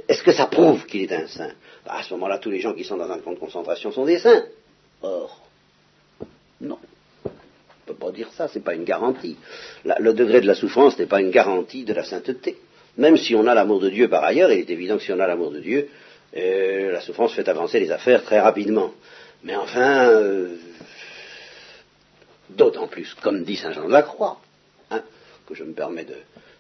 est-ce 0.09 0.23
que 0.23 0.33
ça 0.33 0.47
prouve 0.47 0.87
qu'il 0.87 1.03
est 1.03 1.13
un 1.13 1.27
saint? 1.27 1.53
Bah, 1.87 1.95
À 1.99 2.03
ce 2.03 2.13
moment-là, 2.15 2.39
tous 2.39 2.51
les 2.51 2.61
gens 2.61 2.75
qui 2.75 2.85
sont 2.85 2.97
dans 2.97 3.11
un 3.11 3.19
camp 3.19 3.33
de 3.33 3.39
concentration 3.39 3.91
sont 3.93 4.05
des 4.05 4.19
saints. 4.19 4.45
Or, 5.03 5.43
non. 6.61 6.79
On 7.25 7.29
ne 7.29 7.95
peut 7.95 8.07
pas 8.07 8.13
dire 8.13 8.31
ça, 8.33 8.49
ce 8.49 8.59
n'est 8.59 8.65
pas 8.65 8.75
une 8.75 8.85
garantie. 8.85 9.37
le 9.85 10.13
degré 10.15 10.41
de 10.41 10.47
la 10.47 10.55
souffrance 10.55 10.99
n'est 10.99 11.07
pas 11.07 11.21
une 11.21 11.31
garantie 11.31 11.85
de 11.85 11.93
la 11.93 12.05
sainteté. 12.05 12.57
Même 12.97 13.17
si 13.17 13.35
on 13.35 13.47
a 13.47 13.55
l'amour 13.55 13.81
de 13.81 13.91
Dieu 13.91 14.09
par 14.09 14.25
ailleurs, 14.25 14.51
il 14.53 14.61
est 14.61 14.71
évident 14.71 14.97
que 14.97 15.03
si 15.03 15.13
on 15.13 15.21
a 15.21 15.27
l'amour 15.27 15.51
de 15.51 15.61
Dieu, 15.61 15.89
la 16.35 17.01
souffrance 17.01 17.35
fait 17.35 17.49
avancer 17.49 17.81
les 17.81 17.91
affaires 17.91 18.25
très 18.25 18.41
rapidement. 18.41 18.93
Mais 19.45 19.55
enfin, 19.57 20.09
euh, 20.09 20.57
d'autant 22.51 22.89
plus, 22.89 23.15
comme 23.23 23.45
dit 23.45 23.57
Saint 23.57 23.73
Jean 23.73 23.87
de 23.87 23.93
la 23.93 24.03
Croix, 24.03 24.39
hein, 24.91 25.03
que 25.47 25.55
je 25.55 25.65
me 25.65 25.75
permets 25.75 26.07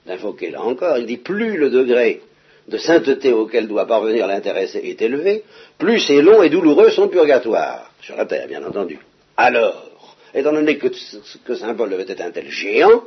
d'invoquer 0.06 0.50
là 0.50 0.62
encore, 0.62 0.98
il 0.98 1.06
dit 1.06 1.16
plus 1.16 1.56
le 1.56 1.70
degré 1.70 2.20
de 2.68 2.78
sainteté 2.78 3.32
auquel 3.32 3.68
doit 3.68 3.86
parvenir 3.86 4.26
l'intéressé 4.26 4.78
est 4.78 5.00
élevé, 5.02 5.44
plus 5.78 6.00
c'est 6.00 6.22
long 6.22 6.42
et 6.42 6.50
douloureux 6.50 6.90
son 6.90 7.08
purgatoire, 7.08 7.90
sur 8.00 8.16
la 8.16 8.26
terre 8.26 8.48
bien 8.48 8.64
entendu. 8.64 8.98
Alors, 9.36 10.16
étant 10.32 10.52
donné 10.52 10.78
que, 10.78 10.88
que 11.44 11.54
Saint 11.54 11.74
Paul 11.74 11.90
devait 11.90 12.06
être 12.08 12.20
un 12.20 12.30
tel 12.30 12.48
géant, 12.48 13.02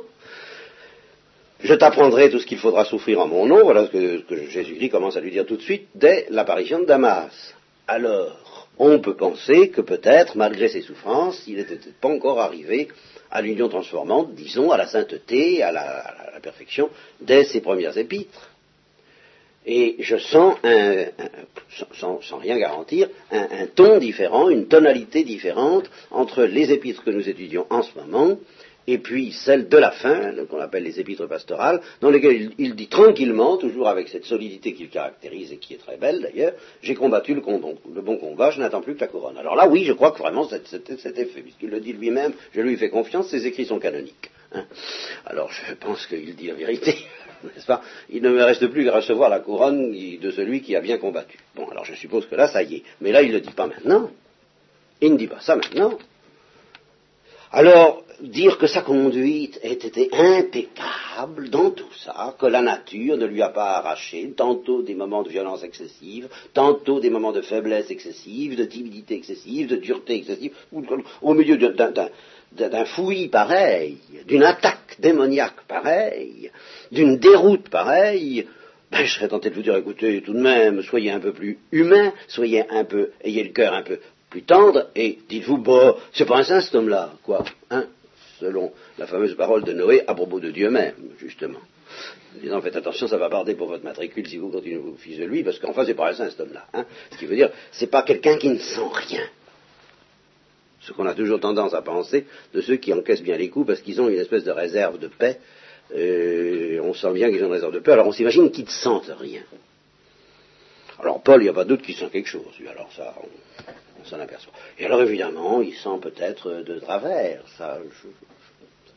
je 1.60 1.74
t'apprendrai 1.74 2.30
tout 2.30 2.38
ce 2.38 2.46
qu'il 2.46 2.58
faudra 2.58 2.84
souffrir 2.84 3.20
en 3.20 3.26
mon 3.26 3.46
nom, 3.46 3.62
voilà 3.64 3.86
ce 3.86 3.90
que, 3.90 4.48
Jésus-Christ 4.48 4.90
commence 4.90 5.16
à 5.16 5.20
lui 5.20 5.30
dire 5.30 5.46
tout 5.46 5.56
de 5.56 5.62
suite 5.62 5.88
dès 5.94 6.26
l'apparition 6.30 6.80
de 6.80 6.84
Damas. 6.84 7.54
Alors, 7.86 8.68
on 8.78 9.00
peut 9.00 9.16
penser 9.16 9.70
que 9.70 9.80
peut-être, 9.80 10.36
malgré 10.36 10.68
ses 10.68 10.82
souffrances, 10.82 11.42
il 11.48 11.56
n'était 11.56 11.80
pas 12.00 12.08
encore 12.08 12.40
arrivé 12.40 12.88
à 13.30 13.42
l'union 13.42 13.68
transformante, 13.68 14.34
disons, 14.34 14.70
à 14.70 14.76
la 14.76 14.86
sainteté, 14.86 15.62
à 15.62 15.72
la, 15.72 16.14
perfection, 16.42 16.88
dès 17.20 17.44
ses 17.44 17.60
premières 17.60 17.98
épîtres. 17.98 18.50
Et 19.66 19.96
je 19.98 20.16
sens, 20.16 20.56
sans, 21.92 22.38
rien 22.38 22.56
garantir, 22.56 23.08
un, 23.32 23.66
ton 23.74 23.98
différent, 23.98 24.48
une 24.48 24.68
tonalité 24.68 25.24
différente 25.24 25.90
entre 26.12 26.44
les 26.44 26.70
épîtres 26.72 27.02
que 27.02 27.10
nous 27.10 27.28
étudions 27.28 27.66
en 27.68 27.82
ce 27.82 27.98
moment 27.98 28.38
et 28.88 28.96
puis 28.96 29.32
celle 29.32 29.68
de 29.68 29.76
la 29.76 29.90
fin, 29.90 30.32
qu'on 30.46 30.60
appelle 30.60 30.82
les 30.82 30.98
épîtres 30.98 31.26
pastorales, 31.26 31.82
dans 32.00 32.08
lesquelles 32.08 32.52
il, 32.56 32.74
dit 32.74 32.88
tranquillement, 32.88 33.58
toujours 33.58 33.86
avec 33.86 34.08
cette 34.08 34.24
solidité 34.24 34.72
qu'il 34.72 34.88
caractérise 34.88 35.52
et 35.52 35.58
qui 35.58 35.74
est 35.74 35.76
très 35.76 35.98
belle 35.98 36.22
d'ailleurs, 36.22 36.54
j'ai 36.80 36.94
combattu 36.94 37.34
le, 37.34 37.42
bon 37.42 38.16
combat, 38.16 38.50
je 38.50 38.60
n'attends 38.60 38.80
plus 38.80 38.94
que 38.94 39.00
la 39.00 39.08
couronne. 39.08 39.36
Alors 39.36 39.56
là, 39.56 39.68
oui, 39.68 39.84
je 39.84 39.92
crois 39.92 40.12
que 40.12 40.18
vraiment 40.18 40.48
c'était 40.48 40.96
fait, 40.96 41.12
puisqu'il 41.12 41.68
le 41.68 41.80
dit 41.80 41.92
lui-même, 41.92 42.32
je 42.54 42.62
lui 42.62 42.78
fais 42.78 42.88
confiance, 42.88 43.28
ses 43.28 43.46
écrits 43.46 43.66
sont 43.66 43.78
canoniques. 43.78 44.30
Hein. 44.52 44.64
Alors 45.26 45.52
je 45.52 45.74
pense 45.74 46.06
qu'il 46.06 46.34
dit 46.34 46.46
la 46.46 46.54
vérité, 46.54 46.94
n'est-ce 47.44 47.66
pas 47.66 47.82
Il 48.08 48.22
ne 48.22 48.30
me 48.30 48.42
reste 48.42 48.66
plus 48.68 48.86
qu'à 48.86 48.96
recevoir 48.96 49.28
la 49.28 49.40
couronne 49.40 49.92
de 49.92 50.30
celui 50.30 50.62
qui 50.62 50.74
a 50.76 50.80
bien 50.80 50.96
combattu. 50.96 51.36
Bon, 51.54 51.68
alors 51.68 51.84
je 51.84 51.92
suppose 51.92 52.24
que 52.24 52.36
là, 52.36 52.48
ça 52.48 52.62
y 52.62 52.76
est. 52.76 52.82
Mais 53.02 53.12
là, 53.12 53.20
il 53.20 53.28
ne 53.28 53.34
le 53.34 53.40
dit 53.42 53.52
pas 53.52 53.66
maintenant. 53.66 54.10
Il 55.02 55.12
ne 55.12 55.18
dit 55.18 55.26
pas 55.26 55.40
ça 55.40 55.56
maintenant. 55.56 55.98
Alors, 57.52 58.02
dire 58.20 58.58
que 58.58 58.66
sa 58.66 58.82
conduite 58.82 59.58
ait 59.62 59.72
été 59.72 60.10
impeccable 60.12 61.50
dans 61.50 61.70
tout 61.70 61.92
ça, 62.04 62.34
que 62.38 62.46
la 62.46 62.62
nature 62.62 63.16
ne 63.16 63.26
lui 63.26 63.42
a 63.42 63.48
pas 63.48 63.76
arraché 63.76 64.32
tantôt 64.36 64.82
des 64.82 64.94
moments 64.94 65.22
de 65.22 65.28
violence 65.28 65.62
excessive, 65.62 66.28
tantôt 66.52 67.00
des 67.00 67.10
moments 67.10 67.32
de 67.32 67.42
faiblesse 67.42 67.90
excessive, 67.90 68.56
de 68.56 68.64
timidité 68.64 69.14
excessive, 69.14 69.68
de 69.68 69.76
dureté 69.76 70.16
excessive, 70.16 70.52
au 71.22 71.34
milieu 71.34 71.56
d'un 71.56 72.84
fouillis 72.86 73.28
pareil, 73.28 73.98
d'une 74.26 74.42
attaque 74.42 74.96
démoniaque 74.98 75.66
pareille, 75.68 76.50
d'une 76.90 77.18
déroute 77.18 77.68
pareille, 77.68 78.46
ben, 78.90 79.04
je 79.04 79.14
serais 79.14 79.28
tenté 79.28 79.50
de 79.50 79.54
vous 79.54 79.62
dire, 79.62 79.76
écoutez, 79.76 80.22
tout 80.22 80.32
de 80.32 80.40
même, 80.40 80.82
soyez 80.82 81.10
un 81.10 81.20
peu 81.20 81.32
plus 81.32 81.58
humain, 81.72 82.12
soyez 82.26 82.64
un 82.70 82.84
peu, 82.84 83.10
ayez 83.22 83.44
le 83.44 83.50
cœur 83.50 83.74
un 83.74 83.82
peu 83.82 84.00
plus 84.30 84.42
tendre, 84.42 84.88
et 84.94 85.18
dites-vous, 85.28 85.58
bon, 85.58 85.94
c'est 86.12 86.26
pas 86.26 86.38
un 86.38 86.42
saint 86.42 86.60
cet 86.60 86.74
homme-là, 86.74 87.12
quoi, 87.22 87.44
hein 87.70 87.86
selon 88.40 88.72
la 88.98 89.06
fameuse 89.06 89.34
parole 89.34 89.64
de 89.64 89.72
Noé 89.72 90.02
à 90.06 90.14
propos 90.14 90.40
de 90.40 90.50
Dieu 90.50 90.70
même, 90.70 90.94
justement. 91.18 91.58
En 92.36 92.40
disant, 92.40 92.60
faites 92.60 92.76
attention, 92.76 93.08
ça 93.08 93.16
va 93.16 93.28
barder 93.28 93.54
pour 93.54 93.68
votre 93.68 93.84
matricule 93.84 94.26
si 94.28 94.36
vous 94.36 94.50
continuez 94.50 94.78
vous 94.78 94.96
fils 94.96 95.18
de 95.18 95.24
lui, 95.24 95.42
parce 95.42 95.58
qu'enfin, 95.58 95.84
c'est 95.84 95.94
pas 95.94 96.10
un 96.10 96.14
saint, 96.14 96.30
cet 96.30 96.40
homme-là. 96.40 96.66
Hein. 96.74 96.84
Ce 97.12 97.18
qui 97.18 97.26
veut 97.26 97.36
dire, 97.36 97.50
c'est 97.72 97.90
pas 97.90 98.02
quelqu'un 98.02 98.36
qui 98.36 98.50
ne 98.50 98.58
sent 98.58 98.88
rien. 98.92 99.24
Ce 100.80 100.92
qu'on 100.92 101.06
a 101.06 101.14
toujours 101.14 101.40
tendance 101.40 101.74
à 101.74 101.82
penser 101.82 102.26
de 102.54 102.60
ceux 102.60 102.76
qui 102.76 102.92
encaissent 102.92 103.22
bien 103.22 103.36
les 103.36 103.48
coups 103.48 103.66
parce 103.66 103.80
qu'ils 103.80 104.00
ont 104.00 104.08
une 104.08 104.18
espèce 104.18 104.44
de 104.44 104.52
réserve 104.52 104.98
de 104.98 105.08
paix. 105.08 105.38
Euh, 105.94 106.80
on 106.82 106.94
sent 106.94 107.12
bien 107.12 107.30
qu'ils 107.30 107.42
ont 107.42 107.46
une 107.46 107.52
réserve 107.52 107.72
de 107.72 107.80
paix, 107.80 107.92
alors 107.92 108.06
on 108.06 108.12
s'imagine 108.12 108.50
qu'ils 108.50 108.64
ne 108.64 108.70
sentent 108.70 109.12
rien. 109.18 109.42
Alors 111.00 111.22
Paul, 111.22 111.40
il 111.40 111.44
n'y 111.44 111.50
a 111.50 111.52
pas 111.52 111.64
doute 111.64 111.82
qu'il 111.82 111.94
sent 111.94 112.08
quelque 112.10 112.28
chose, 112.28 112.42
alors 112.68 112.90
ça, 112.96 113.14
on 114.00 114.04
s'en 114.04 114.18
aperçoit. 114.18 114.52
Et 114.78 114.86
alors 114.86 115.02
évidemment, 115.02 115.60
il 115.62 115.74
sent 115.74 115.98
peut-être 116.00 116.62
de 116.62 116.78
travers. 116.80 117.42
Ça, 117.56 117.78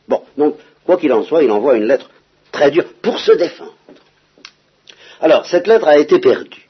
Bon, 0.08 0.24
donc, 0.36 0.56
quoi 0.84 0.96
qu'il 0.96 1.12
en 1.12 1.22
soit, 1.22 1.42
il 1.42 1.50
envoie 1.50 1.76
une 1.76 1.86
lettre 1.86 2.10
très 2.50 2.70
dure 2.70 2.92
pour 3.00 3.18
se 3.18 3.32
défendre. 3.32 3.76
Alors, 5.20 5.46
cette 5.46 5.66
lettre 5.66 5.86
a 5.86 5.98
été 5.98 6.18
perdue. 6.18 6.68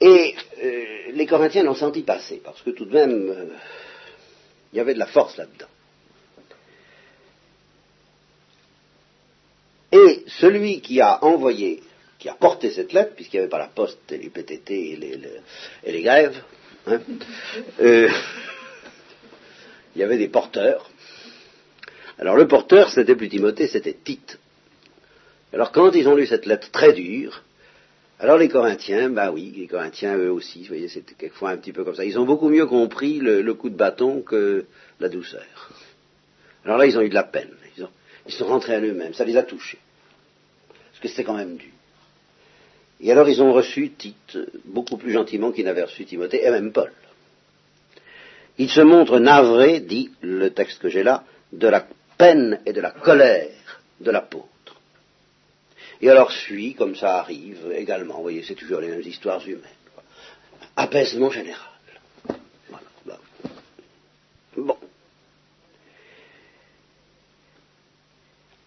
Et 0.00 0.34
euh, 0.62 0.84
les 1.12 1.26
Corinthiens 1.26 1.64
l'ont 1.64 1.74
senti 1.74 2.02
passer, 2.02 2.40
parce 2.42 2.62
que 2.62 2.70
tout 2.70 2.86
de 2.86 2.94
même, 2.94 3.30
euh, 3.30 3.44
il 4.72 4.76
y 4.76 4.80
avait 4.80 4.94
de 4.94 4.98
la 4.98 5.06
force 5.06 5.36
là-dedans. 5.36 5.66
Et 9.92 10.24
celui 10.26 10.80
qui 10.80 11.00
a 11.00 11.24
envoyé 11.24 11.82
qui 12.18 12.28
a 12.28 12.34
porté 12.34 12.70
cette 12.70 12.92
lettre, 12.92 13.14
puisqu'il 13.14 13.36
n'y 13.36 13.42
avait 13.42 13.50
pas 13.50 13.58
la 13.58 13.68
poste 13.68 14.00
et 14.10 14.18
les 14.18 14.28
PTT 14.28 14.92
et 14.92 15.92
les, 15.92 16.02
grèves, 16.02 16.42
hein, 16.86 17.00
euh, 17.80 18.10
il 19.94 20.00
y 20.00 20.04
avait 20.04 20.18
des 20.18 20.28
porteurs. 20.28 20.90
Alors 22.18 22.36
le 22.36 22.48
porteur, 22.48 22.90
c'était 22.90 23.14
plus 23.14 23.28
Timothée, 23.28 23.68
c'était 23.68 23.96
Tite. 24.02 24.38
Alors 25.52 25.70
quand 25.70 25.92
ils 25.92 26.08
ont 26.08 26.16
lu 26.16 26.26
cette 26.26 26.46
lettre 26.46 26.70
très 26.72 26.92
dure, 26.92 27.42
alors 28.18 28.36
les 28.36 28.48
Corinthiens, 28.48 29.10
bah 29.10 29.30
oui, 29.30 29.54
les 29.56 29.68
Corinthiens 29.68 30.16
eux 30.16 30.32
aussi, 30.32 30.62
vous 30.62 30.68
voyez, 30.68 30.88
c'était 30.88 31.14
quelquefois 31.14 31.50
un 31.50 31.56
petit 31.56 31.72
peu 31.72 31.84
comme 31.84 31.94
ça. 31.94 32.04
Ils 32.04 32.18
ont 32.18 32.24
beaucoup 32.24 32.48
mieux 32.48 32.66
compris 32.66 33.20
le, 33.20 33.54
coup 33.54 33.70
de 33.70 33.76
bâton 33.76 34.22
que 34.22 34.66
la 34.98 35.08
douceur. 35.08 35.70
Alors 36.64 36.78
là, 36.78 36.86
ils 36.86 36.98
ont 36.98 37.00
eu 37.00 37.08
de 37.08 37.14
la 37.14 37.22
peine. 37.22 37.54
Ils, 38.28 38.34
sont 38.34 38.46
rentrés 38.46 38.74
à 38.74 38.80
eux-mêmes, 38.80 39.14
ça 39.14 39.24
les 39.24 39.36
a 39.36 39.42
touchés. 39.42 39.78
Parce 40.68 41.00
que 41.00 41.08
c'était 41.08 41.24
quand 41.24 41.36
même 41.36 41.56
dur. 41.56 41.72
Et 43.00 43.10
alors 43.12 43.28
ils 43.28 43.42
ont 43.42 43.52
reçu 43.52 43.90
Tite 43.90 44.38
beaucoup 44.64 44.96
plus 44.96 45.12
gentiment 45.12 45.52
qu'ils 45.52 45.64
n'avaient 45.64 45.84
reçu 45.84 46.04
Timothée 46.04 46.44
et 46.44 46.50
même 46.50 46.72
Paul. 46.72 46.92
Ils 48.58 48.70
se 48.70 48.80
montrent 48.80 49.20
navrés, 49.20 49.80
dit 49.80 50.10
le 50.20 50.50
texte 50.50 50.80
que 50.80 50.88
j'ai 50.88 51.02
là, 51.02 51.24
de 51.52 51.68
la 51.68 51.86
peine 52.16 52.60
et 52.66 52.72
de 52.72 52.80
la 52.80 52.90
colère 52.90 53.50
de 54.00 54.10
l'apôtre. 54.10 54.48
Et 56.00 56.10
alors 56.10 56.30
suit, 56.30 56.74
comme 56.74 56.94
ça 56.94 57.18
arrive 57.18 57.72
également, 57.74 58.16
vous 58.16 58.22
voyez, 58.22 58.42
c'est 58.42 58.54
toujours 58.54 58.80
les 58.80 58.88
mêmes 58.88 59.02
histoires 59.02 59.46
humaines. 59.46 59.64
Apaisement 60.76 61.30
général. 61.30 61.70
Voilà, 62.68 63.18
Bon. 64.56 64.76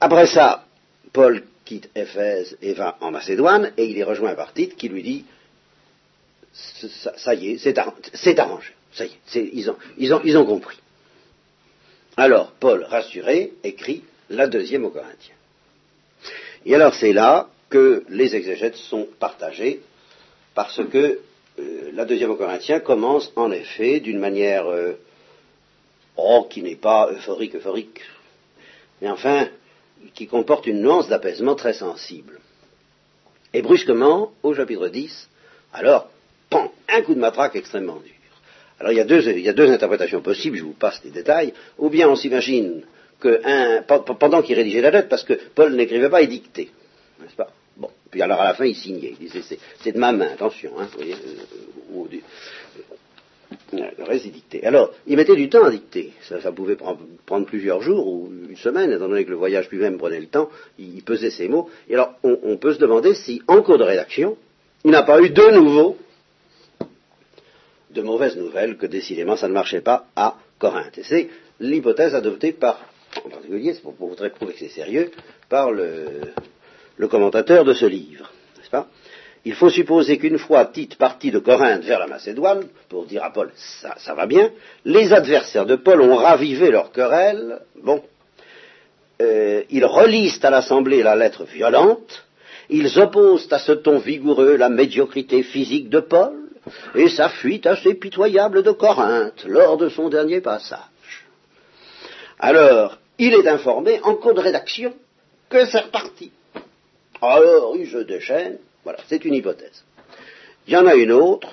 Après 0.03 0.25
ça, 0.25 0.65
Paul 1.13 1.43
quitte 1.63 1.91
Éphèse 1.95 2.57
et 2.63 2.73
va 2.73 2.97
en 3.01 3.11
Macédoine, 3.11 3.71
et 3.77 3.85
il 3.85 3.99
est 3.99 4.03
rejoint 4.03 4.33
par 4.33 4.51
Tite 4.51 4.75
qui 4.75 4.89
lui 4.89 5.03
dit 5.03 5.25
ça, 6.53 7.35
y 7.35 7.51
est, 7.51 7.57
c'est 7.59 8.39
arrangé, 8.39 8.73
ça 8.91 9.05
y 9.05 9.11
est, 9.35 9.53
ils, 9.97 10.37
ont, 10.37 10.45
compris. 10.45 10.79
Alors, 12.17 12.51
Paul, 12.59 12.83
rassuré, 12.83 13.53
écrit 13.63 14.03
la 14.31 14.47
deuxième 14.47 14.85
aux 14.85 14.89
Corinthiens. 14.89 15.35
Et 16.65 16.73
alors, 16.73 16.95
c'est 16.95 17.13
là 17.13 17.47
que 17.69 18.03
les 18.09 18.35
exégètes 18.35 18.75
sont 18.75 19.07
partagés, 19.19 19.81
parce 20.55 20.81
que 20.89 21.19
euh, 21.59 21.91
la 21.93 22.05
deuxième 22.05 22.31
au 22.31 22.35
Corinthiens 22.35 22.79
commence 22.79 23.31
en 23.35 23.51
effet 23.51 23.99
d'une 23.99 24.19
manière, 24.19 24.65
euh, 24.65 24.93
oh, 26.17 26.47
qui 26.49 26.63
n'est 26.63 26.75
pas 26.75 27.11
euphorique, 27.11 27.55
euphorique, 27.55 28.01
mais 28.99 29.09
enfin, 29.09 29.47
qui 30.13 30.27
comporte 30.27 30.67
une 30.67 30.81
nuance 30.81 31.07
d'apaisement 31.07 31.55
très 31.55 31.73
sensible. 31.73 32.39
Et 33.53 33.61
brusquement, 33.61 34.31
au 34.43 34.53
chapitre 34.53 34.87
10, 34.87 35.29
alors, 35.73 36.09
pan, 36.49 36.71
un 36.89 37.01
coup 37.01 37.15
de 37.15 37.19
matraque 37.19 37.55
extrêmement 37.55 37.99
dur. 37.99 38.13
Alors 38.79 38.93
il 38.93 38.97
y, 38.97 39.01
a 39.01 39.05
deux, 39.05 39.21
il 39.29 39.41
y 39.41 39.49
a 39.49 39.53
deux 39.53 39.69
interprétations 39.69 40.21
possibles, 40.21 40.57
je 40.57 40.63
vous 40.63 40.73
passe 40.73 41.01
les 41.03 41.11
détails, 41.11 41.53
ou 41.77 41.89
bien 41.89 42.09
on 42.09 42.15
s'imagine 42.15 42.81
que 43.19 43.39
un, 43.43 43.83
pendant 43.83 44.41
qu'il 44.41 44.55
rédigeait 44.55 44.81
la 44.81 44.89
lettre, 44.89 45.09
parce 45.09 45.23
que 45.23 45.33
Paul 45.53 45.75
n'écrivait 45.75 46.09
pas, 46.09 46.23
il 46.23 46.29
dictait, 46.29 46.69
n'est-ce 47.19 47.35
pas? 47.35 47.51
Bon, 47.77 47.91
puis 48.09 48.23
alors 48.23 48.41
à 48.41 48.45
la 48.45 48.53
fin 48.55 48.65
il 48.65 48.75
signait, 48.75 49.15
il 49.19 49.29
disait 49.29 49.59
c'est 49.79 49.91
de 49.91 49.99
ma 49.99 50.11
main, 50.11 50.31
attention, 50.33 50.71
hein, 50.79 50.87
vous 50.91 50.97
voyez, 50.97 51.13
euh, 51.13 52.17
euh, 53.73 53.89
reste 53.99 54.25
il 54.25 54.31
dictait. 54.31 54.63
Alors, 54.63 54.91
il 55.07 55.15
mettait 55.15 55.35
du 55.35 55.49
temps 55.49 55.63
à 55.63 55.71
dicter, 55.71 56.11
ça, 56.21 56.51
pouvait 56.51 56.75
prendre, 56.75 57.45
plusieurs 57.45 57.81
jours 57.81 58.07
ou 58.07 58.31
une 58.49 58.55
semaine, 58.57 58.91
étant 58.91 59.07
donné 59.07 59.25
que 59.25 59.29
le 59.29 59.35
voyage 59.35 59.69
lui-même 59.69 59.97
prenait 59.97 60.19
le 60.19 60.27
temps, 60.27 60.49
il, 60.77 61.03
pesait 61.03 61.31
ses 61.31 61.47
mots, 61.47 61.69
et 61.89 61.93
alors 61.93 62.13
on, 62.23 62.57
peut 62.57 62.73
se 62.73 62.79
demander 62.79 63.13
si, 63.13 63.41
en 63.47 63.61
cours 63.61 63.77
de 63.77 63.83
rédaction, 63.83 64.37
il 64.83 64.91
n'a 64.91 65.03
pas 65.03 65.21
eu 65.21 65.29
de 65.29 65.51
nouveau 65.51 65.97
de 67.91 68.01
mauvaises 68.01 68.37
nouvelles 68.37 68.77
que 68.77 68.85
décidément 68.85 69.35
ça 69.35 69.47
ne 69.47 69.53
marchait 69.53 69.81
pas 69.81 70.07
à 70.15 70.37
Corinthe. 70.59 70.97
Et 70.97 71.03
c'est 71.03 71.29
l'hypothèse 71.59 72.15
adoptée 72.15 72.53
par, 72.53 72.79
en 73.25 73.29
particulier, 73.29 73.73
c'est 73.73 73.81
pour, 73.81 73.93
vous 73.93 74.15
prouver 74.15 74.53
que 74.53 74.59
c'est 74.59 74.69
sérieux, 74.69 75.11
par 75.49 75.71
le, 75.71 76.21
commentateur 77.09 77.65
de 77.65 77.73
ce 77.73 77.85
livre, 77.85 78.31
n'est-ce 78.57 78.69
pas? 78.69 78.87
Il 79.43 79.55
faut 79.55 79.69
supposer 79.69 80.17
qu'une 80.17 80.37
fois 80.37 80.65
Tite 80.65 80.97
parti 80.97 81.31
de 81.31 81.39
Corinthe 81.39 81.83
vers 81.83 81.99
la 81.99 82.07
Macédoine, 82.07 82.67
pour 82.89 83.05
dire 83.05 83.23
à 83.23 83.31
Paul 83.31 83.51
ça, 83.55 83.95
ça 83.97 84.13
va 84.13 84.27
bien, 84.27 84.51
les 84.85 85.13
adversaires 85.13 85.65
de 85.65 85.75
Paul 85.75 86.01
ont 86.01 86.15
ravivé 86.15 86.69
leur 86.69 86.91
querelle, 86.91 87.59
bon, 87.81 88.03
euh, 89.21 89.63
ils 89.69 89.85
relisent 89.85 90.43
à 90.43 90.51
l'Assemblée 90.51 91.01
la 91.01 91.15
lettre 91.15 91.43
violente, 91.45 92.25
ils 92.69 92.99
opposent 92.99 93.47
à 93.51 93.59
ce 93.59 93.71
ton 93.71 93.97
vigoureux 93.97 94.55
la 94.57 94.69
médiocrité 94.69 95.41
physique 95.43 95.89
de 95.89 95.99
Paul, 95.99 96.33
et 96.95 97.09
sa 97.09 97.29
fuite 97.29 97.65
assez 97.65 97.95
pitoyable 97.95 98.63
de 98.63 98.71
Corinthe 98.71 99.45
lors 99.45 99.77
de 99.77 99.89
son 99.89 100.09
dernier 100.09 100.41
passage. 100.41 101.25
Alors, 102.39 102.97
il 103.17 103.33
est 103.33 103.47
informé 103.47 103.99
en 104.03 104.15
cours 104.15 104.33
de 104.33 104.41
rédaction 104.41 104.93
que 105.49 105.65
c'est 105.65 105.79
reparti. 105.79 106.31
Alors, 107.21 107.75
il 107.77 107.89
se 107.89 107.99
déchaîne. 107.99 108.57
Voilà, 108.83 108.99
c'est 109.07 109.23
une 109.25 109.33
hypothèse. 109.33 109.83
Il 110.67 110.73
y 110.73 110.77
en 110.77 110.85
a 110.85 110.95
une 110.95 111.11
autre, 111.11 111.49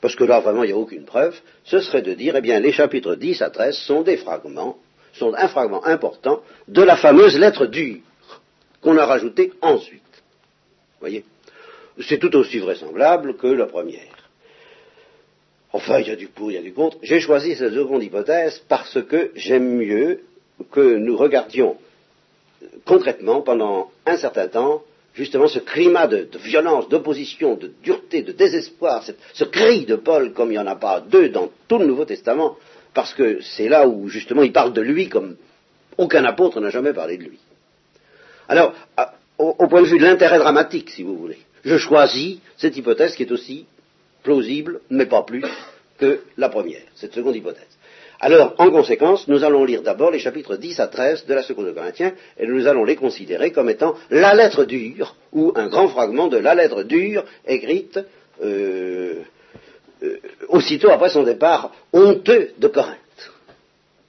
parce 0.00 0.16
que 0.16 0.24
là, 0.24 0.40
vraiment, 0.40 0.64
il 0.64 0.68
n'y 0.68 0.72
a 0.72 0.76
aucune 0.76 1.04
preuve, 1.04 1.38
ce 1.64 1.80
serait 1.80 2.02
de 2.02 2.14
dire, 2.14 2.36
eh 2.36 2.40
bien, 2.40 2.60
les 2.60 2.72
chapitres 2.72 3.14
10 3.14 3.42
à 3.42 3.50
13 3.50 3.76
sont 3.76 4.02
des 4.02 4.16
fragments, 4.16 4.78
sont 5.14 5.34
un 5.34 5.48
fragment 5.48 5.84
important 5.84 6.42
de 6.68 6.82
la 6.82 6.96
fameuse 6.96 7.38
lettre 7.38 7.66
dure 7.66 7.98
qu'on 8.80 8.96
a 8.96 9.06
rajoutée 9.06 9.52
ensuite. 9.60 10.02
Vous 10.02 11.00
voyez? 11.00 11.24
C'est 12.00 12.18
tout 12.18 12.34
aussi 12.36 12.58
vraisemblable 12.58 13.36
que 13.36 13.46
la 13.46 13.66
première. 13.66 14.00
Enfin, 15.72 16.00
il 16.00 16.08
y 16.08 16.10
a 16.10 16.16
du 16.16 16.28
pour, 16.28 16.50
il 16.50 16.54
y 16.54 16.58
a 16.58 16.62
du 16.62 16.72
contre. 16.72 16.98
J'ai 17.02 17.20
choisi 17.20 17.54
cette 17.54 17.74
seconde 17.74 18.02
hypothèse 18.02 18.62
parce 18.68 19.02
que 19.02 19.30
j'aime 19.34 19.76
mieux 19.76 20.20
que 20.70 20.96
nous 20.96 21.16
regardions 21.16 21.76
concrètement 22.84 23.42
pendant 23.42 23.90
un 24.06 24.16
certain 24.16 24.48
temps 24.48 24.82
justement 25.14 25.48
ce 25.48 25.58
climat 25.58 26.06
de, 26.06 26.28
violence, 26.38 26.88
d'opposition, 26.88 27.54
de 27.54 27.72
dureté, 27.82 28.22
de 28.22 28.32
désespoir, 28.32 29.04
ce 29.32 29.44
cri 29.44 29.84
de 29.84 29.96
Paul 29.96 30.32
comme 30.32 30.48
il 30.48 30.52
n'y 30.52 30.58
en 30.58 30.66
a 30.66 30.76
pas 30.76 31.00
deux 31.00 31.28
dans 31.28 31.50
tout 31.68 31.78
le 31.78 31.86
Nouveau 31.86 32.04
Testament, 32.04 32.56
parce 32.94 33.14
que 33.14 33.40
c'est 33.42 33.68
là 33.68 33.86
où 33.88 34.08
justement 34.08 34.42
il 34.42 34.52
parle 34.52 34.72
de 34.72 34.80
lui 34.80 35.08
comme 35.08 35.36
aucun 35.98 36.24
apôtre 36.24 36.60
n'a 36.60 36.70
jamais 36.70 36.92
parlé 36.92 37.18
de 37.18 37.24
lui. 37.24 37.38
Alors, 38.48 38.74
au 39.38 39.66
point 39.68 39.82
de 39.82 39.86
vue 39.86 39.98
de 39.98 40.04
l'intérêt 40.04 40.38
dramatique, 40.38 40.90
si 40.90 41.02
vous 41.02 41.16
voulez, 41.16 41.38
je 41.64 41.76
choisis 41.76 42.38
cette 42.56 42.76
hypothèse 42.76 43.14
qui 43.14 43.22
est 43.22 43.32
aussi 43.32 43.66
plausible, 44.22 44.80
mais 44.90 45.06
pas 45.06 45.22
plus, 45.22 45.44
que 45.98 46.20
la 46.36 46.48
première, 46.48 46.82
cette 46.94 47.14
seconde 47.14 47.36
hypothèse. 47.36 47.78
Alors, 48.24 48.54
en 48.58 48.70
conséquence, 48.70 49.26
nous 49.26 49.42
allons 49.42 49.64
lire 49.64 49.82
d'abord 49.82 50.12
les 50.12 50.20
chapitres 50.20 50.54
10 50.54 50.78
à 50.78 50.86
13 50.86 51.26
de 51.26 51.34
la 51.34 51.42
seconde 51.42 51.66
de 51.66 51.72
Corinthiens, 51.72 52.12
et 52.38 52.46
nous 52.46 52.68
allons 52.68 52.84
les 52.84 52.94
considérer 52.94 53.50
comme 53.50 53.68
étant 53.68 53.96
la 54.10 54.32
lettre 54.32 54.64
dure, 54.64 55.16
ou 55.32 55.52
un 55.56 55.66
grand 55.66 55.88
fragment 55.88 56.28
de 56.28 56.36
la 56.36 56.54
lettre 56.54 56.84
dure 56.84 57.24
écrite 57.44 57.98
euh, 58.40 59.22
euh, 60.04 60.18
aussitôt 60.48 60.90
après 60.90 61.08
son 61.08 61.24
départ 61.24 61.72
honteux 61.92 62.52
de 62.58 62.68
Corinthe. 62.68 63.32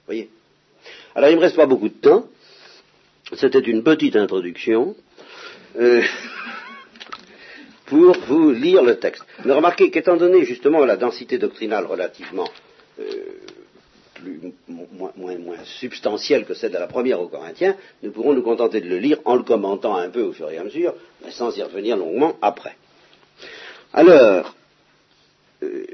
voyez? 0.06 0.30
Alors, 1.16 1.30
il 1.30 1.32
ne 1.32 1.38
me 1.38 1.42
reste 1.42 1.56
pas 1.56 1.66
beaucoup 1.66 1.88
de 1.88 2.00
temps. 2.00 2.26
C'était 3.32 3.58
une 3.58 3.82
petite 3.82 4.14
introduction. 4.14 4.94
Euh, 5.76 6.02
pour 7.86 8.16
vous 8.28 8.52
lire 8.52 8.84
le 8.84 8.94
texte. 9.00 9.24
Mais 9.44 9.54
remarquez 9.54 9.90
qu'étant 9.90 10.16
donné 10.16 10.44
justement 10.44 10.84
la 10.84 10.96
densité 10.96 11.36
doctrinale 11.36 11.86
relativement 11.86 12.48
moins, 15.16 15.38
moins, 15.38 15.56
substantielle 15.64 16.44
que 16.44 16.54
celle 16.54 16.72
de 16.72 16.78
la 16.78 16.86
première 16.86 17.20
aux 17.20 17.28
Corinthiens, 17.28 17.76
nous 18.02 18.10
pourrons 18.10 18.32
nous 18.32 18.42
contenter 18.42 18.80
de 18.80 18.88
le 18.88 18.98
lire 18.98 19.18
en 19.24 19.36
le 19.36 19.42
commentant 19.42 19.96
un 19.96 20.08
peu 20.10 20.22
au 20.22 20.32
fur 20.32 20.50
et 20.50 20.58
à 20.58 20.64
mesure, 20.64 20.94
mais 21.24 21.30
sans 21.30 21.56
y 21.56 21.62
revenir 21.62 21.96
longuement 21.96 22.36
après. 22.42 22.76
Alors, 23.92 24.54
euh, 25.62 25.84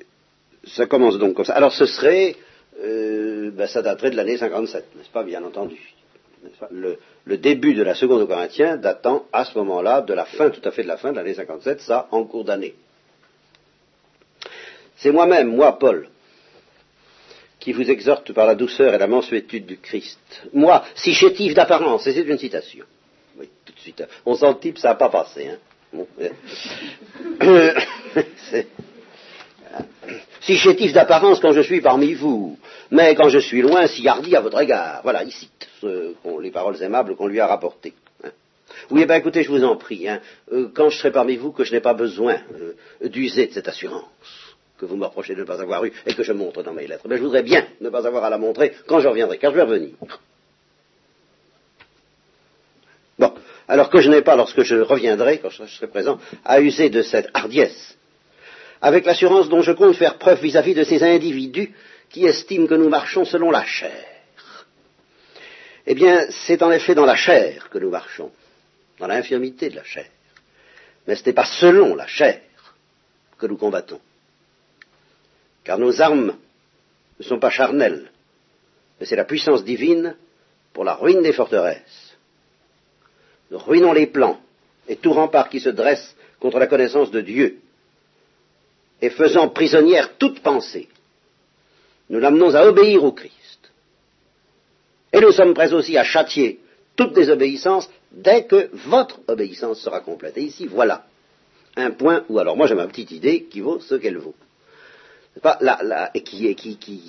ça 0.64 0.86
commence 0.86 1.18
donc 1.18 1.34
comme 1.34 1.44
ça. 1.44 1.54
Alors 1.54 1.72
ce 1.72 1.86
serait, 1.86 2.36
euh, 2.82 3.50
ben, 3.50 3.66
ça 3.66 3.82
daterait 3.82 4.10
de 4.10 4.16
l'année 4.16 4.38
57, 4.38 4.96
n'est-ce 4.96 5.10
pas, 5.10 5.22
bien 5.22 5.42
entendu 5.44 5.78
le, 6.70 7.36
début 7.36 7.74
de 7.74 7.82
la 7.82 7.94
seconde 7.94 8.26
Corinthiens 8.26 8.76
datant 8.76 9.26
à 9.32 9.44
ce 9.44 9.56
moment-là 9.58 10.02
de 10.02 10.14
la 10.14 10.24
fin, 10.24 10.50
tout 10.50 10.66
à 10.66 10.70
fait 10.70 10.82
de 10.82 10.88
la 10.88 10.96
fin 10.96 11.12
de 11.12 11.16
l'année 11.16 11.34
57, 11.34 11.80
ça 11.80 12.08
en 12.10 12.24
cours 12.24 12.44
d'année. 12.44 12.74
C'est 14.96 15.12
moi-même, 15.12 15.48
moi 15.48 15.78
Paul, 15.78 16.08
qui 17.60 17.72
vous 17.72 17.90
exhorte 17.90 18.32
par 18.32 18.46
la 18.46 18.54
douceur 18.54 18.94
et 18.94 18.98
la 18.98 19.06
mansuétude 19.06 19.66
du 19.66 19.76
Christ. 19.76 20.18
Moi, 20.52 20.82
si 20.94 21.12
chétif 21.12 21.54
d'apparence, 21.54 22.06
et 22.06 22.14
c'est 22.14 22.22
une 22.22 22.38
citation. 22.38 22.86
Oui, 23.38 23.48
tout 23.64 23.72
de 23.72 23.78
suite. 23.78 24.02
On 24.24 24.34
sent 24.34 24.48
le 24.48 24.58
type, 24.58 24.78
ça 24.78 24.88
n'a 24.88 24.94
pas 24.94 25.10
passé. 25.10 25.48
Hein. 25.48 25.58
Si 30.40 30.56
chétif 30.56 30.94
d'apparence 30.94 31.38
quand 31.38 31.52
je 31.52 31.60
suis 31.60 31.82
parmi 31.82 32.14
vous, 32.14 32.58
mais 32.90 33.14
quand 33.14 33.28
je 33.28 33.38
suis 33.38 33.60
loin, 33.60 33.86
si 33.86 34.08
hardi 34.08 34.34
à 34.34 34.40
votre 34.40 34.60
égard. 34.60 35.00
Voilà, 35.02 35.22
il 35.22 35.30
cite 35.30 35.68
les 35.82 36.50
paroles 36.50 36.82
aimables 36.82 37.14
qu'on 37.14 37.26
lui 37.26 37.40
a 37.40 37.46
rapportées. 37.46 37.92
Hein. 38.24 38.30
Oui, 38.90 39.02
eh 39.02 39.06
bien 39.06 39.16
écoutez, 39.16 39.42
je 39.42 39.50
vous 39.50 39.62
en 39.62 39.76
prie, 39.76 40.08
hein, 40.08 40.20
euh, 40.52 40.70
quand 40.74 40.88
je 40.88 40.98
serai 40.98 41.12
parmi 41.12 41.36
vous, 41.36 41.52
que 41.52 41.62
je 41.62 41.72
n'ai 41.72 41.80
pas 41.80 41.94
besoin 41.94 42.38
euh, 42.54 43.08
d'user 43.08 43.48
de 43.48 43.52
cette 43.52 43.68
assurance 43.68 44.06
que 44.80 44.86
vous 44.86 44.96
me 44.96 45.04
reprochez 45.04 45.34
de 45.34 45.40
ne 45.40 45.44
pas 45.44 45.60
avoir 45.60 45.84
eue 45.84 45.92
et 46.06 46.14
que 46.14 46.22
je 46.22 46.32
montre 46.32 46.62
dans 46.62 46.72
mes 46.72 46.86
lettres. 46.86 47.04
Mais 47.06 47.18
je 47.18 47.22
voudrais 47.22 47.42
bien 47.42 47.66
ne 47.82 47.90
pas 47.90 48.06
avoir 48.06 48.24
à 48.24 48.30
la 48.30 48.38
montrer 48.38 48.72
quand 48.86 49.00
je 49.00 49.08
reviendrai, 49.08 49.36
car 49.36 49.50
je 49.50 49.56
vais 49.56 49.62
revenir. 49.62 49.90
Bon, 53.18 53.34
alors 53.68 53.90
que 53.90 54.00
je 54.00 54.08
n'ai 54.08 54.22
pas, 54.22 54.36
lorsque 54.36 54.62
je 54.62 54.76
reviendrai, 54.76 55.38
quand 55.38 55.50
je 55.50 55.66
serai 55.66 55.86
présent, 55.86 56.18
à 56.46 56.62
user 56.62 56.88
de 56.88 57.02
cette 57.02 57.28
hardiesse, 57.34 57.98
avec 58.80 59.04
l'assurance 59.04 59.50
dont 59.50 59.60
je 59.60 59.72
compte 59.72 59.94
faire 59.96 60.16
preuve 60.16 60.40
vis-à-vis 60.40 60.72
-vis 60.72 60.78
de 60.78 60.84
ces 60.84 61.02
individus 61.02 61.74
qui 62.08 62.24
estiment 62.24 62.66
que 62.66 62.78
nous 62.82 62.88
marchons 62.88 63.26
selon 63.26 63.50
la 63.50 63.64
chair. 63.66 64.04
Eh 65.86 65.94
bien, 65.94 66.26
c'est 66.30 66.62
en 66.62 66.70
effet 66.72 66.94
dans 66.94 67.06
la 67.12 67.16
chair 67.16 67.68
que 67.68 67.78
nous 67.78 67.90
marchons, 67.90 68.30
dans 68.98 69.08
l'infirmité 69.08 69.68
de 69.68 69.76
la 69.76 69.84
chair. 69.84 70.08
Mais 71.06 71.16
ce 71.16 71.24
n'est 71.26 71.34
pas 71.34 71.48
selon 71.62 71.94
la 71.94 72.06
chair 72.06 72.40
que 73.38 73.46
nous 73.46 73.58
combattons. 73.58 74.00
Car 75.70 75.78
nos 75.78 76.00
armes 76.00 76.34
ne 77.20 77.24
sont 77.24 77.38
pas 77.38 77.50
charnelles, 77.50 78.10
mais 78.98 79.06
c'est 79.06 79.14
la 79.14 79.24
puissance 79.24 79.62
divine 79.62 80.16
pour 80.72 80.82
la 80.82 80.94
ruine 80.94 81.22
des 81.22 81.32
forteresses. 81.32 82.16
Nous 83.52 83.58
ruinons 83.58 83.92
les 83.92 84.08
plans 84.08 84.40
et 84.88 84.96
tout 84.96 85.12
rempart 85.12 85.48
qui 85.48 85.60
se 85.60 85.68
dresse 85.68 86.16
contre 86.40 86.58
la 86.58 86.66
connaissance 86.66 87.12
de 87.12 87.20
Dieu, 87.20 87.60
et 89.00 89.10
faisant 89.10 89.48
prisonnière 89.50 90.16
toute 90.18 90.40
pensée 90.40 90.88
nous 92.08 92.18
l'amenons 92.18 92.52
à 92.56 92.66
obéir 92.66 93.04
au 93.04 93.12
Christ. 93.12 93.70
Et 95.12 95.20
nous 95.20 95.30
sommes 95.30 95.54
prêts 95.54 95.72
aussi 95.72 95.96
à 95.96 96.02
châtier 96.02 96.58
toute 96.96 97.12
désobéissance 97.12 97.88
dès 98.10 98.42
que 98.42 98.70
votre 98.88 99.20
obéissance 99.28 99.78
sera 99.78 100.00
complète. 100.00 100.36
Et 100.36 100.42
ici, 100.42 100.66
voilà 100.66 101.06
un 101.76 101.92
point 101.92 102.24
où, 102.28 102.40
alors 102.40 102.56
moi 102.56 102.66
j'ai 102.66 102.74
ma 102.74 102.88
petite 102.88 103.12
idée 103.12 103.44
qui 103.44 103.60
vaut 103.60 103.78
ce 103.78 103.94
qu'elle 103.94 104.18
vaut. 104.18 104.34
Pas 105.42 105.58
et 106.14 106.22
qui 106.22 106.48
est, 106.48 106.54
qui, 106.54 106.76
qui, 106.76 107.02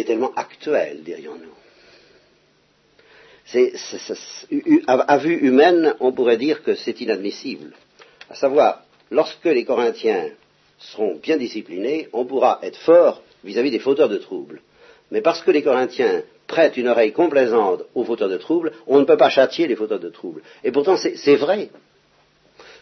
est 0.00 0.04
tellement 0.04 0.32
actuelle, 0.34 1.02
dirions-nous. 1.02 1.54
C'est, 3.46 3.72
à, 4.86 5.18
vue 5.18 5.36
humaine, 5.36 5.94
on 6.00 6.12
pourrait 6.12 6.36
dire 6.36 6.62
que 6.62 6.74
c'est 6.74 7.00
inadmissible. 7.00 7.72
À 8.28 8.34
savoir 8.34 8.82
lorsque 9.10 9.46
les 9.46 9.64
Corinthiens 9.64 10.28
seront 10.78 11.16
bien 11.16 11.38
disciplinés, 11.38 12.08
on 12.12 12.26
pourra 12.26 12.58
être 12.62 12.78
fort 12.78 13.22
vis-à-vis 13.42 13.70
des 13.70 13.78
fauteurs 13.78 14.10
de 14.10 14.18
troubles. 14.18 14.60
Mais 15.10 15.22
parce 15.22 15.40
que 15.40 15.50
les 15.50 15.62
Corinthiens 15.62 16.22
prêtent 16.46 16.76
une 16.76 16.88
oreille 16.88 17.12
complaisante 17.12 17.84
aux 17.94 18.04
fauteurs 18.04 18.28
de 18.28 18.36
troubles, 18.36 18.72
on 18.86 18.98
ne 18.98 19.04
peut 19.04 19.16
pas 19.16 19.30
châtier 19.30 19.66
les 19.66 19.76
fauteurs 19.76 20.00
de 20.00 20.10
troubles. 20.10 20.42
Et 20.62 20.72
pourtant, 20.72 20.96
c'est 20.96 21.36
vrai. 21.36 21.70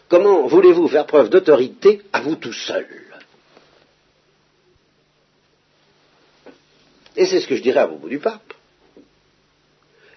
Comment 0.09 0.47
voulez-vous 0.47 0.87
faire 0.87 1.05
preuve 1.05 1.29
d'autorité 1.29 2.01
à 2.11 2.21
vous 2.21 2.35
tout 2.35 2.53
seul? 2.53 3.06
Et 7.17 7.25
c'est 7.25 7.41
ce 7.41 7.47
que 7.47 7.55
je 7.55 7.63
dirais 7.63 7.79
à 7.79 7.87
propos 7.87 8.07
du 8.07 8.19
pape. 8.19 8.53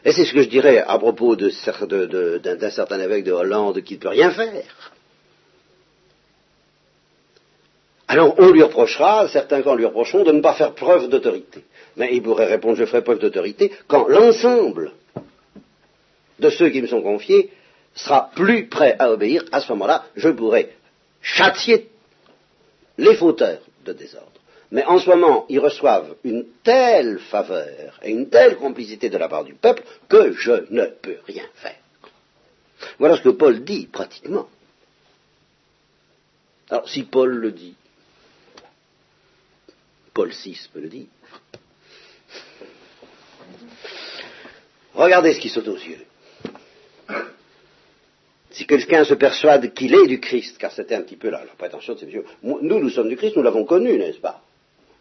Et 0.04 0.12
c'est 0.12 0.24
ce 0.24 0.32
que 0.32 0.42
je 0.42 0.48
dirais 0.48 0.78
à 0.78 0.98
propos 0.98 1.34
d'un 1.34 2.70
certain 2.70 3.00
évêque 3.00 3.24
de 3.24 3.32
Hollande 3.32 3.82
qui 3.82 3.94
ne 3.94 3.98
peut 3.98 4.08
rien 4.08 4.30
faire. 4.30 4.92
Alors 8.06 8.34
on 8.38 8.50
lui 8.50 8.62
reprochera, 8.62 9.28
certains 9.28 9.62
camps 9.62 9.74
lui 9.74 9.84
reprocheront 9.84 10.24
de 10.24 10.32
ne 10.32 10.40
pas 10.40 10.54
faire 10.54 10.74
preuve 10.74 11.08
d'autorité. 11.08 11.64
Mais 11.96 12.10
il 12.12 12.22
pourrait 12.22 12.46
répondre 12.46 12.76
je 12.76 12.84
ferai 12.84 13.02
preuve 13.02 13.18
d'autorité 13.18 13.72
quand 13.86 14.08
l'ensemble 14.08 14.92
de 16.38 16.50
ceux 16.50 16.70
qui 16.70 16.82
me 16.82 16.86
sont 16.86 17.02
confiés 17.02 17.50
sera 17.94 18.30
plus 18.34 18.66
prêt 18.68 18.96
à 18.98 19.10
obéir. 19.10 19.44
À 19.52 19.60
ce 19.60 19.70
moment-là, 19.72 20.04
je 20.16 20.28
pourrai 20.28 20.74
châtier 21.22 21.88
les 22.98 23.14
fauteurs 23.14 23.60
de 23.84 23.92
désordre. 23.92 24.39
Mais 24.72 24.84
en 24.84 24.98
ce 24.98 25.08
moment, 25.08 25.46
ils 25.48 25.58
reçoivent 25.58 26.14
une 26.22 26.46
telle 26.62 27.18
faveur 27.18 27.98
et 28.02 28.10
une 28.10 28.28
telle 28.28 28.56
complicité 28.56 29.08
de 29.08 29.18
la 29.18 29.28
part 29.28 29.44
du 29.44 29.54
peuple 29.54 29.82
que 30.08 30.32
je 30.32 30.64
ne 30.70 30.86
peux 30.86 31.18
rien 31.26 31.44
faire. 31.56 31.76
Voilà 32.98 33.16
ce 33.16 33.22
que 33.22 33.30
Paul 33.30 33.64
dit 33.64 33.86
pratiquement. 33.86 34.48
Alors 36.70 36.88
si 36.88 37.02
Paul 37.02 37.34
le 37.34 37.50
dit, 37.50 37.74
Paul 40.14 40.30
VI 40.30 40.68
peut 40.72 40.80
le 40.80 40.88
dire. 40.88 41.06
Regardez 44.94 45.34
ce 45.34 45.40
qui 45.40 45.48
saute 45.48 45.68
aux 45.68 45.76
yeux. 45.76 46.04
Si 48.50 48.66
quelqu'un 48.66 49.04
se 49.04 49.14
persuade 49.14 49.72
qu'il 49.72 49.94
est 49.94 50.06
du 50.06 50.20
Christ, 50.20 50.58
car 50.58 50.72
c'était 50.72 50.94
un 50.94 51.02
petit 51.02 51.16
peu 51.16 51.30
la, 51.30 51.44
la 51.44 51.54
prétention 51.54 51.94
de 51.94 51.98
ces 51.98 52.06
messieurs, 52.06 52.24
nous, 52.42 52.60
nous 52.62 52.90
sommes 52.90 53.08
du 53.08 53.16
Christ, 53.16 53.36
nous 53.36 53.42
l'avons 53.42 53.64
connu, 53.64 53.96
n'est-ce 53.96 54.18
pas? 54.18 54.42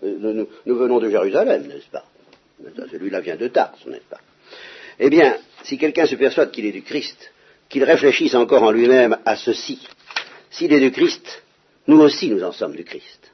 Euh, 0.04 0.46
nous, 0.66 0.76
venons 0.78 1.00
de 1.00 1.10
Jérusalem, 1.10 1.68
n'est-ce 1.68 1.90
pas? 1.90 2.06
Celui-là 2.92 3.22
vient 3.22 3.36
de 3.36 3.48
Tarse, 3.48 3.86
n'est-ce 3.86 4.10
pas? 4.10 4.20
Eh 5.00 5.10
bien, 5.10 5.38
si 5.64 5.78
quelqu'un 5.78 6.06
se 6.06 6.16
persuade 6.16 6.52
qu'il 6.52 6.66
est 6.66 6.72
du 6.72 6.82
Christ, 6.82 7.32
qu'il 7.70 7.84
réfléchisse 7.84 8.36
encore 8.36 8.64
en 8.64 8.72
lui-même 8.72 9.18
à 9.26 9.36
ceci, 9.36 9.80
s'il 10.50 10.74
est 10.74 10.80
du 10.80 10.92
Christ, 10.92 11.44
nous 11.88 12.00
aussi 12.00 12.30
nous 12.30 12.44
en 12.44 12.52
sommes 12.52 12.76
du 12.76 12.84
Christ. 12.84 13.32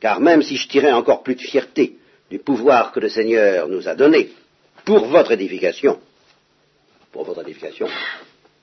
Car 0.00 0.20
même 0.20 0.42
si 0.42 0.56
je 0.56 0.68
tirais 0.68 0.92
encore 0.92 1.22
plus 1.22 1.34
de 1.34 1.40
fierté 1.40 1.96
du 2.30 2.38
pouvoir 2.38 2.92
que 2.92 3.00
le 3.00 3.08
Seigneur 3.08 3.68
nous 3.68 3.88
a 3.88 3.94
donné 3.94 4.30
pour 4.84 5.06
votre 5.06 5.32
édification, 5.32 5.98
pour 7.12 7.24
votre 7.24 7.42
édification, 7.42 7.88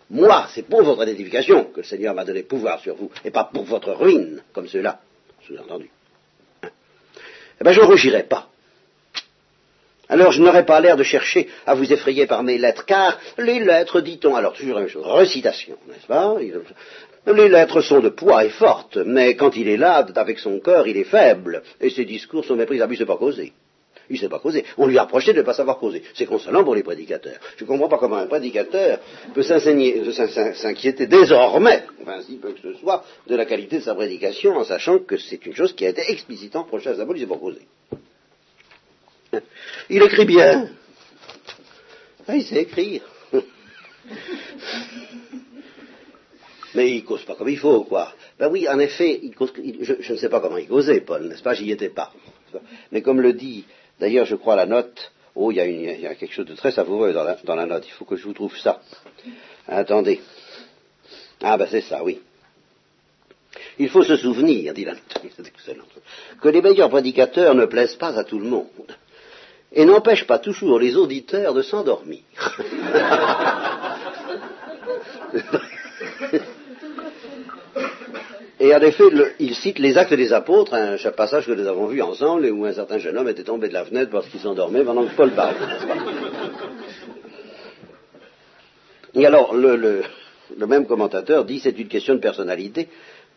moi, 0.09 0.47
c'est 0.53 0.67
pour 0.67 0.83
votre 0.83 1.07
édification 1.07 1.65
que 1.65 1.77
le 1.77 1.85
Seigneur 1.85 2.13
m'a 2.13 2.25
donné 2.25 2.43
pouvoir 2.43 2.79
sur 2.81 2.95
vous, 2.95 3.11
et 3.25 3.31
pas 3.31 3.45
pour 3.45 3.63
votre 3.63 3.91
ruine, 3.93 4.43
comme 4.53 4.67
cela, 4.67 4.99
sous-entendu 5.47 5.89
eh 7.63 7.65
bien, 7.65 7.71
je 7.71 7.81
ne 7.81 7.85
rougirai 7.85 8.23
pas. 8.23 8.49
Alors 10.09 10.33
je 10.33 10.41
n'aurai 10.41 10.65
pas 10.65 10.81
l'air 10.81 10.97
de 10.97 11.03
chercher 11.03 11.47
à 11.65 11.75
vous 11.75 11.91
effrayer 11.93 12.27
par 12.27 12.43
mes 12.43 12.57
lettres, 12.57 12.85
car 12.85 13.17
les 13.37 13.59
lettres, 13.59 14.01
dit-on, 14.01 14.35
alors 14.35 14.53
toujours 14.53 14.75
la 14.75 14.81
même 14.81 14.89
chose, 14.89 15.05
recitation, 15.05 15.77
n'est-ce 15.87 16.07
pas? 16.07 16.35
Les 17.25 17.47
lettres 17.47 17.79
sont 17.79 18.01
de 18.01 18.09
poids 18.09 18.43
et 18.43 18.49
fortes, 18.49 18.97
mais 18.97 19.35
quand 19.35 19.55
il 19.55 19.69
est 19.69 19.77
là, 19.77 20.05
avec 20.15 20.39
son 20.39 20.59
cœur, 20.59 20.87
il 20.87 20.97
est 20.97 21.05
faible, 21.05 21.63
et 21.79 21.89
ses 21.89 22.03
discours 22.03 22.43
sont 22.43 22.57
mépris, 22.57 22.79
ne 22.79 22.95
sait 22.95 23.05
pas 23.05 23.15
causer. 23.15 23.53
Il 24.09 24.15
ne 24.15 24.19
sait 24.19 24.29
pas 24.29 24.39
causer. 24.39 24.65
On 24.77 24.87
lui 24.87 24.97
a 24.97 25.03
reproché 25.03 25.33
de 25.33 25.39
ne 25.39 25.43
pas 25.43 25.53
savoir 25.53 25.77
causer. 25.77 26.03
C'est 26.13 26.25
consolant 26.25 26.63
pour 26.63 26.75
les 26.75 26.83
prédicateurs. 26.83 27.39
Je 27.57 27.63
ne 27.63 27.67
comprends 27.67 27.87
pas 27.87 27.97
comment 27.97 28.17
un 28.17 28.27
prédicateur 28.27 28.99
peut 29.33 29.43
s'inquiéter 29.43 31.07
désormais, 31.07 31.83
enfin 32.01 32.21
si 32.21 32.35
peu 32.35 32.51
que 32.51 32.59
ce 32.61 32.73
soit, 32.79 33.05
de 33.27 33.35
la 33.35 33.45
qualité 33.45 33.77
de 33.77 33.83
sa 33.83 33.95
prédication, 33.95 34.57
en 34.57 34.63
sachant 34.63 34.99
que 34.99 35.17
c'est 35.17 35.45
une 35.45 35.55
chose 35.55 35.73
qui 35.73 35.85
a 35.85 35.89
été 35.89 36.01
explicitement 36.09 36.63
reprochée 36.63 36.89
à 36.89 36.95
Zabol, 36.95 37.17
il 37.17 37.21
ne 37.21 37.25
sait 37.25 37.33
pas 37.33 37.39
causer. 37.39 37.61
Il 39.89 40.01
écrit 40.03 40.25
bien. 40.25 40.69
Ah, 42.27 42.35
il 42.35 42.43
sait 42.43 42.61
écrire. 42.61 43.01
Mais 46.75 46.91
il 46.91 47.03
cause 47.03 47.23
pas 47.23 47.35
comme 47.35 47.49
il 47.49 47.59
faut, 47.59 47.83
quoi. 47.83 48.13
Ben 48.39 48.49
oui, 48.49 48.67
en 48.67 48.79
effet, 48.79 49.21
je, 49.81 50.13
ne 50.13 50.17
sais 50.17 50.29
pas 50.29 50.39
comment 50.39 50.57
il 50.57 50.67
causait, 50.67 51.01
Paul, 51.01 51.27
n'est-ce 51.27 51.43
pas? 51.43 51.53
J'y 51.53 51.71
étais 51.71 51.89
pas. 51.89 52.11
Mais 52.91 53.01
comme 53.01 53.21
le 53.21 53.33
dit, 53.33 53.65
d'ailleurs, 53.99 54.25
je 54.25 54.35
crois 54.35 54.55
la 54.55 54.65
note, 54.65 55.11
oh, 55.35 55.51
il 55.51 55.57
y, 55.57 56.07
a 56.07 56.15
quelque 56.15 56.33
chose 56.33 56.45
de 56.45 56.55
très 56.55 56.71
savoureux 56.71 57.13
dans 57.13 57.55
la, 57.55 57.65
note, 57.65 57.85
il 57.87 57.91
faut 57.91 58.05
que 58.05 58.15
je 58.15 58.23
vous 58.23 58.33
trouve 58.33 58.57
ça. 58.57 58.81
Attendez. 59.67 60.21
Ah 61.41 61.57
ben 61.57 61.67
c'est 61.69 61.81
ça, 61.81 62.03
oui. 62.03 62.21
Il 63.79 63.89
faut 63.89 64.03
se 64.03 64.15
souvenir, 64.17 64.73
dit 64.73 64.85
la 64.85 64.93
que 66.41 66.49
les 66.49 66.61
meilleurs 66.61 66.89
prédicateurs 66.89 67.55
ne 67.55 67.65
plaisent 67.65 67.95
pas 67.95 68.17
à 68.17 68.23
tout 68.23 68.39
le 68.39 68.45
monde 68.45 68.97
et 69.71 69.85
n'empêche 69.85 70.25
pas 70.25 70.39
toujours 70.39 70.79
les 70.79 70.95
auditeurs 70.95 71.53
de 71.53 71.61
s'endormir. 71.61 72.21
Et 78.63 78.73
en 78.73 78.79
effet, 78.79 79.03
il 79.41 79.55
cite 79.55 79.77
les 79.77 79.97
actes 79.97 80.13
des 80.13 80.31
apôtres, 80.31 80.73
un 80.73 80.95
passage 81.11 81.47
que 81.47 81.51
nous 81.51 81.67
avons 81.67 81.87
vu 81.87 82.01
ensemble, 82.01 82.45
où 82.45 82.63
un 82.63 82.71
certain 82.71 82.97
jeune 82.97 83.17
homme 83.17 83.27
était 83.27 83.43
tombé 83.43 83.67
de 83.67 83.73
la 83.73 83.83
fenêtre 83.83 84.09
parce 84.09 84.29
qu'il 84.29 84.39
s'endormait 84.39 84.85
pendant 84.85 85.05
que 85.05 85.13
Paul 85.13 85.31
parlait. 85.31 85.57
Et 89.15 89.25
alors, 89.25 89.53
le, 89.53 90.03
même 90.65 90.87
commentateur 90.87 91.43
dit 91.43 91.59
c'est 91.59 91.77
une 91.77 91.89
question 91.89 92.15
de 92.15 92.21
personnalité 92.21 92.87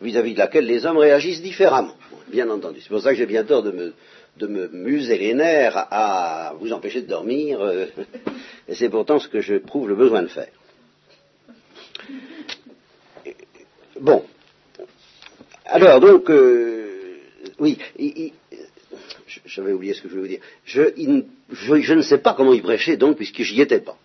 vis-à-vis 0.01 0.33
de 0.33 0.39
laquelle 0.39 0.65
les 0.65 0.85
hommes 0.85 0.95
réagissent 0.95 1.41
différemment. 1.41 1.95
Bien 2.29 2.49
entendu. 2.49 2.79
C'est 2.79 2.87
pour 2.87 3.01
ça 3.01 3.09
que 3.09 3.17
j'ai 3.17 3.25
bien 3.25 3.43
tort 3.43 3.63
de 3.63 3.71
me, 3.71 3.93
de 4.37 4.47
me 4.47 4.69
muser 4.69 5.17
les 5.17 5.33
nerfs 5.33 5.87
à 5.91 6.53
vous 6.57 6.71
empêcher 6.71 7.01
de 7.01 7.07
dormir, 7.07 7.59
euh, 7.59 7.87
et 8.69 8.75
c'est 8.75 8.87
pourtant 8.87 9.19
ce 9.19 9.27
que 9.27 9.41
je 9.41 9.55
prouve 9.55 9.89
le 9.89 9.95
besoin 9.95 10.21
de 10.21 10.27
faire. 10.27 10.47
Bon. 13.99 14.23
Alors, 15.69 15.99
donc, 15.99 16.29
euh, 16.29 17.19
oui, 17.59 17.77
j'avais 19.45 19.73
oublié 19.73 19.93
ce 19.93 20.01
que 20.01 20.09
je 20.09 20.13
voulais 20.13 20.21
vous 20.21 20.33
dire. 20.33 20.41
Je, 20.65 21.93
ne 21.93 22.01
sais 22.01 22.19
pas 22.19 22.33
comment 22.33 22.53
il 22.53 22.61
prêchait, 22.61 22.97
donc, 22.97 23.17
puisque 23.17 23.41
j'y 23.41 23.61
étais 23.61 23.81
pas. 23.81 23.97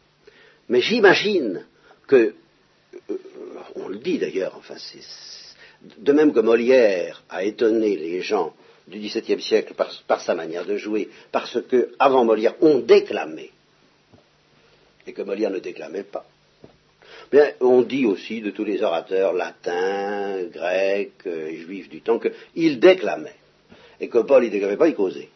Mais 0.68 0.80
j'imagine 0.80 1.64
que, 2.06 2.34
euh, 3.10 3.16
on 3.76 3.88
le 3.88 3.98
dit 3.98 4.18
d'ailleurs, 4.18 4.54
enfin, 4.56 4.74
c'est, 4.76 5.00
de 5.98 6.12
même 6.12 6.32
que 6.32 6.40
Molière 6.40 7.22
a 7.28 7.44
étonné 7.44 7.96
les 7.96 8.22
gens 8.22 8.54
du 8.86 8.98
XVIIe 8.98 9.40
siècle 9.40 9.74
par, 9.74 10.20
sa 10.20 10.34
manière 10.34 10.64
de 10.64 10.76
jouer, 10.76 11.08
parce 11.30 11.60
que 11.62 11.92
avant 11.98 12.24
Molière 12.24 12.54
on 12.60 12.78
déclamait 12.78 13.50
et 15.06 15.12
que 15.12 15.22
Molière 15.22 15.50
ne 15.50 15.58
déclamait 15.58 16.04
pas. 16.04 16.26
On 17.60 17.82
dit 17.82 18.04
aussi 18.04 18.40
de 18.40 18.50
tous 18.50 18.64
les 18.64 18.82
orateurs 18.82 19.32
latins, 19.32 20.42
grecs 20.52 21.26
et 21.26 21.56
juifs 21.56 21.88
du 21.88 22.02
temps 22.02 22.18
qu'ils 22.18 22.78
déclamaient 22.78 23.36
et 24.02 24.08
que 24.08 24.18
Paul 24.18 24.44
ne 24.44 24.48
déclamait 24.48 24.76
pas, 24.76 24.88
il 24.88 24.94
causait. 24.94 25.28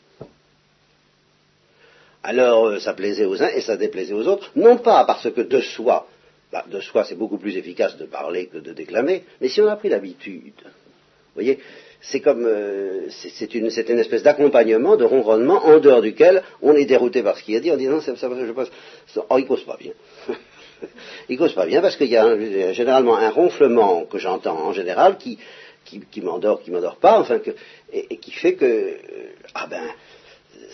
Alors 2.22 2.66
euh, 2.66 2.78
ça 2.80 2.92
plaisait 2.94 3.24
aux 3.24 3.40
uns 3.40 3.50
et 3.50 3.60
ça 3.60 3.76
déplaisait 3.76 4.12
aux 4.12 4.26
autres, 4.26 4.50
non 4.56 4.78
pas 4.78 5.04
parce 5.04 5.30
que 5.30 5.42
de 5.42 5.60
soi, 5.60 6.08
bah, 6.52 6.64
de 6.68 6.80
soi 6.80 7.04
c'est 7.04 7.14
beaucoup 7.14 7.38
plus 7.38 7.56
efficace 7.56 7.96
de 7.96 8.04
parler 8.04 8.46
que 8.46 8.58
de 8.58 8.72
déclamer, 8.72 9.22
mais 9.40 9.48
si 9.48 9.60
on 9.60 9.68
a 9.68 9.76
pris 9.76 9.88
l'habitude, 9.88 10.60
vous 10.64 11.34
voyez, 11.42 11.60
c'est 12.00 12.18
comme 12.18 12.44
euh, 12.44 13.08
c'est 13.10 13.54
une, 13.54 13.70
une, 13.70 13.98
espèce 14.00 14.24
d'accompagnement, 14.24 14.96
de 14.96 15.04
ronronnement 15.04 15.64
en 15.64 15.78
dehors 15.78 16.02
duquel 16.02 16.42
on 16.62 16.72
est 16.72 16.86
dérouté 16.86 17.22
par 17.22 17.38
ce 17.38 17.44
qu'il 17.44 17.56
a 17.56 17.60
dit 17.60 17.70
en 17.70 17.76
disant 17.76 18.00
ça, 18.00 18.16
ça, 18.16 18.28
je 18.28 18.52
pense, 18.52 18.70
oh 19.30 19.38
il 19.38 19.46
cause 19.46 19.64
pas 19.64 19.76
bien. 19.78 19.92
il 21.28 21.38
cause 21.38 21.52
pas 21.52 21.66
bien 21.66 21.80
parce 21.80 21.96
qu'il 21.96 22.08
y 22.08 22.16
a 22.16 22.72
généralement 22.72 23.16
un 23.16 23.30
ronflement 23.30 24.04
que 24.04 24.18
j'entends 24.18 24.58
en 24.58 24.72
général 24.72 25.18
qui 25.18 25.38
qui, 25.84 26.00
qui 26.10 26.20
m'endort, 26.20 26.62
qui 26.62 26.72
m'endort 26.72 26.96
pas, 26.96 27.20
enfin 27.20 27.38
que, 27.38 27.52
et, 27.92 28.16
qui 28.16 28.32
fait 28.32 28.54
que 28.54 28.64
euh, 28.64 28.98
ah 29.54 29.68
ben 29.68 29.82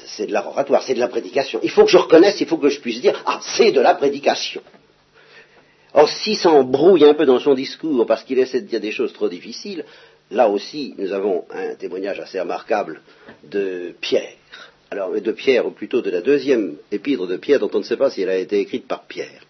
c'est 0.06 0.26
de 0.26 0.32
l'oratoire, 0.32 0.82
c'est 0.82 0.94
de 0.94 1.00
la 1.00 1.08
prédication. 1.08 1.60
Il 1.62 1.70
faut 1.70 1.84
que 1.84 1.90
je 1.90 1.98
reconnaisse, 1.98 2.40
il 2.40 2.46
faut 2.46 2.56
que 2.56 2.70
je 2.70 2.80
puisse 2.80 3.00
dire 3.00 3.22
ah 3.26 3.40
c'est 3.42 3.72
de 3.72 3.80
la 3.80 3.94
prédication. 3.94 4.62
Or, 5.94 6.08
s'il 6.08 6.38
s'embrouille 6.38 7.04
un 7.04 7.12
peu 7.12 7.26
dans 7.26 7.38
son 7.38 7.52
discours 7.52 8.06
parce 8.06 8.24
qu'il 8.24 8.38
essaie 8.38 8.62
de 8.62 8.66
dire 8.66 8.80
des 8.80 8.92
choses 8.92 9.12
trop 9.12 9.28
difficiles, 9.28 9.84
Là 10.32 10.48
aussi, 10.48 10.94
nous 10.96 11.12
avons 11.12 11.44
un 11.50 11.74
témoignage 11.74 12.18
assez 12.18 12.40
remarquable 12.40 13.02
de 13.44 13.94
Pierre. 14.00 14.32
Alors, 14.90 15.12
de 15.12 15.32
Pierre, 15.32 15.66
ou 15.66 15.72
plutôt 15.72 16.00
de 16.00 16.10
la 16.10 16.22
deuxième 16.22 16.76
épître 16.90 17.26
de 17.26 17.36
Pierre, 17.36 17.60
dont 17.60 17.70
on 17.74 17.78
ne 17.78 17.82
sait 17.82 17.98
pas 17.98 18.10
si 18.10 18.22
elle 18.22 18.30
a 18.30 18.38
été 18.38 18.58
écrite 18.58 18.86
par 18.86 19.04
Pierre. 19.04 19.42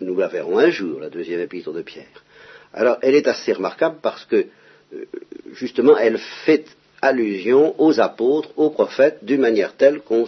Nous 0.00 0.16
la 0.16 0.28
verrons 0.28 0.58
un 0.58 0.70
jour, 0.70 1.00
la 1.00 1.10
deuxième 1.10 1.40
épître 1.40 1.72
de 1.72 1.82
Pierre. 1.82 2.24
Alors, 2.72 2.98
elle 3.02 3.14
est 3.14 3.28
assez 3.28 3.52
remarquable 3.52 3.98
parce 4.02 4.24
que, 4.24 4.46
euh, 4.94 5.04
justement, 5.52 5.96
elle 5.96 6.18
fait 6.18 6.66
allusion 7.02 7.74
aux 7.80 8.00
apôtres, 8.00 8.50
aux 8.56 8.70
prophètes, 8.70 9.18
d'une 9.22 9.40
manière 9.40 9.76
telle 9.76 10.00
qu'on 10.00 10.26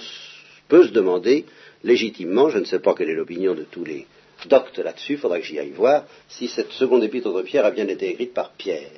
peut 0.68 0.86
se 0.86 0.92
demander 0.92 1.44
légitimement, 1.84 2.50
je 2.50 2.58
ne 2.58 2.64
sais 2.64 2.78
pas 2.80 2.94
quelle 2.94 3.10
est 3.10 3.14
l'opinion 3.14 3.54
de 3.54 3.64
tous 3.64 3.84
les 3.84 4.06
doctes 4.46 4.78
là-dessus, 4.78 5.14
il 5.14 5.18
faudra 5.18 5.38
que 5.38 5.44
j'y 5.44 5.58
aille 5.58 5.70
voir, 5.70 6.04
si 6.28 6.48
cette 6.48 6.72
seconde 6.72 7.04
épître 7.04 7.32
de 7.32 7.42
Pierre 7.42 7.64
a 7.64 7.70
bien 7.70 7.88
été 7.88 8.08
écrite 8.08 8.34
par 8.34 8.52
Pierre. 8.52 8.90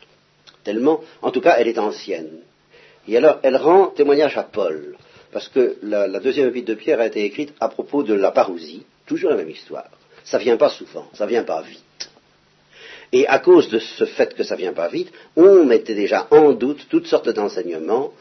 Tellement, 0.65 1.01
en 1.23 1.31
tout 1.31 1.41
cas, 1.41 1.57
elle 1.59 1.69
est 1.69 1.79
ancienne. 1.79 2.41
Et 3.09 3.17
alors, 3.17 3.39
elle 3.43 3.57
rend 3.57 3.87
témoignage 3.87 4.37
à 4.37 4.43
Paul, 4.43 4.97
parce 5.33 5.49
que 5.49 5.77
la, 5.83 6.21
deuxième 6.21 6.49
épître 6.49 6.69
de 6.69 6.75
Pierre 6.75 7.01
a 7.01 7.07
été 7.07 7.25
écrite 7.25 7.55
à 7.61 7.69
propos 7.69 8.03
de 8.03 8.15
la 8.15 8.31
parousie, 8.31 8.85
toujours 9.07 9.31
la 9.31 9.37
même 9.37 9.51
histoire. 9.51 9.89
Ça 10.31 10.39
vient 10.39 10.57
pas 10.57 10.71
souvent, 10.71 11.09
ça 11.13 11.27
vient 11.27 11.43
pas 11.43 11.61
vite. 11.63 12.09
Et 13.13 13.27
à 13.27 13.41
cause 13.41 13.69
de 13.69 13.81
ce 13.81 14.05
fait 14.05 14.33
que 14.33 14.45
ça 14.45 14.55
vient 14.55 14.73
pas 14.73 14.87
vite, 14.87 15.11
on 15.35 15.65
mettait 15.65 15.97
déjà 15.97 16.29
en 16.31 16.53
doute 16.53 16.87
toutes 16.89 17.09
sortes 17.09 17.31
d'enseignements, 17.31 18.13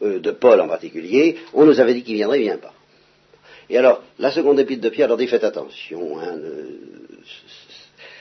euh, 0.00 0.20
de 0.20 0.30
Paul 0.30 0.60
en 0.60 0.68
particulier. 0.68 1.38
On 1.54 1.64
nous 1.64 1.80
avait 1.80 1.94
dit 1.94 2.04
qu'il 2.04 2.14
viendrait, 2.14 2.38
il 2.38 2.44
vient 2.44 2.58
pas. 2.58 2.72
Et 3.68 3.76
alors, 3.76 4.04
la 4.20 4.30
seconde 4.30 4.60
épître 4.60 4.80
de 4.80 4.90
Pierre 4.90 5.08
leur 5.08 5.16
dit 5.16 5.26
faites 5.26 5.42
attention. 5.42 6.20
Hein, 6.20 6.38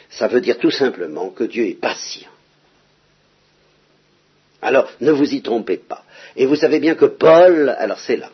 ça 0.10 0.28
veut 0.28 0.42
dire 0.42 0.58
tout 0.58 0.72
simplement 0.72 1.30
que 1.30 1.44
Dieu 1.44 1.68
est 1.68 1.80
patient. 1.80 2.30
Alors, 4.60 4.90
ne 5.02 5.12
vous 5.12 5.36
y 5.36 5.44
trompez 5.44 5.78
pas. 5.78 6.04
Et 6.36 6.48
vous 6.48 6.56
savez 6.56 6.80
bien 6.80 6.96
que 6.96 7.06
Paul, 7.06 7.76
alors 7.78 8.00
c'est 8.00 8.18
là, 8.18 8.32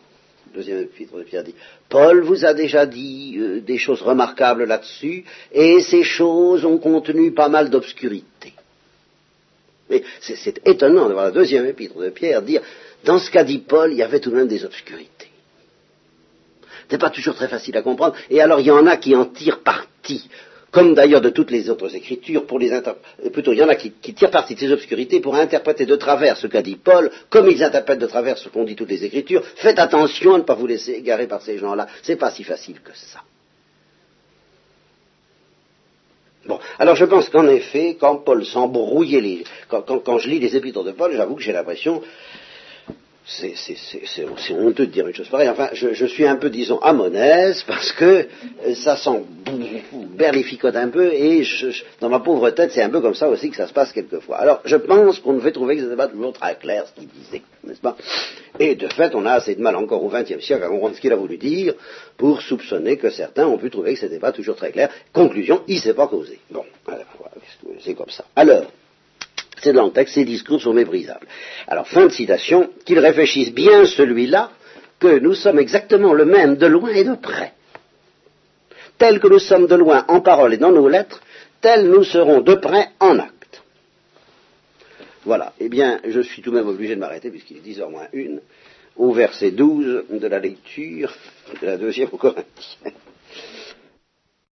deuxième 0.51 0.79
épître 0.79 1.17
de 1.17 1.23
Pierre 1.23 1.43
dit, 1.43 1.55
Paul 1.89 2.21
vous 2.21 2.45
a 2.45 2.53
déjà 2.53 2.85
dit 2.85 3.37
euh, 3.37 3.61
des 3.61 3.77
choses 3.77 4.01
remarquables 4.01 4.65
là-dessus, 4.65 5.25
et 5.51 5.81
ces 5.81 6.03
choses 6.03 6.65
ont 6.65 6.77
contenu 6.77 7.31
pas 7.31 7.49
mal 7.49 7.69
d'obscurité. 7.69 8.53
Mais 9.89 10.03
c'est 10.21 10.65
étonnant 10.67 11.09
de 11.09 11.13
voir 11.13 11.25
la 11.25 11.31
deuxième 11.31 11.65
épître 11.65 11.97
de 11.97 12.09
Pierre 12.09 12.41
dire, 12.41 12.61
dans 13.03 13.19
ce 13.19 13.29
qu'a 13.29 13.43
dit 13.43 13.59
Paul, 13.59 13.91
il 13.91 13.97
y 13.97 14.03
avait 14.03 14.19
tout 14.19 14.29
de 14.29 14.35
même 14.35 14.47
des 14.47 14.63
obscurités. 14.63 15.29
C'est 16.89 16.97
pas 16.97 17.09
toujours 17.09 17.35
très 17.35 17.47
facile 17.47 17.77
à 17.77 17.81
comprendre, 17.81 18.15
et 18.29 18.41
alors 18.41 18.59
il 18.59 18.67
y 18.67 18.71
en 18.71 18.85
a 18.85 18.97
qui 18.97 19.15
en 19.15 19.25
tirent 19.25 19.59
parti 19.59 20.29
comme 20.71 20.93
d'ailleurs 20.93 21.21
de 21.21 21.29
toutes 21.29 21.51
les 21.51 21.69
autres 21.69 21.93
écritures, 21.95 22.45
pour 22.47 22.57
les 22.57 22.71
euh, 22.71 22.81
plutôt 23.31 23.51
il 23.51 23.59
y 23.59 23.63
en 23.63 23.69
a 23.69 23.75
qui, 23.75 23.91
tirent 23.91 24.31
parti 24.31 24.55
de 24.55 24.59
ces 24.59 24.71
obscurités 24.71 25.19
pour 25.19 25.35
interpréter 25.35 25.85
de 25.85 25.95
travers 25.95 26.37
ce 26.37 26.47
qu'a 26.47 26.61
dit 26.61 26.77
Paul, 26.77 27.11
comme 27.29 27.49
ils 27.49 27.63
interprètent 27.63 27.99
de 27.99 28.07
travers 28.07 28.37
ce 28.37 28.49
qu'ont 28.49 28.63
dit 28.63 28.75
toutes 28.75 28.89
les 28.89 29.03
écritures. 29.03 29.43
Faites 29.55 29.79
attention 29.79 30.35
à 30.35 30.37
ne 30.37 30.43
pas 30.43 30.55
vous 30.55 30.67
laisser 30.67 30.93
égarer 30.93 31.27
par 31.27 31.41
ces 31.41 31.57
gens-là. 31.57 31.87
C'est 32.03 32.15
pas 32.15 32.31
si 32.31 32.43
facile 32.43 32.79
que 32.81 32.95
ça. 32.95 33.19
Bon, 36.45 36.57
alors 36.79 36.95
je 36.95 37.05
pense 37.05 37.29
qu'en 37.29 37.47
effet, 37.47 37.97
quand 37.99 38.15
Paul 38.17 38.45
s'embrouillait 38.45 39.21
les, 39.21 39.43
quand, 39.67 39.83
quand, 39.83 40.17
je 40.17 40.29
lis 40.29 40.39
les 40.39 40.55
épîtres 40.55 40.83
de 40.83 40.91
Paul, 40.91 41.13
j'avoue 41.15 41.35
que 41.35 41.41
j'ai 41.41 41.51
l'impression 41.51 42.01
c'est 43.31 44.53
honteux 44.53 44.87
de 44.87 44.91
dire 44.91 45.07
une 45.07 45.13
chose 45.13 45.29
pareille. 45.29 45.49
Enfin, 45.49 45.69
je, 45.73 46.05
suis 46.05 46.25
un 46.25 46.35
peu, 46.35 46.49
disons, 46.49 46.79
amonèse 46.79 47.63
parce 47.63 47.91
que 47.93 48.27
euh, 48.65 48.75
ça 48.75 48.97
sent 48.97 49.23
berlificote 50.15 50.75
un 50.75 50.89
peu 50.89 51.13
et 51.13 51.43
dans 51.99 52.09
ma 52.09 52.19
pauvre 52.19 52.49
tête, 52.51 52.71
c'est 52.71 52.83
un 52.83 52.89
peu 52.89 53.01
comme 53.01 53.15
ça 53.15 53.29
aussi 53.29 53.49
que 53.49 53.55
ça 53.55 53.67
se 53.67 53.73
passe 53.73 53.93
quelquefois. 53.93 54.37
Alors, 54.37 54.61
je 54.65 54.75
pense 54.75 55.19
qu'on 55.19 55.33
devait 55.33 55.51
trouver 55.51 55.75
que 55.75 55.81
ce 55.81 55.85
n'était 55.85 55.97
pas 55.97 56.07
toujours 56.07 56.33
très 56.33 56.55
clair 56.55 56.85
ce 56.87 56.99
qu'il 56.99 57.07
disait, 57.07 57.41
n'est-ce 57.63 57.81
pas? 57.81 57.95
Et 58.59 58.75
de 58.75 58.87
fait, 58.87 59.15
on 59.15 59.25
a 59.25 59.33
assez 59.33 59.55
de 59.55 59.61
mal 59.61 59.75
encore 59.75 60.03
au 60.03 60.09
XXe 60.09 60.43
siècle 60.43 60.63
à 60.63 60.67
comprendre 60.67 60.95
ce 60.95 61.01
qu'il 61.01 61.13
a 61.13 61.15
voulu 61.15 61.37
dire 61.37 61.73
pour 62.17 62.41
soupçonner 62.41 62.97
que 62.97 63.09
certains 63.09 63.47
ont 63.47 63.57
pu 63.57 63.69
trouver 63.69 63.93
que 63.93 63.99
ce 63.99 64.05
n'était 64.05 64.19
pas 64.19 64.31
toujours 64.31 64.55
très 64.55 64.71
clair. 64.71 64.89
Conclusion, 65.13 65.61
il 65.67 65.75
ne 65.75 65.81
s'est 65.81 65.93
pas 65.93 66.07
causé. 66.07 66.39
Bon, 66.49 66.65
c'est 67.79 67.93
comme 67.93 68.09
ça. 68.09 68.25
Alors, 68.35 68.65
c'est 69.61 69.73
dans 69.73 69.85
le 69.85 69.91
texte, 69.91 70.15
ces 70.15 70.25
discours 70.25 70.61
sont 70.61 70.73
méprisables. 70.73 71.27
Alors, 71.67 71.87
fin 71.87 72.07
de 72.07 72.11
citation, 72.11 72.71
qu'ils 72.85 72.99
réfléchissent 72.99 73.53
bien 73.53 73.85
celui-là, 73.85 74.51
que 74.99 75.19
nous 75.19 75.33
sommes 75.33 75.59
exactement 75.59 76.13
le 76.13 76.25
même 76.25 76.55
de 76.55 76.67
loin 76.67 76.89
et 76.89 77.03
de 77.03 77.15
près. 77.15 77.53
Tel 78.97 79.19
que 79.19 79.27
nous 79.27 79.39
sommes 79.39 79.67
de 79.67 79.75
loin 79.75 80.05
en 80.07 80.21
parole 80.21 80.53
et 80.53 80.57
dans 80.57 80.71
nos 80.71 80.87
lettres, 80.87 81.21
tel 81.59 81.89
nous 81.89 82.03
serons 82.03 82.41
de 82.41 82.55
près 82.55 82.89
en 82.99 83.17
acte. 83.19 83.61
Voilà. 85.25 85.53
Eh 85.59 85.69
bien, 85.69 85.99
je 86.07 86.21
suis 86.21 86.41
tout 86.41 86.51
de 86.51 86.55
même 86.55 86.67
obligé 86.67 86.95
de 86.95 86.99
m'arrêter, 86.99 87.29
puisqu'il 87.29 87.57
est 87.57 87.61
10h 87.61 87.89
moins 87.89 88.07
une, 88.13 88.41
au 88.95 89.11
verset 89.11 89.51
12 89.51 90.05
de 90.09 90.27
la 90.27 90.39
lecture 90.39 91.13
de 91.61 91.65
la 91.67 91.77
deuxième 91.77 92.09
Corinthienne. 92.09 92.93